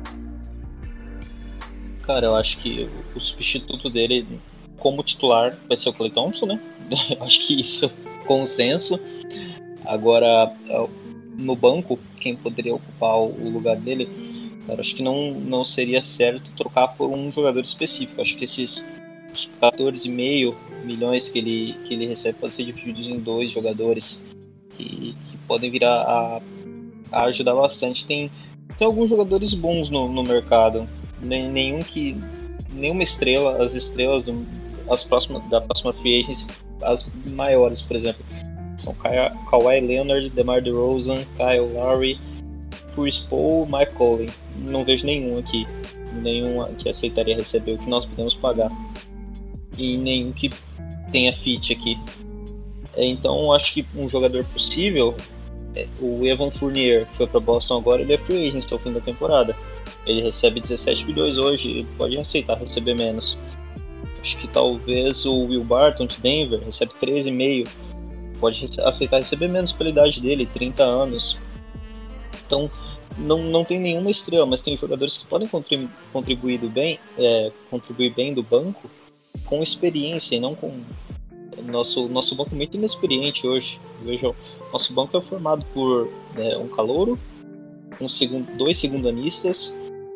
Cara, 2.03 2.25
eu 2.25 2.35
acho 2.35 2.57
que 2.57 2.89
o 3.15 3.19
substituto 3.19 3.89
dele 3.89 4.39
como 4.77 5.03
titular 5.03 5.57
vai 5.67 5.77
ser 5.77 5.89
o 5.89 5.93
Clay 5.93 6.11
Thompson, 6.11 6.47
né? 6.47 6.59
Eu 7.17 7.23
acho 7.23 7.39
que 7.45 7.61
isso 7.61 7.85
é 7.85 8.25
consenso. 8.25 8.99
Agora, 9.85 10.53
é, 10.67 10.87
no 11.41 11.55
banco, 11.55 11.99
quem 12.17 12.35
poderia 12.35 12.75
ocupar 12.75 13.17
o 13.17 13.49
lugar 13.49 13.75
dele, 13.77 14.09
cara, 14.67 14.81
acho 14.81 14.95
que 14.95 15.03
não, 15.03 15.31
não 15.33 15.65
seria 15.65 16.03
certo 16.03 16.51
trocar 16.55 16.89
por 16.89 17.09
um 17.09 17.31
jogador 17.31 17.61
específico. 17.61 18.21
Acho 18.21 18.37
que 18.37 18.45
esses 18.45 18.85
14,5 19.61 20.55
milhões 20.83 21.29
que 21.29 21.39
ele, 21.39 21.73
que 21.85 21.93
ele 21.93 22.07
recebe 22.07 22.37
podem 22.39 22.55
ser 22.55 22.65
divididos 22.65 23.07
em 23.07 23.19
dois 23.19 23.51
jogadores 23.51 24.19
que, 24.77 25.15
que 25.29 25.37
podem 25.47 25.71
vir 25.71 25.83
a, 25.83 26.41
a, 27.11 27.23
ajudar 27.25 27.55
bastante. 27.55 28.05
Tem, 28.05 28.31
tem 28.77 28.85
alguns 28.85 29.09
jogadores 29.09 29.53
bons 29.53 29.89
no, 29.89 30.07
no 30.07 30.23
mercado, 30.23 30.87
nenhum 31.21 31.83
que 31.83 32.15
nenhuma 32.73 33.03
estrela, 33.03 33.63
as 33.63 33.73
estrelas 33.73 34.23
do, 34.25 34.45
as 34.89 35.03
próximas, 35.03 35.47
da 35.49 35.61
próxima 35.61 35.93
free 35.93 36.21
agency, 36.21 36.45
as 36.81 37.05
maiores, 37.25 37.81
por 37.81 37.95
exemplo, 37.95 38.23
são 38.81 38.95
Kawhi 38.95 39.79
Leonard, 39.79 40.29
DeMar 40.31 40.61
DeRozan, 40.61 41.25
Kyle 41.37 41.73
Lowry, 41.73 42.19
Chris 42.95 43.19
Paul, 43.19 43.67
Mike 43.67 43.93
Conley. 43.93 44.29
Não 44.55 44.83
vejo 44.83 45.05
nenhum 45.05 45.37
aqui, 45.37 45.67
nenhum 46.21 46.63
que 46.75 46.89
aceitaria 46.89 47.35
receber 47.35 47.73
o 47.73 47.77
que 47.77 47.89
nós 47.89 48.05
podemos 48.05 48.33
pagar 48.35 48.71
e 49.77 49.97
nenhum 49.97 50.31
que 50.31 50.51
tenha 51.11 51.31
fit 51.31 51.73
aqui. 51.73 51.97
É, 52.95 53.05
então, 53.05 53.53
acho 53.53 53.73
que 53.73 53.85
um 53.95 54.09
jogador 54.09 54.43
possível, 54.45 55.15
é, 55.75 55.87
o 55.99 56.25
Evan 56.25 56.51
Fournier, 56.51 57.05
que 57.07 57.17
foi 57.17 57.27
para 57.27 57.39
Boston 57.39 57.77
agora, 57.77 58.01
ele 58.01 58.13
é 58.13 58.17
free 58.17 58.49
agent 58.49 58.69
ao 58.71 58.79
fim 58.79 58.91
da 58.91 58.99
temporada. 58.99 59.55
Ele 60.05 60.21
recebe 60.21 60.59
17 60.59 61.05
milhões 61.05 61.37
hoje, 61.37 61.69
ele 61.69 61.87
pode 61.97 62.17
aceitar 62.17 62.57
receber 62.57 62.95
menos. 62.95 63.37
Acho 64.19 64.37
que 64.37 64.47
talvez 64.47 65.25
o 65.25 65.45
Will 65.45 65.63
Barton 65.63 66.05
de 66.05 66.19
Denver 66.19 66.59
recebe 66.63 66.91
13,5. 67.01 67.90
Pode 68.41 68.65
aceitar 68.83 69.19
receber 69.19 69.47
menos 69.47 69.71
pela 69.71 69.89
idade 69.89 70.19
dele, 70.19 70.45
30 70.47 70.83
anos. 70.83 71.39
Então, 72.45 72.69
não, 73.17 73.43
não 73.43 73.63
tem 73.63 73.79
nenhuma 73.79 74.11
estrela, 74.11 74.45
mas 74.45 74.59
tem 74.59 74.75
jogadores 74.75 75.17
que 75.17 75.25
podem 75.27 75.47
contribuir 76.11 76.57
bem, 76.69 76.99
é, 77.17 77.51
contribuir 77.69 78.13
bem 78.13 78.33
do 78.33 78.43
banco 78.43 78.89
com 79.45 79.63
experiência 79.63 80.35
e 80.35 80.39
não 80.39 80.55
com 80.55 80.81
nosso 81.63 82.07
nosso 82.09 82.33
banco 82.35 82.49
é 82.53 82.57
muito 82.57 82.75
inexperiente 82.75 83.45
hoje. 83.45 83.79
Veja, 84.03 84.33
nosso 84.73 84.91
banco 84.91 85.15
é 85.15 85.21
formado 85.21 85.63
por 85.73 86.09
é, 86.35 86.57
um 86.57 86.67
calouro, 86.67 87.19
um 88.01 88.09
segundo, 88.09 88.51
dois 88.57 88.77
segundanistas. 88.77 89.73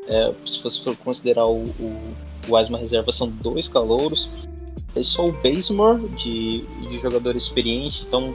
É, 0.07 0.33
se 0.45 0.61
você 0.61 0.81
for 0.81 0.97
considerar 0.97 1.45
o, 1.45 1.65
o 1.65 2.15
o 2.47 2.55
Asma 2.55 2.77
reserva 2.77 3.11
são 3.11 3.27
dois 3.29 3.67
calouros. 3.67 4.29
É 4.95 5.03
só 5.03 5.25
o 5.25 5.31
Basemore 5.31 6.07
de, 6.09 6.65
de 6.89 6.97
jogador 6.99 7.35
experiente, 7.35 8.05
então 8.07 8.33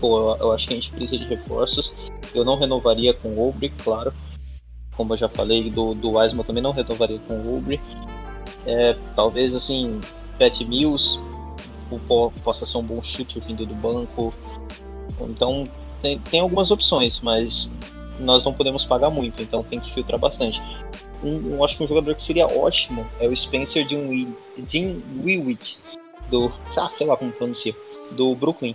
pô, 0.00 0.34
eu 0.36 0.52
acho 0.52 0.66
que 0.66 0.74
a 0.74 0.76
gente 0.76 0.90
precisa 0.90 1.18
de 1.18 1.28
reforços. 1.28 1.92
Eu 2.34 2.44
não 2.44 2.58
renovaria 2.58 3.12
com 3.14 3.28
o 3.28 3.48
Obre, 3.48 3.70
claro. 3.82 4.12
Como 4.96 5.12
eu 5.12 5.16
já 5.16 5.28
falei, 5.28 5.70
do, 5.70 5.94
do 5.94 6.18
Asma 6.18 6.44
também 6.44 6.62
não 6.62 6.72
renovaria 6.72 7.18
com 7.20 7.34
o 7.34 7.58
Obre. 7.58 7.80
É, 8.66 8.96
talvez 9.14 9.54
assim, 9.54 10.00
Pat 10.38 10.60
Mills 10.60 11.18
possa 12.42 12.64
ser 12.64 12.78
um 12.78 12.82
bom 12.82 13.02
shooter 13.02 13.42
vindo 13.44 13.66
do 13.66 13.74
banco. 13.74 14.32
Então 15.20 15.64
tem, 16.00 16.18
tem 16.18 16.40
algumas 16.40 16.70
opções, 16.70 17.20
mas 17.20 17.72
nós 18.18 18.44
não 18.44 18.52
podemos 18.52 18.84
pagar 18.84 19.10
muito, 19.10 19.42
então 19.42 19.62
tem 19.62 19.80
que 19.80 19.92
filtrar 19.92 20.18
bastante 20.18 20.60
um, 21.22 21.56
um, 21.56 21.64
acho 21.64 21.76
que 21.76 21.84
um 21.84 21.86
jogador 21.86 22.14
que 22.14 22.22
seria 22.22 22.46
ótimo 22.46 23.06
é 23.18 23.28
o 23.28 23.36
Spencer 23.36 23.86
Dinwiddie, 23.86 25.78
do, 26.30 26.52
ah, 26.76 26.90
sei 26.90 27.06
lá 27.06 27.16
como 27.16 27.32
pronuncia, 27.32 27.74
do 28.12 28.34
Brooklyn. 28.34 28.74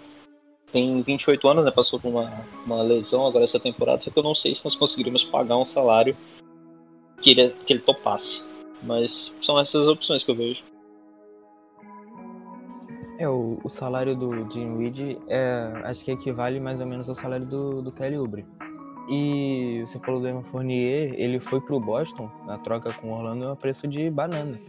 Tem 0.71 1.01
28 1.01 1.47
anos, 1.47 1.65
né, 1.65 1.71
passou 1.71 1.99
por 1.99 2.09
uma, 2.09 2.45
uma 2.65 2.81
lesão 2.81 3.25
agora 3.25 3.45
essa 3.45 3.59
temporada, 3.59 4.01
só 4.01 4.11
que 4.11 4.19
eu 4.19 4.23
não 4.23 4.35
sei 4.35 4.53
se 4.53 4.65
nós 4.65 4.75
conseguiríamos 4.75 5.23
pagar 5.23 5.57
um 5.57 5.65
salário 5.65 6.17
que 7.21 7.31
ele, 7.31 7.49
que 7.65 7.73
ele 7.73 7.81
topasse. 7.81 8.43
Mas 8.83 9.33
são 9.41 9.57
essas 9.57 9.87
opções 9.87 10.23
que 10.23 10.31
eu 10.31 10.35
vejo. 10.35 10.63
É, 13.17 13.29
o, 13.29 13.59
o 13.63 13.69
salário 13.69 14.15
do 14.15 14.43
Dinwiddie 14.45 15.17
é, 15.29 15.71
acho 15.85 16.03
que 16.03 16.11
equivale 16.11 16.59
mais 16.59 16.79
ou 16.81 16.85
menos 16.85 17.07
ao 17.07 17.15
salário 17.15 17.45
do, 17.45 17.81
do 17.81 17.91
Kelly 17.91 18.17
Oubre. 18.17 18.45
E 19.07 19.83
você 19.85 19.99
falou 19.99 20.19
do 20.19 20.27
Evan 20.27 20.41
Fournier, 20.43 21.13
ele 21.15 21.39
foi 21.39 21.61
pro 21.61 21.79
Boston 21.79 22.29
na 22.45 22.57
troca 22.57 22.91
com 22.93 23.09
o 23.09 23.15
Orlando 23.15 23.49
a 23.49 23.55
preço 23.55 23.87
de 23.87 24.09
banana. 24.09 24.59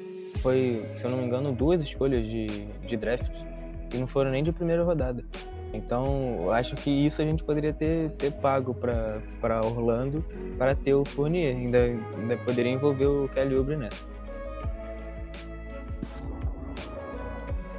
Foi, 0.43 0.85
se 0.97 1.05
eu 1.05 1.11
não 1.11 1.19
me 1.19 1.25
engano, 1.25 1.53
duas 1.53 1.83
escolhas 1.83 2.25
de, 2.27 2.67
de 2.87 2.97
draft 2.97 3.33
e 3.93 3.97
não 3.97 4.07
foram 4.07 4.31
nem 4.31 4.43
de 4.43 4.53
primeira 4.53 4.85
rodada. 4.85 5.25
Então, 5.73 6.51
acho 6.53 6.77
que 6.77 6.91
isso 6.91 7.21
a 7.21 7.25
gente 7.25 7.43
poderia 7.43 7.73
ter, 7.73 8.11
ter 8.13 8.33
pago 8.33 8.75
para 8.75 9.65
Orlando 9.65 10.25
para 10.59 10.75
ter 10.75 10.95
o 10.95 11.05
Fournier. 11.05 11.57
Ainda, 11.57 11.79
ainda 12.17 12.37
poderia 12.39 12.73
envolver 12.73 13.07
o 13.07 13.29
Kelly 13.29 13.57
Oubre 13.57 13.77
nessa. 13.77 14.05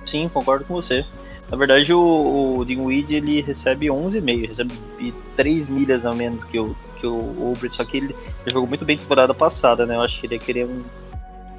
Sim, 0.06 0.30
concordo 0.30 0.66
com 0.66 0.74
você. 0.74 1.06
Na 1.50 1.56
verdade, 1.56 1.94
o, 1.94 2.58
o 2.58 2.66
Dinwiddie 2.66 3.16
ele 3.16 3.42
recebe 3.42 3.88
11,5, 3.88 4.50
recebe 4.50 5.14
3 5.38 5.70
milhas 5.70 6.06
a 6.06 6.14
menos 6.14 6.44
que 6.46 6.60
o, 6.60 6.76
que 7.00 7.08
o 7.08 7.52
Uber, 7.52 7.72
só 7.72 7.86
que 7.86 7.98
ele, 7.98 8.14
ele 8.42 8.52
jogou 8.52 8.68
muito 8.68 8.84
bem 8.84 8.98
temporada 8.98 9.34
passada, 9.34 9.86
né? 9.86 9.96
Eu 9.96 10.02
acho 10.02 10.20
que 10.20 10.28
ele 10.28 10.36
ia 10.36 10.40
querer 10.40 10.66
um, 10.66 10.84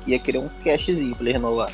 ia 0.07 0.19
querer 0.19 0.39
um 0.39 0.49
cashzinho 0.63 1.15
pra 1.15 1.25
ele 1.25 1.33
renovar. 1.33 1.73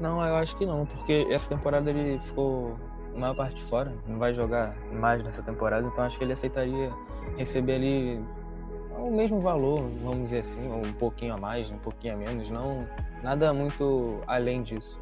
Não, 0.00 0.24
eu 0.24 0.36
acho 0.36 0.56
que 0.56 0.66
não, 0.66 0.86
porque 0.86 1.26
essa 1.30 1.48
temporada 1.48 1.90
ele 1.90 2.18
ficou 2.20 2.76
a 3.14 3.18
maior 3.18 3.34
parte 3.34 3.62
fora, 3.62 3.92
não 4.06 4.18
vai 4.18 4.32
jogar 4.34 4.76
mais 4.92 5.22
nessa 5.24 5.42
temporada, 5.42 5.86
então 5.86 6.04
acho 6.04 6.16
que 6.18 6.24
ele 6.24 6.32
aceitaria 6.32 6.92
receber 7.36 7.74
ali 7.74 8.20
o 8.96 9.10
mesmo 9.10 9.40
valor, 9.40 9.88
vamos 10.02 10.24
dizer 10.24 10.40
assim, 10.40 10.60
um 10.68 10.92
pouquinho 10.92 11.34
a 11.34 11.36
mais, 11.36 11.70
um 11.70 11.78
pouquinho 11.78 12.14
a 12.14 12.16
menos, 12.16 12.50
não 12.50 12.86
nada 13.22 13.52
muito 13.52 14.20
além 14.26 14.62
disso. 14.62 15.00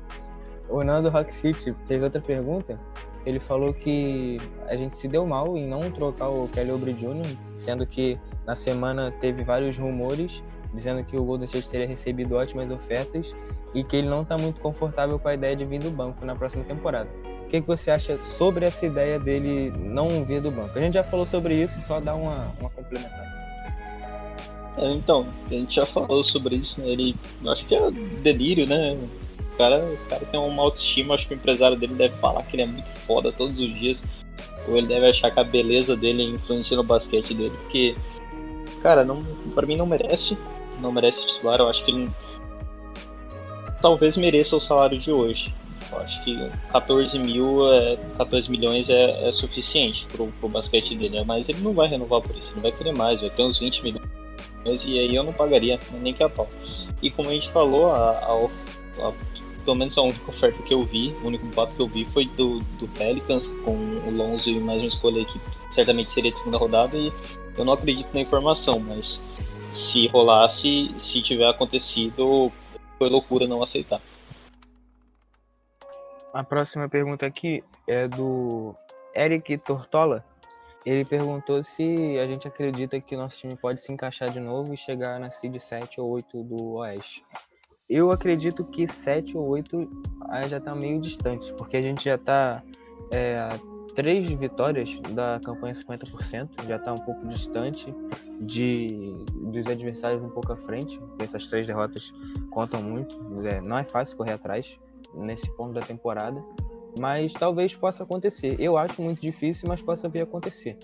O 0.68 0.82
Nando 0.82 1.08
Rock 1.08 1.32
City 1.34 1.74
fez 1.86 2.02
outra 2.02 2.20
pergunta. 2.20 2.78
Ele 3.24 3.40
falou 3.40 3.74
que 3.74 4.40
a 4.68 4.76
gente 4.76 4.96
se 4.96 5.08
deu 5.08 5.26
mal 5.26 5.56
em 5.56 5.66
não 5.66 5.90
trocar 5.90 6.28
o 6.28 6.48
Kelly 6.48 6.70
Oubre 6.70 6.92
Jr., 6.92 7.36
sendo 7.54 7.86
que 7.86 8.18
na 8.46 8.54
semana 8.54 9.12
teve 9.20 9.42
vários 9.42 9.76
rumores 9.76 10.42
dizendo 10.72 11.02
que 11.04 11.16
o 11.16 11.24
Golden 11.24 11.46
State 11.46 11.68
teria 11.68 11.86
recebido 11.86 12.36
ótimas 12.36 12.70
ofertas 12.70 13.34
e 13.74 13.82
que 13.82 13.96
ele 13.96 14.08
não 14.08 14.22
está 14.22 14.38
muito 14.38 14.60
confortável 14.60 15.18
com 15.18 15.28
a 15.28 15.34
ideia 15.34 15.56
de 15.56 15.64
vir 15.64 15.80
do 15.80 15.90
banco 15.90 16.24
na 16.24 16.34
próxima 16.34 16.64
temporada. 16.64 17.08
O 17.42 17.48
que, 17.48 17.60
que 17.60 17.66
você 17.66 17.90
acha 17.90 18.18
sobre 18.22 18.64
essa 18.64 18.84
ideia 18.84 19.18
dele 19.18 19.72
não 19.76 20.24
vir 20.24 20.40
do 20.40 20.50
banco? 20.50 20.76
A 20.76 20.80
gente 20.80 20.94
já 20.94 21.04
falou 21.04 21.26
sobre 21.26 21.54
isso, 21.54 21.80
só 21.82 22.00
dá 22.00 22.14
uma, 22.14 22.52
uma 22.60 22.70
complementar. 22.70 23.26
É, 24.78 24.90
então, 24.90 25.26
a 25.46 25.54
gente 25.54 25.76
já 25.76 25.86
falou 25.86 26.22
sobre 26.22 26.56
isso, 26.56 26.80
né? 26.80 26.88
Ele 26.88 27.16
acho 27.46 27.64
que 27.66 27.74
é 27.74 27.90
delírio, 27.90 28.66
né? 28.66 28.98
O 29.56 29.58
cara, 29.58 29.78
o 29.78 29.96
cara 30.08 30.26
tem 30.26 30.38
uma 30.38 30.62
autoestima, 30.62 31.14
acho 31.14 31.26
que 31.26 31.32
o 31.32 31.36
empresário 31.36 31.78
dele 31.78 31.94
deve 31.94 32.14
falar 32.18 32.42
que 32.42 32.56
ele 32.56 32.62
é 32.62 32.66
muito 32.66 32.90
foda 33.06 33.32
todos 33.32 33.58
os 33.58 33.74
dias. 33.78 34.04
Ou 34.68 34.76
ele 34.76 34.86
deve 34.86 35.08
achar 35.08 35.30
que 35.30 35.40
a 35.40 35.44
beleza 35.44 35.96
dele 35.96 36.22
influencia 36.24 36.76
no 36.76 36.82
basquete 36.82 37.32
dele, 37.32 37.54
porque, 37.62 37.96
cara, 38.82 39.02
não, 39.02 39.24
pra 39.54 39.66
mim 39.66 39.76
não 39.76 39.86
merece. 39.86 40.36
Não 40.78 40.92
merece 40.92 41.24
titular, 41.24 41.58
eu 41.58 41.68
acho 41.68 41.82
que 41.86 41.90
ele 41.90 42.10
talvez 43.80 44.16
mereça 44.16 44.56
o 44.56 44.60
salário 44.60 44.98
de 44.98 45.10
hoje. 45.10 45.54
Eu 45.90 45.98
acho 46.00 46.22
que 46.22 46.50
14 46.70 47.18
mil, 47.18 47.72
é, 47.72 47.96
14 48.18 48.50
milhões 48.50 48.90
é, 48.90 49.26
é 49.28 49.32
suficiente 49.32 50.06
pro, 50.06 50.26
pro 50.40 50.48
basquete 50.50 50.94
dele, 50.96 51.22
mas 51.24 51.48
ele 51.48 51.60
não 51.60 51.72
vai 51.72 51.88
renovar 51.88 52.20
por 52.20 52.36
isso, 52.36 52.50
ele 52.52 52.60
vai 52.60 52.72
querer 52.72 52.92
mais, 52.92 53.20
vai 53.20 53.30
ter 53.30 53.42
uns 53.42 53.58
20 53.58 53.82
milhões 53.82 54.06
e 54.84 54.98
aí 54.98 55.14
eu 55.14 55.22
não 55.22 55.32
pagaria 55.32 55.78
nem 56.02 56.12
que 56.12 56.22
a 56.22 56.28
pau. 56.28 56.48
E 57.00 57.10
como 57.10 57.30
a 57.30 57.32
gente 57.32 57.50
falou, 57.50 57.92
a, 57.92 58.10
a, 58.10 59.06
a, 59.06 59.12
pelo 59.66 59.76
menos 59.76 59.98
a 59.98 60.02
única 60.02 60.30
oferta 60.30 60.62
que 60.62 60.72
eu 60.72 60.84
vi, 60.84 61.12
o 61.22 61.26
único 61.26 61.44
fato 61.52 61.74
que 61.74 61.82
eu 61.82 61.88
vi 61.88 62.04
foi 62.06 62.26
do, 62.26 62.60
do 62.78 62.86
Pelicans 62.88 63.48
com 63.64 63.72
o 63.72 64.10
Lonzo 64.10 64.48
e 64.48 64.60
mais 64.60 64.78
uma 64.78 64.88
escolha 64.88 65.24
que 65.24 65.40
certamente 65.68 66.12
seria 66.12 66.30
de 66.30 66.38
segunda 66.38 66.56
rodada 66.56 66.96
e 66.96 67.12
eu 67.58 67.64
não 67.64 67.72
acredito 67.72 68.08
na 68.14 68.20
informação, 68.20 68.78
mas 68.78 69.20
se 69.72 70.06
rolasse, 70.06 70.94
se 70.98 71.20
tiver 71.20 71.48
acontecido, 71.48 72.50
foi 72.96 73.10
loucura 73.10 73.48
não 73.48 73.62
aceitar. 73.62 74.00
A 76.32 76.44
próxima 76.44 76.88
pergunta 76.88 77.26
aqui 77.26 77.64
é 77.88 78.06
do 78.06 78.74
Eric 79.14 79.58
Tortola 79.58 80.24
ele 80.86 81.04
perguntou 81.04 81.64
se 81.64 82.16
a 82.16 82.28
gente 82.28 82.46
acredita 82.46 83.00
que 83.00 83.16
nosso 83.16 83.38
time 83.38 83.56
pode 83.56 83.82
se 83.82 83.92
encaixar 83.92 84.30
de 84.30 84.38
novo 84.38 84.72
e 84.72 84.76
chegar 84.76 85.18
na 85.18 85.30
seed 85.30 85.58
7 85.58 86.00
ou 86.00 86.08
8 86.10 86.44
do 86.44 86.74
Oeste. 86.74 87.24
Eu 87.88 88.10
acredito 88.10 88.64
que 88.64 88.86
7 88.86 89.36
ou 89.36 89.46
8 89.46 89.88
já 90.48 90.56
está 90.58 90.74
meio 90.74 91.00
distante, 91.00 91.52
porque 91.54 91.76
a 91.76 91.82
gente 91.82 92.04
já 92.04 92.16
está 92.16 92.62
é, 93.10 93.60
três 93.94 94.28
vitórias 94.38 94.98
da 95.14 95.40
campanha 95.44 95.72
50%, 95.72 96.66
já 96.66 96.76
está 96.76 96.92
um 96.92 96.98
pouco 96.98 97.26
distante 97.28 97.94
de 98.40 99.14
dos 99.52 99.66
adversários 99.68 100.24
um 100.24 100.30
pouco 100.30 100.52
à 100.52 100.56
frente, 100.56 101.00
essas 101.18 101.46
três 101.46 101.66
derrotas 101.66 102.12
contam 102.50 102.82
muito, 102.82 103.16
é, 103.46 103.60
não 103.60 103.78
é 103.78 103.84
fácil 103.84 104.16
correr 104.16 104.32
atrás 104.32 104.78
nesse 105.14 105.48
ponto 105.56 105.72
da 105.72 105.82
temporada 105.82 106.42
mas 106.98 107.32
talvez 107.32 107.74
possa 107.74 108.02
acontecer. 108.02 108.56
Eu 108.58 108.76
acho 108.76 109.00
muito 109.02 109.20
difícil, 109.20 109.68
mas 109.68 109.82
possa 109.82 110.08
vir 110.08 110.20
a 110.20 110.24
acontecer. 110.24 110.78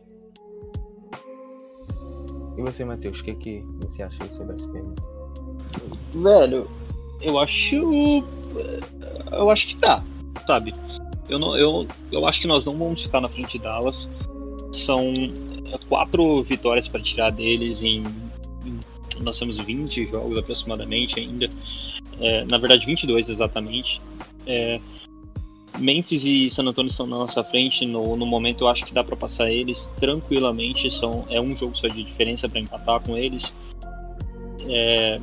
E 2.57 2.62
você, 2.62 2.84
Matheus, 2.84 3.20
o 3.20 3.24
que, 3.24 3.34
que 3.34 3.64
você 3.80 4.03
acha 4.03 4.30
sobre 4.30 4.55
essa 4.55 4.68
pergunta? 4.68 5.03
Velho, 6.14 6.70
eu 7.22 7.38
acho. 7.38 8.24
Eu 9.30 9.50
acho 9.50 9.68
que 9.68 9.76
dá, 9.76 10.02
sabe? 10.46 10.74
Eu, 11.28 11.38
não, 11.38 11.56
eu, 11.56 11.86
eu 12.10 12.26
acho 12.26 12.40
que 12.40 12.46
nós 12.46 12.64
não 12.64 12.76
vamos 12.76 13.02
ficar 13.02 13.20
na 13.20 13.28
frente 13.28 13.58
de 13.58 13.64
Dallas. 13.64 14.08
São 14.72 15.12
quatro 15.88 16.42
vitórias 16.42 16.88
para 16.88 17.00
tirar 17.00 17.30
deles 17.30 17.82
em, 17.82 18.04
em, 18.66 18.80
Nós 19.20 19.38
temos 19.38 19.58
20 19.58 20.06
jogos 20.06 20.36
aproximadamente 20.36 21.18
ainda. 21.18 21.50
É, 22.20 22.44
na 22.50 22.58
verdade, 22.58 22.84
22 22.84 23.28
exatamente. 23.28 24.00
É, 24.46 24.80
Memphis 25.78 26.24
e 26.24 26.50
San 26.50 26.64
Antonio 26.66 26.90
estão 26.90 27.06
na 27.06 27.16
nossa 27.18 27.42
frente. 27.42 27.86
No, 27.86 28.16
no 28.16 28.26
momento, 28.26 28.64
eu 28.64 28.68
acho 28.68 28.84
que 28.84 28.92
dá 28.92 29.02
para 29.02 29.16
passar 29.16 29.50
eles 29.50 29.90
tranquilamente. 29.98 30.90
São, 30.90 31.24
é 31.30 31.40
um 31.40 31.56
jogo 31.56 31.74
só 31.74 31.88
de 31.88 32.02
diferença 32.02 32.48
para 32.48 32.60
empatar 32.60 33.00
com 33.00 33.16
eles. 33.16 33.52
É, 34.68 35.20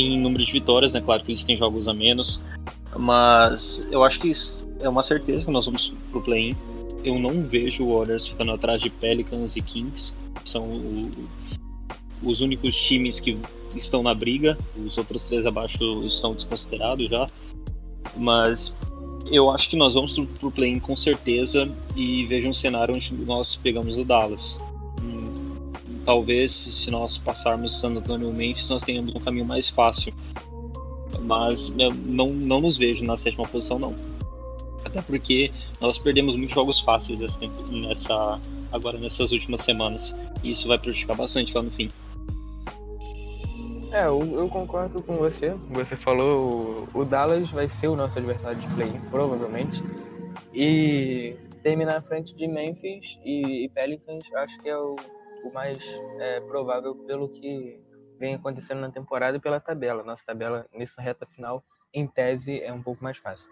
em 0.00 0.20
número 0.20 0.44
de 0.44 0.52
vitórias, 0.52 0.92
né? 0.92 1.00
Claro 1.00 1.22
que 1.24 1.30
eles 1.30 1.44
têm 1.44 1.56
jogos 1.56 1.88
a 1.88 1.94
menos. 1.94 2.40
Mas 2.96 3.86
eu 3.90 4.02
acho 4.02 4.20
que 4.20 4.32
é 4.80 4.88
uma 4.88 5.02
certeza 5.02 5.44
que 5.44 5.50
nós 5.50 5.66
vamos 5.66 5.92
pro 6.10 6.22
play-in. 6.22 6.56
Eu 7.04 7.18
não 7.18 7.42
vejo 7.42 7.84
o 7.84 7.98
Warriors 7.98 8.26
ficando 8.26 8.52
atrás 8.52 8.80
de 8.80 8.90
Pelicans 8.90 9.56
e 9.56 9.62
Kings. 9.62 10.12
São 10.44 10.64
o, 10.64 11.10
os 12.22 12.40
únicos 12.40 12.76
times 12.76 13.20
que 13.20 13.38
estão 13.74 14.02
na 14.02 14.14
briga. 14.14 14.58
Os 14.76 14.98
outros 14.98 15.24
três 15.24 15.46
abaixo 15.46 16.04
estão 16.04 16.34
desconsiderados 16.34 17.08
já. 17.08 17.28
Mas 18.16 18.74
eu 19.30 19.50
acho 19.50 19.70
que 19.70 19.76
nós 19.76 19.94
vamos 19.94 20.18
pro 20.38 20.50
play-in 20.50 20.80
com 20.80 20.96
certeza 20.96 21.70
e 21.94 22.26
vejo 22.26 22.48
um 22.48 22.54
cenário 22.54 22.94
onde 22.94 23.14
nós 23.14 23.56
pegamos 23.56 23.96
o 23.96 24.04
Dallas. 24.04 24.58
Talvez 26.04 26.52
se 26.52 26.90
nós 26.90 27.18
passarmos 27.18 27.82
e 27.82 27.86
Memphis 28.32 28.68
nós 28.68 28.82
tenhamos 28.82 29.14
um 29.14 29.20
caminho 29.20 29.44
mais 29.44 29.68
fácil. 29.68 30.12
Mas 31.22 31.68
não, 31.68 32.30
não 32.30 32.60
nos 32.60 32.76
vejo 32.76 33.04
na 33.04 33.16
sétima 33.16 33.46
posição 33.46 33.78
não. 33.78 33.94
Até 34.84 35.02
porque 35.02 35.52
nós 35.80 35.98
perdemos 35.98 36.36
muitos 36.36 36.54
jogos 36.54 36.80
fáceis 36.80 37.20
nessa, 37.70 38.40
agora 38.72 38.98
nessas 38.98 39.30
últimas 39.30 39.60
semanas. 39.62 40.14
E 40.42 40.52
isso 40.52 40.66
vai 40.66 40.78
prejudicar 40.78 41.16
bastante 41.16 41.54
lá 41.54 41.62
no 41.62 41.70
fim. 41.70 41.90
É, 43.92 44.06
eu, 44.06 44.22
eu, 44.38 44.48
concordo 44.48 45.02
com 45.02 45.16
você. 45.16 45.54
Você 45.70 45.96
falou 45.96 46.88
o 46.94 47.04
Dallas 47.04 47.50
vai 47.50 47.68
ser 47.68 47.88
o 47.88 47.96
nosso 47.96 48.18
adversário 48.18 48.58
de 48.58 48.68
play, 48.68 48.92
provavelmente. 49.10 49.82
E 50.54 51.36
terminar 51.62 51.96
à 51.96 52.02
frente 52.02 52.34
de 52.34 52.46
Memphis 52.46 53.18
e, 53.24 53.64
e 53.64 53.68
Pelicans 53.68 54.24
acho 54.34 54.58
que 54.60 54.68
é 54.68 54.76
o, 54.76 54.96
o 55.44 55.52
mais 55.52 55.84
é, 56.18 56.40
provável 56.40 56.94
pelo 56.94 57.28
que 57.28 57.80
vem 58.18 58.34
acontecendo 58.34 58.80
na 58.80 58.90
temporada 58.90 59.36
e 59.36 59.40
pela 59.40 59.58
tabela. 59.58 60.02
Nossa 60.02 60.24
tabela 60.24 60.66
nessa 60.74 61.00
reta 61.00 61.26
final, 61.26 61.64
em 61.92 62.06
tese, 62.06 62.60
é 62.60 62.72
um 62.72 62.82
pouco 62.82 63.02
mais 63.02 63.16
fácil. 63.16 63.48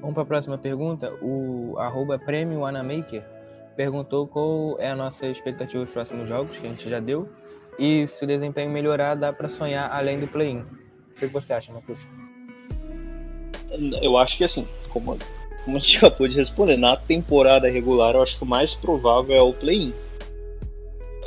Vamos 0.00 0.14
para 0.14 0.22
a 0.22 0.26
próxima 0.26 0.56
pergunta. 0.56 1.12
O 1.20 1.76
arroba 1.78 2.18
perguntou 3.76 4.26
qual 4.26 4.78
é 4.78 4.90
a 4.90 4.96
nossa 4.96 5.26
expectativa 5.26 5.84
dos 5.84 5.92
próximos 5.92 6.28
jogos, 6.28 6.58
que 6.58 6.66
a 6.66 6.70
gente 6.70 6.88
já 6.88 7.00
deu. 7.00 7.28
E 7.78 8.06
se 8.06 8.24
o 8.24 8.26
desempenho 8.26 8.70
melhorar, 8.70 9.14
dá 9.14 9.32
para 9.32 9.48
sonhar 9.48 9.90
além 9.90 10.18
do 10.18 10.26
play-in. 10.26 10.60
O 10.60 11.14
que 11.16 11.26
você 11.26 11.52
acha, 11.52 11.72
Marcos? 11.72 11.98
Eu 14.02 14.18
acho 14.18 14.36
que 14.36 14.44
assim, 14.44 14.66
como, 14.90 15.18
como 15.64 15.76
a 15.76 15.80
gente 15.80 15.98
acabou 16.04 16.28
de 16.28 16.36
responder, 16.36 16.76
na 16.76 16.96
temporada 16.96 17.70
regular 17.70 18.14
eu 18.14 18.22
acho 18.22 18.36
que 18.36 18.44
o 18.44 18.46
mais 18.46 18.74
provável 18.74 19.34
é 19.34 19.42
o 19.42 19.52
play-in. 19.52 19.94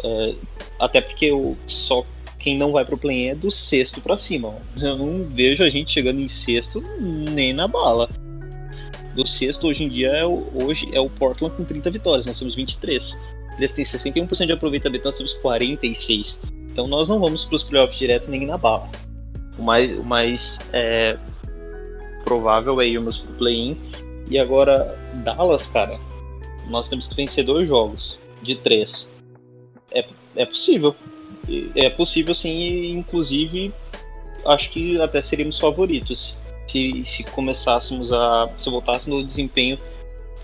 É, 0.04 0.36
até 0.80 1.02
porque 1.02 1.32
o, 1.32 1.56
só 1.68 2.06
quem 2.40 2.58
não 2.58 2.72
vai 2.72 2.84
pro 2.84 2.98
play-in 2.98 3.30
é 3.30 3.36
do 3.36 3.50
sexto 3.50 4.02
para 4.02 4.18
cima. 4.18 4.56
Eu 4.76 4.98
não 4.98 5.26
vejo 5.30 5.64
a 5.64 5.70
gente 5.70 5.92
chegando 5.92 6.20
em 6.20 6.28
sexto 6.28 6.82
nem 7.00 7.54
na 7.54 7.68
bala. 7.68 8.10
Do 9.16 9.28
sexto 9.28 9.68
hoje 9.68 9.84
em 9.84 9.90
dia 9.90 10.10
é 10.10 10.26
o, 10.26 10.48
hoje 10.54 10.90
é 10.92 11.00
o 11.00 11.10
Portland 11.10 11.56
com 11.56 11.64
30 11.64 11.92
vitórias, 11.92 12.26
nós 12.26 12.38
temos 12.38 12.56
23 12.56 13.16
eles 13.58 13.74
têm 13.74 13.86
61% 13.86 14.46
de 14.46 14.52
aproveitamento, 14.52 15.06
nós 15.06 15.18
temos 15.18 15.38
46%. 15.40 16.38
Então 16.72 16.88
nós 16.88 17.08
não 17.08 17.20
vamos 17.20 17.46
para 17.46 17.56
os 17.56 17.64
playoffs 17.64 18.00
direto 18.00 18.30
nem 18.30 18.46
na 18.46 18.58
bala. 18.58 18.90
O 19.58 19.62
mais, 19.62 19.92
o 19.92 20.04
mais 20.04 20.60
é, 20.72 21.18
provável 22.24 22.82
é 22.82 22.88
irmos 22.88 23.18
para 23.18 23.32
o 23.32 23.36
play-in. 23.36 23.78
E 24.30 24.40
agora, 24.40 24.98
Dallas, 25.24 25.68
cara, 25.68 26.00
nós 26.68 26.90
temos 26.90 27.08
que 27.08 27.16
vencer 27.16 27.46
dois 27.46 27.68
jogos 27.68 28.18
de 28.42 28.56
três. 28.56 29.08
É, 30.36 30.46
possível. 30.46 30.96
É 31.76 31.90
possível 31.90 32.34
sim, 32.34 32.92
inclusive 32.92 33.74
acho 34.46 34.70
que 34.72 35.00
até 35.02 35.22
seríamos 35.22 35.58
favoritos 35.58 36.38
se, 36.68 37.04
se 37.06 37.24
começássemos 37.24 38.12
a. 38.14 38.50
se 38.58 38.70
voltássemos 38.70 39.22
no 39.22 39.28
desempenho 39.28 39.78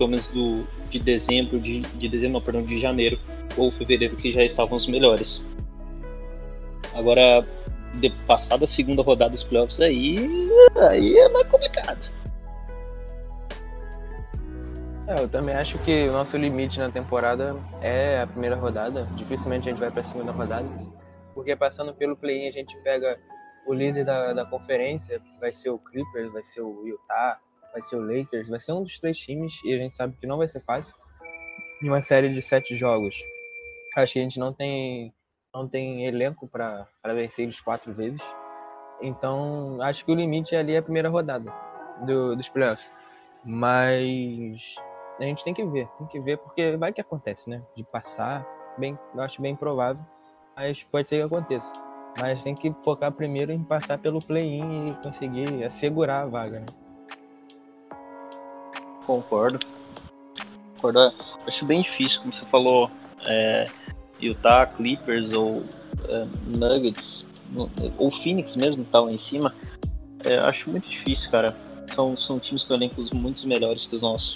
pelo 0.00 0.10
menos 0.10 0.26
do, 0.28 0.66
de 0.88 0.98
dezembro, 0.98 1.60
de, 1.60 1.80
de 1.80 2.08
dezembro, 2.08 2.34
não, 2.34 2.40
perdão, 2.40 2.62
de 2.62 2.80
janeiro 2.80 3.18
ou 3.54 3.70
fevereiro, 3.72 4.16
que 4.16 4.32
já 4.32 4.42
estavam 4.42 4.78
os 4.78 4.86
melhores. 4.86 5.44
Agora, 6.94 7.46
de, 7.96 8.08
passada 8.26 8.64
a 8.64 8.66
segunda 8.66 9.02
rodada 9.02 9.32
dos 9.32 9.42
playoffs, 9.42 9.78
aí, 9.78 10.16
aí 10.88 11.18
é 11.18 11.28
mais 11.28 11.46
complicado. 11.48 12.10
É, 15.10 15.20
eu 15.20 15.28
também 15.28 15.56
acho 15.56 15.76
que 15.80 16.06
o 16.06 16.12
nosso 16.12 16.36
limite 16.36 16.78
na 16.78 16.88
temporada 16.88 17.56
é 17.82 18.20
a 18.20 18.28
primeira 18.28 18.54
rodada. 18.54 19.08
Dificilmente 19.16 19.68
a 19.68 19.72
gente 19.72 19.80
vai 19.80 19.90
para 19.90 20.02
a 20.02 20.04
segunda 20.04 20.30
rodada. 20.30 20.68
Porque 21.34 21.56
passando 21.56 21.92
pelo 21.92 22.16
play-in 22.16 22.46
a 22.46 22.52
gente 22.52 22.76
pega 22.84 23.18
o 23.66 23.74
líder 23.74 24.04
da, 24.04 24.32
da 24.32 24.46
conferência, 24.46 25.20
vai 25.40 25.52
ser 25.52 25.70
o 25.70 25.80
Clippers, 25.80 26.32
vai 26.32 26.44
ser 26.44 26.60
o 26.60 26.86
Utah, 26.86 27.40
vai 27.72 27.82
ser 27.82 27.96
o 27.96 28.00
Lakers, 28.00 28.48
vai 28.48 28.60
ser 28.60 28.70
um 28.70 28.84
dos 28.84 29.00
três 29.00 29.18
times 29.18 29.52
e 29.64 29.74
a 29.74 29.78
gente 29.78 29.94
sabe 29.94 30.16
que 30.16 30.28
não 30.28 30.38
vai 30.38 30.46
ser 30.46 30.60
fácil. 30.60 30.94
Em 31.82 31.88
uma 31.88 32.00
série 32.00 32.28
de 32.28 32.40
sete 32.40 32.76
jogos, 32.76 33.16
acho 33.96 34.12
que 34.12 34.18
a 34.20 34.22
gente 34.22 34.38
não 34.38 34.52
tem, 34.52 35.12
não 35.52 35.66
tem 35.68 36.06
elenco 36.06 36.46
para 36.46 36.86
vencer 37.06 37.46
eles 37.46 37.60
quatro 37.60 37.92
vezes. 37.92 38.22
Então, 39.02 39.82
acho 39.82 40.04
que 40.04 40.12
o 40.12 40.14
limite 40.14 40.54
ali 40.54 40.74
é 40.74 40.78
a 40.78 40.82
primeira 40.82 41.08
rodada 41.08 41.52
do, 42.06 42.36
dos 42.36 42.48
playoffs. 42.48 42.88
Mas 43.42 44.76
a 45.20 45.24
gente 45.28 45.44
tem 45.44 45.52
que 45.52 45.64
ver, 45.64 45.86
tem 45.98 46.06
que 46.06 46.20
ver, 46.20 46.38
porque 46.38 46.76
vai 46.76 46.92
que 46.92 47.00
acontece, 47.00 47.50
né? 47.50 47.62
De 47.76 47.84
passar, 47.84 48.46
bem, 48.78 48.98
eu 49.14 49.20
acho 49.20 49.40
bem 49.42 49.54
provável, 49.54 50.02
mas 50.56 50.82
pode 50.82 51.08
ser 51.08 51.16
que 51.16 51.22
aconteça. 51.22 51.72
Mas 52.18 52.42
tem 52.42 52.54
que 52.54 52.74
focar 52.82 53.12
primeiro 53.12 53.52
em 53.52 53.62
passar 53.62 53.98
pelo 53.98 54.20
play-in 54.20 54.88
e 54.88 54.94
conseguir 55.02 55.62
assegurar 55.64 56.24
a 56.24 56.26
vaga, 56.26 56.60
né? 56.60 56.66
Concordo. 59.06 59.58
Concordo. 60.74 61.12
Acho 61.46 61.64
bem 61.64 61.82
difícil, 61.82 62.20
como 62.20 62.32
você 62.32 62.44
falou, 62.46 62.90
é, 63.26 63.66
Utah, 64.20 64.66
Clippers 64.66 65.32
ou 65.32 65.64
é, 66.08 66.26
Nuggets, 66.46 67.24
ou 67.98 68.10
Phoenix 68.10 68.56
mesmo, 68.56 68.84
tá 68.84 69.00
lá 69.00 69.12
em 69.12 69.18
cima. 69.18 69.54
É, 70.24 70.38
acho 70.38 70.70
muito 70.70 70.88
difícil, 70.88 71.30
cara. 71.30 71.56
São, 71.94 72.16
são 72.16 72.38
times 72.38 72.62
com 72.62 72.74
elencos 72.74 73.10
muito 73.10 73.46
melhores 73.46 73.86
que 73.86 73.96
os 73.96 74.02
nossos. 74.02 74.34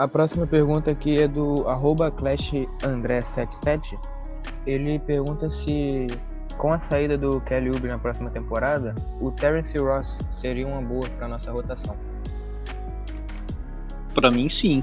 A 0.00 0.08
próxima 0.08 0.46
pergunta 0.46 0.90
aqui 0.90 1.20
é 1.20 1.28
do 1.28 1.68
arroba 1.68 2.10
ClashAndré77. 2.10 3.98
Ele 4.66 4.98
pergunta 4.98 5.50
se, 5.50 6.06
com 6.56 6.72
a 6.72 6.80
saída 6.80 7.18
do 7.18 7.38
Kelly 7.42 7.68
Oubre 7.68 7.90
na 7.90 7.98
próxima 7.98 8.30
temporada, 8.30 8.94
o 9.20 9.30
Terence 9.30 9.76
Ross 9.76 10.18
seria 10.32 10.66
uma 10.66 10.80
boa 10.80 11.06
para 11.06 11.28
nossa 11.28 11.52
rotação. 11.52 11.94
Para 14.14 14.30
mim, 14.30 14.48
sim. 14.48 14.82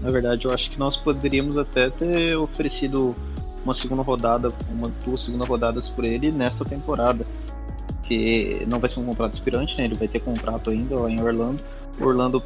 Na 0.00 0.12
verdade, 0.12 0.44
eu 0.44 0.52
acho 0.52 0.70
que 0.70 0.78
nós 0.78 0.96
poderíamos 0.96 1.58
até 1.58 1.90
ter 1.90 2.36
oferecido 2.36 3.16
uma 3.64 3.74
segunda 3.74 4.02
rodada, 4.02 4.52
uma 4.70 4.88
duas 5.04 5.22
segundas 5.22 5.48
rodadas 5.48 5.88
por 5.88 6.04
ele 6.04 6.30
nesta 6.30 6.64
temporada. 6.64 7.26
Que 8.04 8.64
não 8.70 8.78
vai 8.78 8.88
ser 8.88 9.00
um 9.00 9.04
contrato 9.04 9.32
aspirante, 9.32 9.76
né? 9.76 9.86
Ele 9.86 9.96
vai 9.96 10.06
ter 10.06 10.20
contrato 10.20 10.70
ainda 10.70 10.94
em 11.10 11.20
Orlando. 11.20 11.60
O 11.98 12.04
Orlando 12.04 12.40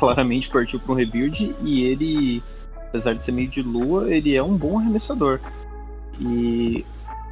claramente 0.00 0.48
partiu 0.48 0.80
para 0.80 0.92
um 0.92 0.94
rebuild 0.94 1.54
e 1.62 1.84
ele, 1.84 2.42
apesar 2.88 3.14
de 3.14 3.22
ser 3.22 3.32
meio 3.32 3.48
de 3.48 3.62
lua, 3.62 4.12
ele 4.12 4.34
é 4.34 4.42
um 4.42 4.56
bom 4.56 4.78
arremessador. 4.78 5.38
E 6.18 6.84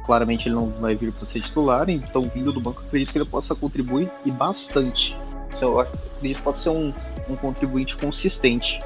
claramente 0.05 0.47
ele 0.47 0.55
não 0.55 0.69
vai 0.69 0.95
vir 0.95 1.11
para 1.11 1.25
ser 1.25 1.41
titular, 1.41 1.89
então 1.89 2.29
vindo 2.29 2.53
do 2.53 2.61
banco, 2.61 2.81
acredito 2.81 3.11
que 3.11 3.17
ele 3.17 3.25
possa 3.25 3.55
contribuir 3.55 4.09
e 4.23 4.31
bastante. 4.31 5.17
Então, 5.53 5.73
eu 5.73 5.79
acredito 5.79 6.37
que 6.37 6.43
pode 6.43 6.59
ser 6.59 6.69
um, 6.69 6.93
um 7.27 7.35
contribuinte 7.35 7.97
consistente. 7.97 8.79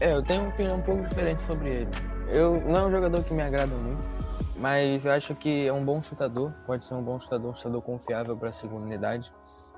É, 0.00 0.12
eu 0.12 0.22
tenho 0.22 0.42
uma 0.42 0.50
opinião 0.50 0.76
um 0.76 0.82
pouco 0.82 1.02
diferente 1.08 1.42
sobre 1.42 1.68
ele. 1.68 1.90
Eu 2.28 2.60
não 2.60 2.76
é 2.76 2.86
um 2.86 2.90
jogador 2.90 3.24
que 3.24 3.34
me 3.34 3.42
agrada 3.42 3.74
muito, 3.74 4.06
mas 4.56 5.04
eu 5.04 5.12
acho 5.12 5.34
que 5.34 5.66
é 5.66 5.72
um 5.72 5.84
bom 5.84 6.02
chutador, 6.02 6.52
pode 6.64 6.84
ser 6.84 6.94
um 6.94 7.02
bom 7.02 7.18
chutador, 7.18 7.50
um 7.50 7.56
chutador 7.56 7.82
confiável 7.82 8.36
para 8.36 8.50
a 8.50 8.52
segunda 8.52 8.84
unidade. 8.84 9.32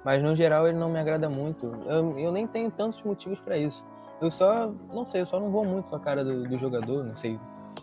Mas 0.05 0.23
no 0.23 0.35
geral 0.35 0.67
ele 0.69 0.79
não 0.79 0.89
me 0.89 0.99
agrada 0.99 1.29
muito. 1.29 1.71
Eu, 1.87 2.19
eu 2.19 2.33
nem 2.33 2.47
tenho 2.47 2.71
tantos 2.71 3.03
motivos 3.03 3.41
para 3.41 3.57
isso. 3.57 3.85
Eu 4.21 4.31
só, 4.31 4.73
não 4.93 5.07
sei, 5.07 5.23
eu 5.23 5.27
só 5.27 5.39
não 5.39 5.51
vou 5.51 5.65
muito 5.65 5.89
com 5.89 5.97
a 5.97 6.01
cara 6.01 6.25
do, 6.25 6.43
do 6.43 6.59
jogador, 6.59 7.05
não 7.05 7.17
sei 7.17 7.39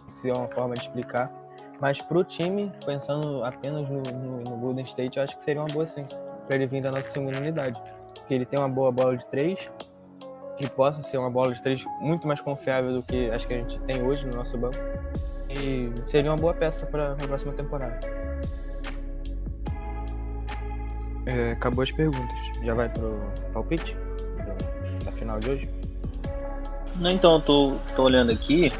se 0.07 0.29
é 0.29 0.33
uma 0.33 0.47
forma 0.47 0.75
de 0.75 0.81
explicar. 0.81 1.31
Mas 1.79 2.01
pro 2.01 2.23
time, 2.23 2.71
pensando 2.85 3.43
apenas 3.43 3.87
no, 3.89 4.01
no, 4.01 4.41
no, 4.41 4.57
Golden 4.57 4.85
State, 4.85 5.17
eu 5.17 5.23
acho 5.23 5.37
que 5.37 5.43
seria 5.43 5.61
uma 5.61 5.67
boa 5.67 5.85
sim, 5.85 6.05
para 6.45 6.55
ele 6.55 6.67
vir 6.67 6.81
da 6.81 6.91
nossa 6.91 7.09
segunda 7.09 7.37
unidade. 7.37 7.79
Porque 8.13 8.33
ele 8.33 8.45
tem 8.45 8.57
uma 8.57 8.69
boa 8.69 8.91
bola 8.91 9.15
de 9.17 9.25
três, 9.27 9.59
que 10.57 10.69
possa 10.69 11.01
ser 11.01 11.17
uma 11.17 11.29
bola 11.29 11.53
de 11.53 11.61
três 11.61 11.83
muito 11.99 12.27
mais 12.27 12.39
confiável 12.39 12.93
do 12.93 13.03
que 13.03 13.29
acho 13.29 13.47
que 13.47 13.53
a 13.53 13.57
gente 13.57 13.79
tem 13.81 14.01
hoje 14.01 14.25
no 14.25 14.35
nosso 14.35 14.57
banco. 14.57 14.77
E 15.49 15.91
seria 16.07 16.31
uma 16.31 16.37
boa 16.37 16.53
peça 16.53 16.85
para 16.85 17.13
a 17.13 17.15
próxima 17.15 17.53
temporada. 17.53 18.24
É, 21.25 21.51
acabou 21.51 21.83
as 21.83 21.91
perguntas. 21.91 22.37
Já 22.63 22.73
vai 22.73 22.89
pro 22.89 23.19
palpite 23.53 23.95
da 25.03 25.11
final 25.11 25.39
de 25.39 25.49
hoje? 25.49 25.69
Não, 26.97 27.11
então, 27.11 27.35
eu 27.35 27.41
tô, 27.41 27.75
tô 27.95 28.03
olhando 28.03 28.31
aqui. 28.31 28.71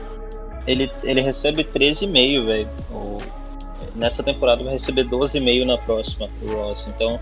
Ele, 0.68 0.91
ele 1.04 1.22
recebe 1.22 1.64
13,5, 1.64 2.46
velho. 2.46 2.70
Nessa 3.96 4.24
temporada 4.24 4.64
vai 4.64 4.74
receber 4.74 5.06
12,5 5.06 5.66
na 5.66 5.78
próxima, 5.78 6.30
o 6.41 6.52
Ross. 6.54 6.86
Então, 6.88 7.20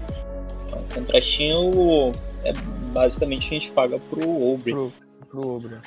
é 0.72 0.76
um 0.76 0.96
contratinho 0.96 2.14
é 2.44 2.54
basicamente 2.94 3.48
a 3.48 3.60
gente 3.60 3.72
paga 3.72 4.00
pro 4.00 4.54
Obre. 4.54 4.74
Pro, 4.74 4.94
pro 5.30 5.56
Obre. 5.56 5.78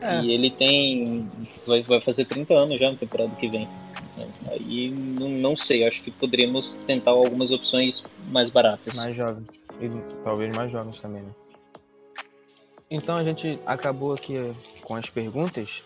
É. 0.00 0.22
E 0.22 0.32
ele 0.32 0.50
tem. 0.50 1.30
Vai, 1.66 1.82
vai 1.82 2.00
fazer 2.00 2.24
30 2.24 2.54
anos 2.54 2.80
já 2.80 2.90
na 2.90 2.96
temporada 2.96 3.34
que 3.36 3.48
vem. 3.48 3.68
Aí 4.48 4.90
não, 4.90 5.28
não 5.28 5.56
sei, 5.56 5.86
acho 5.86 6.02
que 6.02 6.10
poderíamos 6.10 6.74
tentar 6.86 7.12
algumas 7.12 7.50
opções 7.50 8.02
mais 8.28 8.50
baratas. 8.50 8.94
Mais 8.94 9.16
jovens. 9.16 9.46
E 9.80 9.88
talvez 10.24 10.54
mais 10.54 10.70
jovens 10.70 11.00
também, 11.00 11.22
né? 11.22 11.34
Então 12.90 13.16
a 13.16 13.22
gente 13.22 13.58
acabou 13.66 14.12
aqui 14.12 14.34
com 14.82 14.96
as 14.96 15.08
perguntas. 15.08 15.82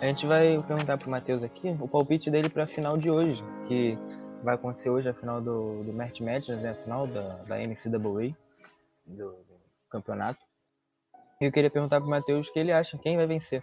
A 0.00 0.06
gente 0.06 0.26
vai 0.26 0.62
perguntar 0.66 0.98
pro 0.98 1.10
Matheus 1.10 1.42
aqui 1.42 1.76
o 1.80 1.88
palpite 1.88 2.30
dele 2.30 2.48
para 2.48 2.64
a 2.64 2.66
final 2.66 2.98
de 2.98 3.10
hoje, 3.10 3.42
que 3.66 3.96
vai 4.42 4.54
acontecer 4.54 4.90
hoje 4.90 5.08
a 5.08 5.14
final 5.14 5.40
do, 5.40 5.82
do 5.84 5.92
Mert 5.92 6.20
Madness, 6.20 6.60
né? 6.60 6.70
a 6.70 6.74
final 6.74 7.06
da, 7.06 7.36
da 7.44 7.58
NCAA, 7.58 8.34
do, 9.06 9.30
do 9.30 9.60
campeonato. 9.88 10.40
E 11.40 11.44
eu 11.44 11.52
queria 11.52 11.70
perguntar 11.70 12.00
pro 12.00 12.10
Matheus 12.10 12.48
o 12.48 12.52
que 12.52 12.58
ele 12.58 12.72
acha, 12.72 12.98
quem 12.98 13.16
vai 13.16 13.26
vencer. 13.26 13.62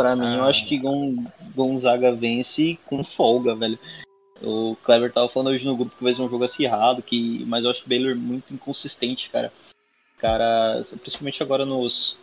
Para 0.00 0.16
mim, 0.16 0.24
ah. 0.24 0.36
eu 0.38 0.44
acho 0.44 0.64
que 0.64 0.78
Gon, 0.78 1.26
Gonzaga 1.54 2.10
vence 2.10 2.78
com 2.86 3.04
folga, 3.04 3.54
velho. 3.54 3.78
O 4.42 4.74
Clever 4.82 5.12
tava 5.12 5.28
falando 5.28 5.48
hoje 5.48 5.66
no 5.66 5.76
grupo 5.76 5.94
que 5.94 6.02
vai 6.02 6.14
ser 6.14 6.22
um 6.22 6.30
jogo 6.30 6.42
acirrado, 6.42 7.02
que... 7.02 7.44
mas 7.44 7.66
eu 7.66 7.70
acho 7.70 7.84
o 7.84 7.88
Baylor 7.88 8.16
muito 8.16 8.54
inconsistente, 8.54 9.28
cara. 9.28 9.52
Cara, 10.16 10.80
principalmente 11.02 11.42
agora 11.42 11.66
nos, 11.66 12.18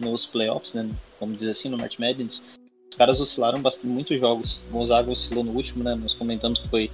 nos 0.00 0.24
playoffs, 0.24 0.72
né? 0.72 0.88
Vamos 1.20 1.36
dizer 1.36 1.50
assim, 1.50 1.68
no 1.68 1.76
March 1.76 1.98
Madness, 1.98 2.42
os 2.90 2.96
caras 2.96 3.20
oscilaram 3.20 3.60
bastante, 3.60 3.88
muitos 3.88 4.18
jogos. 4.18 4.62
O 4.70 4.72
Gonzaga 4.72 5.10
oscilou 5.10 5.44
no 5.44 5.52
último, 5.52 5.84
né? 5.84 5.94
Nós 5.94 6.14
comentamos 6.14 6.60
que 6.60 6.68
foi. 6.70 6.90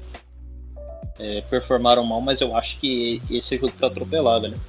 É, 1.20 1.42
performaram 1.42 2.02
mal, 2.02 2.20
mas 2.20 2.40
eu 2.40 2.56
acho 2.56 2.80
que 2.80 3.22
esse 3.30 3.54
é 3.54 3.58
jogo 3.58 3.72
pra 3.74 3.86
atropelar, 3.86 4.40
velho. 4.40 4.60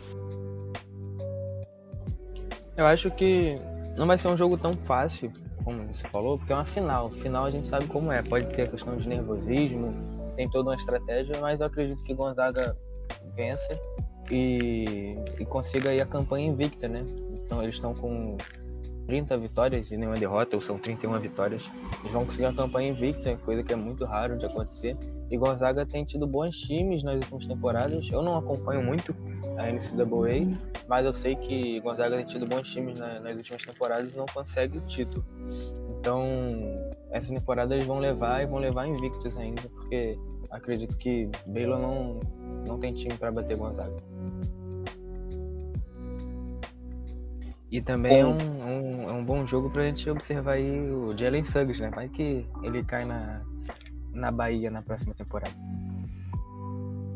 Eu 2.77 2.85
acho 2.85 3.09
que 3.09 3.59
não 3.99 4.07
vai 4.07 4.17
ser 4.17 4.29
um 4.29 4.37
jogo 4.37 4.57
tão 4.57 4.77
fácil, 4.77 5.29
como 5.61 5.85
você 5.93 6.07
falou, 6.07 6.37
porque 6.37 6.53
é 6.53 6.55
uma 6.55 6.63
final. 6.63 7.11
Final 7.11 7.45
a 7.45 7.51
gente 7.51 7.67
sabe 7.67 7.85
como 7.85 8.09
é. 8.13 8.23
Pode 8.23 8.47
ter 8.55 8.61
a 8.61 8.67
questão 8.67 8.95
de 8.95 9.09
nervosismo, 9.09 9.93
tem 10.37 10.49
toda 10.49 10.69
uma 10.69 10.75
estratégia, 10.75 11.37
mas 11.41 11.59
eu 11.59 11.67
acredito 11.67 12.01
que 12.05 12.13
Gonzaga 12.13 12.77
vença 13.35 13.77
e, 14.31 15.17
e 15.37 15.45
consiga 15.45 15.89
aí 15.89 15.99
a 15.99 16.05
campanha 16.05 16.47
invicta, 16.47 16.87
né? 16.87 17.05
Então 17.45 17.61
eles 17.61 17.75
estão 17.75 17.93
com 17.93 18.37
30 19.05 19.37
vitórias 19.37 19.91
e 19.91 19.97
nenhuma 19.97 20.17
derrota, 20.17 20.55
ou 20.55 20.61
são 20.61 20.79
31 20.79 21.19
vitórias. 21.19 21.69
Eles 21.99 22.13
vão 22.13 22.23
conseguir 22.23 22.45
a 22.45 22.53
campanha 22.53 22.91
invicta, 22.91 23.35
coisa 23.43 23.63
que 23.63 23.73
é 23.73 23.75
muito 23.75 24.05
raro 24.05 24.37
de 24.37 24.45
acontecer. 24.45 24.95
E 25.29 25.37
Gonzaga 25.37 25.85
tem 25.85 26.05
tido 26.05 26.25
bons 26.25 26.55
times 26.55 27.03
nas 27.03 27.15
últimas 27.15 27.45
temporadas. 27.45 28.09
Eu 28.09 28.21
não 28.21 28.37
acompanho 28.37 28.81
muito 28.81 29.13
a 29.59 29.71
NCAA, 29.71 30.57
mas 30.87 31.05
eu 31.05 31.13
sei 31.13 31.35
que 31.35 31.79
Gonzaga 31.81 32.15
tem 32.15 32.25
tido 32.25 32.47
bons 32.47 32.71
times 32.71 32.97
nas 32.97 33.35
últimas 33.35 33.63
temporadas 33.63 34.13
e 34.13 34.17
não 34.17 34.25
consegue 34.25 34.77
o 34.77 34.81
título. 34.81 35.23
Então, 35.99 36.23
essa 37.11 37.33
temporada 37.33 37.75
eles 37.75 37.85
vão 37.85 37.99
levar 37.99 38.41
e 38.41 38.45
vão 38.45 38.59
levar 38.59 38.87
invictos 38.87 39.37
ainda, 39.37 39.61
porque 39.61 40.17
acredito 40.49 40.95
que 40.97 41.29
Baylor 41.45 41.77
não, 41.77 42.19
não 42.65 42.79
tem 42.79 42.93
time 42.93 43.17
para 43.17 43.31
bater 43.31 43.57
Gonzaga. 43.57 43.97
E 47.71 47.81
também 47.81 48.21
é 48.21 48.25
um, 48.25 48.31
um, 48.31 49.09
é 49.09 49.11
um 49.11 49.23
bom 49.23 49.45
jogo 49.45 49.69
pra 49.69 49.83
gente 49.83 50.09
observar 50.09 50.53
aí 50.53 50.89
o 50.89 51.15
Jalen 51.15 51.43
Suggs, 51.43 51.79
né? 51.79 51.91
Vai 51.93 52.09
que 52.09 52.45
ele 52.63 52.83
cai 52.83 53.05
na, 53.05 53.41
na 54.11 54.31
Bahia 54.31 54.71
na 54.71 54.81
próxima 54.81 55.13
temporada. 55.13 55.53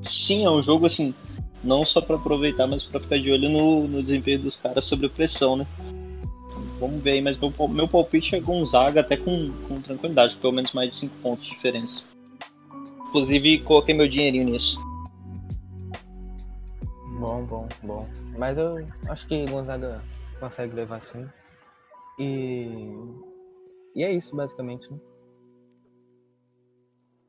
Sim, 0.03 0.45
é 0.45 0.49
um 0.49 0.61
jogo 0.61 0.85
assim, 0.85 1.15
não 1.63 1.85
só 1.85 2.01
para 2.01 2.15
aproveitar, 2.15 2.67
mas 2.67 2.83
para 2.83 2.99
ficar 2.99 3.17
de 3.17 3.31
olho 3.31 3.49
no, 3.49 3.87
no 3.87 4.01
desempenho 4.01 4.39
dos 4.39 4.57
caras 4.57 4.85
sobre 4.85 5.07
pressão, 5.09 5.55
né? 5.55 5.67
Vamos 6.79 7.01
ver 7.01 7.11
aí, 7.11 7.21
mas 7.21 7.37
meu, 7.37 7.53
meu 7.69 7.87
palpite 7.87 8.35
é 8.35 8.39
Gonzaga 8.39 8.99
até 8.99 9.15
com, 9.15 9.53
com 9.67 9.81
tranquilidade, 9.81 10.35
pelo 10.37 10.53
menos 10.53 10.73
mais 10.73 10.89
de 10.89 10.97
5 10.97 11.15
pontos 11.21 11.45
de 11.45 11.51
diferença. 11.51 12.03
Inclusive, 13.07 13.59
coloquei 13.59 13.95
meu 13.95 14.07
dinheirinho 14.07 14.49
nisso. 14.49 14.77
Bom, 17.19 17.45
bom, 17.45 17.69
bom. 17.83 18.09
Mas 18.37 18.57
eu 18.57 18.85
acho 19.07 19.27
que 19.27 19.45
Gonzaga 19.45 20.03
consegue 20.39 20.75
levar 20.75 21.01
sim. 21.01 21.25
E. 22.19 22.67
E 23.95 24.03
é 24.03 24.11
isso, 24.11 24.35
basicamente. 24.35 24.91
Né? 24.91 24.97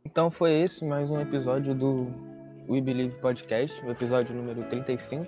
Então 0.04 0.30
foi 0.30 0.52
esse 0.52 0.84
mais 0.84 1.10
um 1.10 1.20
episódio 1.20 1.74
do 1.74 2.33
We 2.68 2.80
Believe 2.80 3.14
Podcast, 3.16 3.84
o 3.84 3.90
episódio 3.90 4.34
número 4.34 4.62
35. 4.64 5.26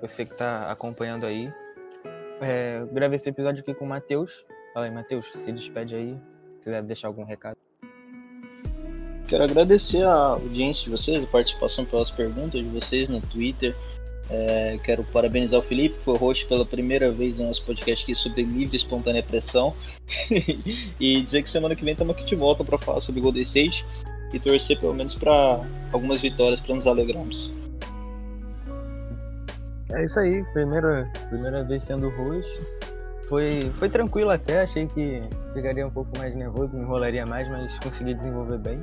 Você 0.00 0.24
que 0.24 0.32
está 0.32 0.70
acompanhando 0.70 1.26
aí. 1.26 1.52
É, 2.40 2.84
gravei 2.92 3.16
esse 3.16 3.28
episódio 3.28 3.62
aqui 3.62 3.74
com 3.74 3.84
o 3.84 3.88
Matheus. 3.88 4.44
Fala 4.72 4.86
aí, 4.86 4.92
Matheus, 4.92 5.26
se 5.32 5.50
despede 5.50 5.96
aí. 5.96 6.16
Se 6.58 6.64
quiser 6.64 6.82
deixar 6.82 7.08
algum 7.08 7.24
recado. 7.24 7.56
Quero 9.26 9.44
agradecer 9.44 10.04
a 10.04 10.14
audiência 10.14 10.84
de 10.84 10.90
vocês, 10.90 11.22
a 11.22 11.26
participação 11.26 11.84
pelas 11.84 12.10
perguntas 12.10 12.62
de 12.62 12.68
vocês 12.68 13.08
no 13.08 13.20
Twitter. 13.20 13.74
É, 14.30 14.78
quero 14.84 15.02
parabenizar 15.04 15.58
o 15.58 15.62
Felipe, 15.62 15.98
que 15.98 16.04
foi 16.04 16.16
host 16.16 16.46
pela 16.46 16.64
primeira 16.64 17.10
vez 17.10 17.36
no 17.36 17.46
nosso 17.46 17.64
podcast 17.64 18.04
aqui 18.04 18.14
sobre 18.14 18.42
livre 18.42 18.76
espontânea 18.76 19.22
pressão. 19.22 19.74
e 21.00 21.22
dizer 21.22 21.42
que 21.42 21.50
semana 21.50 21.74
que 21.74 21.84
vem 21.84 21.92
estamos 21.92 22.14
aqui 22.14 22.24
de 22.24 22.36
volta 22.36 22.62
para 22.62 22.78
falar 22.78 23.00
sobre 23.00 23.20
Golden 23.20 23.42
State 23.42 23.84
e 24.32 24.38
torcer 24.40 24.78
pelo 24.78 24.94
menos 24.94 25.14
para 25.14 25.60
algumas 25.92 26.20
vitórias 26.20 26.60
para 26.60 26.74
nos 26.74 26.86
alegrarmos. 26.86 27.52
É 29.90 30.04
isso 30.04 30.20
aí, 30.20 30.44
primeira, 30.52 31.10
primeira 31.30 31.64
vez 31.64 31.84
sendo 31.84 32.10
host. 32.10 32.60
Foi, 33.28 33.60
foi 33.78 33.88
tranquilo 33.88 34.30
até, 34.30 34.60
achei 34.60 34.86
que 34.86 35.22
ficaria 35.54 35.86
um 35.86 35.90
pouco 35.90 36.16
mais 36.16 36.34
nervoso, 36.34 36.74
me 36.74 36.82
enrolaria 36.82 37.26
mais, 37.26 37.48
mas 37.48 37.78
consegui 37.78 38.14
desenvolver 38.14 38.58
bem. 38.58 38.80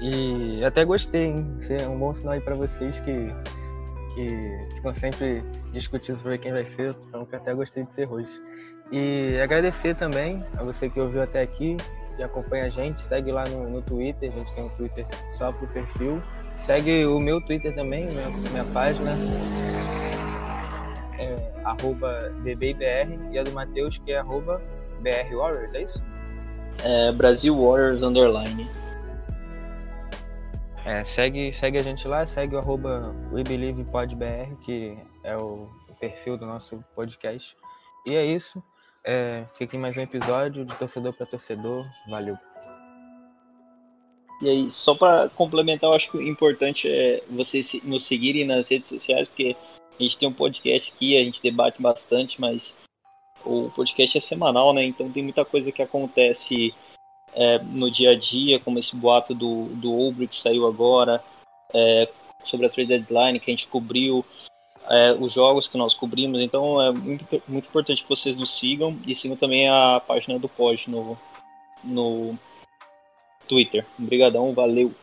E 0.00 0.64
até 0.64 0.84
gostei, 0.84 1.26
hein? 1.26 1.54
Isso 1.58 1.72
é 1.72 1.86
um 1.86 1.98
bom 1.98 2.12
sinal 2.14 2.34
aí 2.34 2.40
pra 2.40 2.54
vocês 2.54 2.98
que, 3.00 3.32
que 4.14 4.66
ficam 4.74 4.94
sempre 4.94 5.42
discutindo 5.72 6.16
sobre 6.18 6.38
quem 6.38 6.52
vai 6.52 6.64
ser, 6.64 6.94
então 7.08 7.26
até 7.32 7.54
gostei 7.54 7.84
de 7.84 7.92
ser 7.92 8.04
host. 8.04 8.40
E 8.90 9.38
agradecer 9.42 9.94
também 9.94 10.44
a 10.58 10.62
você 10.62 10.90
que 10.90 11.00
ouviu 11.00 11.22
até 11.22 11.42
aqui 11.42 11.76
e 12.18 12.22
acompanha 12.22 12.66
a 12.66 12.68
gente, 12.68 13.00
segue 13.02 13.32
lá 13.32 13.48
no, 13.48 13.68
no 13.68 13.82
Twitter, 13.82 14.30
a 14.30 14.38
gente 14.38 14.52
tem 14.54 14.64
um 14.64 14.68
Twitter 14.70 15.06
só 15.32 15.52
pro 15.52 15.66
perfil. 15.68 16.22
Segue 16.56 17.06
o 17.06 17.18
meu 17.18 17.40
Twitter 17.40 17.74
também, 17.74 18.06
minha, 18.06 18.28
minha 18.28 18.64
página, 18.66 19.16
é 21.18 21.52
arroba 21.64 22.30
DBIBR 22.42 23.30
e 23.30 23.38
a 23.38 23.42
do 23.42 23.52
Matheus 23.52 23.98
que 23.98 24.12
é 24.12 24.18
arroba 24.18 24.60
BR 25.00 25.34
Warriors, 25.34 25.74
é 25.74 25.82
isso? 25.82 26.02
É 26.78 27.12
Brasil 27.12 27.56
Warriors 27.56 28.02
Underline. 28.02 28.70
É, 30.84 31.04
segue, 31.04 31.52
segue 31.52 31.78
a 31.78 31.82
gente 31.82 32.06
lá, 32.08 32.26
segue 32.26 32.56
o 32.56 32.58
arroba 32.58 33.14
WeBelievePodBR, 33.30 34.56
que 34.62 34.98
é 35.22 35.36
o 35.36 35.68
perfil 36.00 36.36
do 36.36 36.44
nosso 36.44 36.82
podcast. 36.94 37.56
E 38.04 38.16
é 38.16 38.24
isso. 38.24 38.60
É, 39.04 39.44
fica 39.58 39.76
mais 39.76 39.96
um 39.96 40.00
episódio 40.00 40.64
de 40.64 40.74
torcedor 40.76 41.12
para 41.12 41.26
torcedor. 41.26 41.84
Valeu. 42.08 42.38
E 44.40 44.48
aí, 44.48 44.70
só 44.70 44.94
para 44.94 45.28
complementar, 45.30 45.90
eu 45.90 45.94
acho 45.94 46.10
que 46.10 46.16
o 46.16 46.22
importante 46.22 46.88
é 46.88 47.22
vocês 47.30 47.72
nos 47.84 48.04
seguirem 48.04 48.44
nas 48.44 48.68
redes 48.68 48.88
sociais, 48.88 49.28
porque 49.28 49.56
a 49.98 50.02
gente 50.02 50.18
tem 50.18 50.28
um 50.28 50.32
podcast 50.32 50.92
aqui, 50.92 51.16
a 51.16 51.24
gente 51.24 51.42
debate 51.42 51.80
bastante, 51.80 52.40
mas 52.40 52.76
o 53.44 53.70
podcast 53.70 54.18
é 54.18 54.20
semanal, 54.20 54.72
né? 54.72 54.84
Então 54.84 55.10
tem 55.10 55.22
muita 55.22 55.44
coisa 55.44 55.70
que 55.72 55.82
acontece 55.82 56.74
é, 57.34 57.58
no 57.58 57.90
dia 57.90 58.10
a 58.10 58.18
dia, 58.18 58.60
como 58.60 58.78
esse 58.78 58.94
boato 58.94 59.34
do, 59.34 59.66
do 59.76 60.28
que 60.28 60.36
saiu 60.36 60.66
agora, 60.66 61.22
é, 61.74 62.08
sobre 62.44 62.66
a 62.66 62.70
trade 62.70 62.88
deadline 62.88 63.40
que 63.40 63.50
a 63.50 63.54
gente 63.54 63.68
cobriu, 63.68 64.24
é, 64.88 65.12
os 65.14 65.32
jogos 65.32 65.68
que 65.68 65.78
nós 65.78 65.94
cobrimos. 65.94 66.40
Então 66.40 66.80
é 66.80 66.92
muito, 66.92 67.42
muito 67.48 67.68
importante 67.68 68.02
que 68.02 68.08
vocês 68.08 68.36
nos 68.36 68.56
sigam 68.58 68.98
e 69.06 69.14
sigam 69.14 69.36
também 69.36 69.68
a 69.68 70.00
página 70.00 70.38
do 70.38 70.48
Pod 70.48 70.90
no, 70.90 71.16
no 71.84 72.38
Twitter. 73.48 73.86
Obrigadão, 73.98 74.54
valeu. 74.54 74.94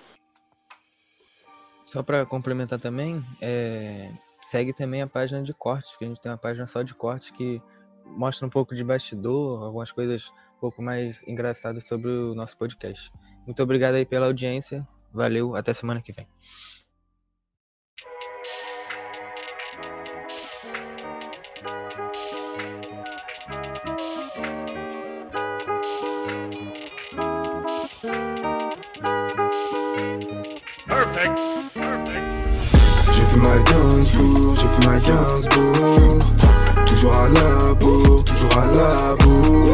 Só 1.86 2.04
para 2.04 2.26
complementar 2.26 2.80
também, 2.80 3.22
é, 3.42 4.12
segue 4.44 4.74
também 4.74 5.02
a 5.02 5.08
página 5.08 5.42
de 5.42 5.54
cortes, 5.54 5.96
que 5.98 6.06
a 6.06 6.08
gente 6.08 6.22
tem 6.22 6.32
uma 6.32 6.38
página 6.38 6.68
só 6.68 6.84
de 6.84 6.94
cortes 6.94 7.32
que 7.32 7.60
mostra 8.06 8.46
um 8.46 8.50
pouco 8.50 8.76
de 8.76 8.84
bastidor, 8.84 9.64
algumas 9.64 9.92
coisas 9.92 10.32
um 10.58 10.60
pouco 10.60 10.82
mais 10.82 11.28
engraçadas 11.28 11.88
sobre 11.88 12.12
o 12.12 12.36
nosso 12.36 12.58
podcast. 12.58 13.12
Muito 13.46 13.64
obrigado 13.64 13.96
aí 13.96 14.06
pela 14.06 14.28
audiência. 14.28 14.88
Valeu, 15.12 15.56
até 15.56 15.74
semana 15.74 16.02
que 16.02 16.12
vem. 16.12 16.28
fais 33.40 33.48
ma 33.48 33.58
Gainsbourg, 33.64 34.56
j'ai 34.56 34.68
fait 34.68 34.88
ma 34.88 35.00
Gainsbourg 35.00 36.20
Toujours 36.86 37.18
à 37.18 37.30
la 37.30 37.74
bourre, 37.74 38.24
toujours 38.24 38.58
à 38.58 38.66
la 38.66 39.16
bourre 39.16 39.68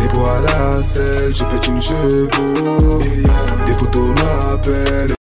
Zéro 0.00 0.26
à 0.26 0.40
la 0.40 0.82
selle, 0.82 1.34
je 1.34 1.44
pète 1.44 1.66
une 1.66 1.80
cheveux 1.80 2.28
Des 3.66 3.72
photos 3.72 4.08
m'appellent. 4.08 5.02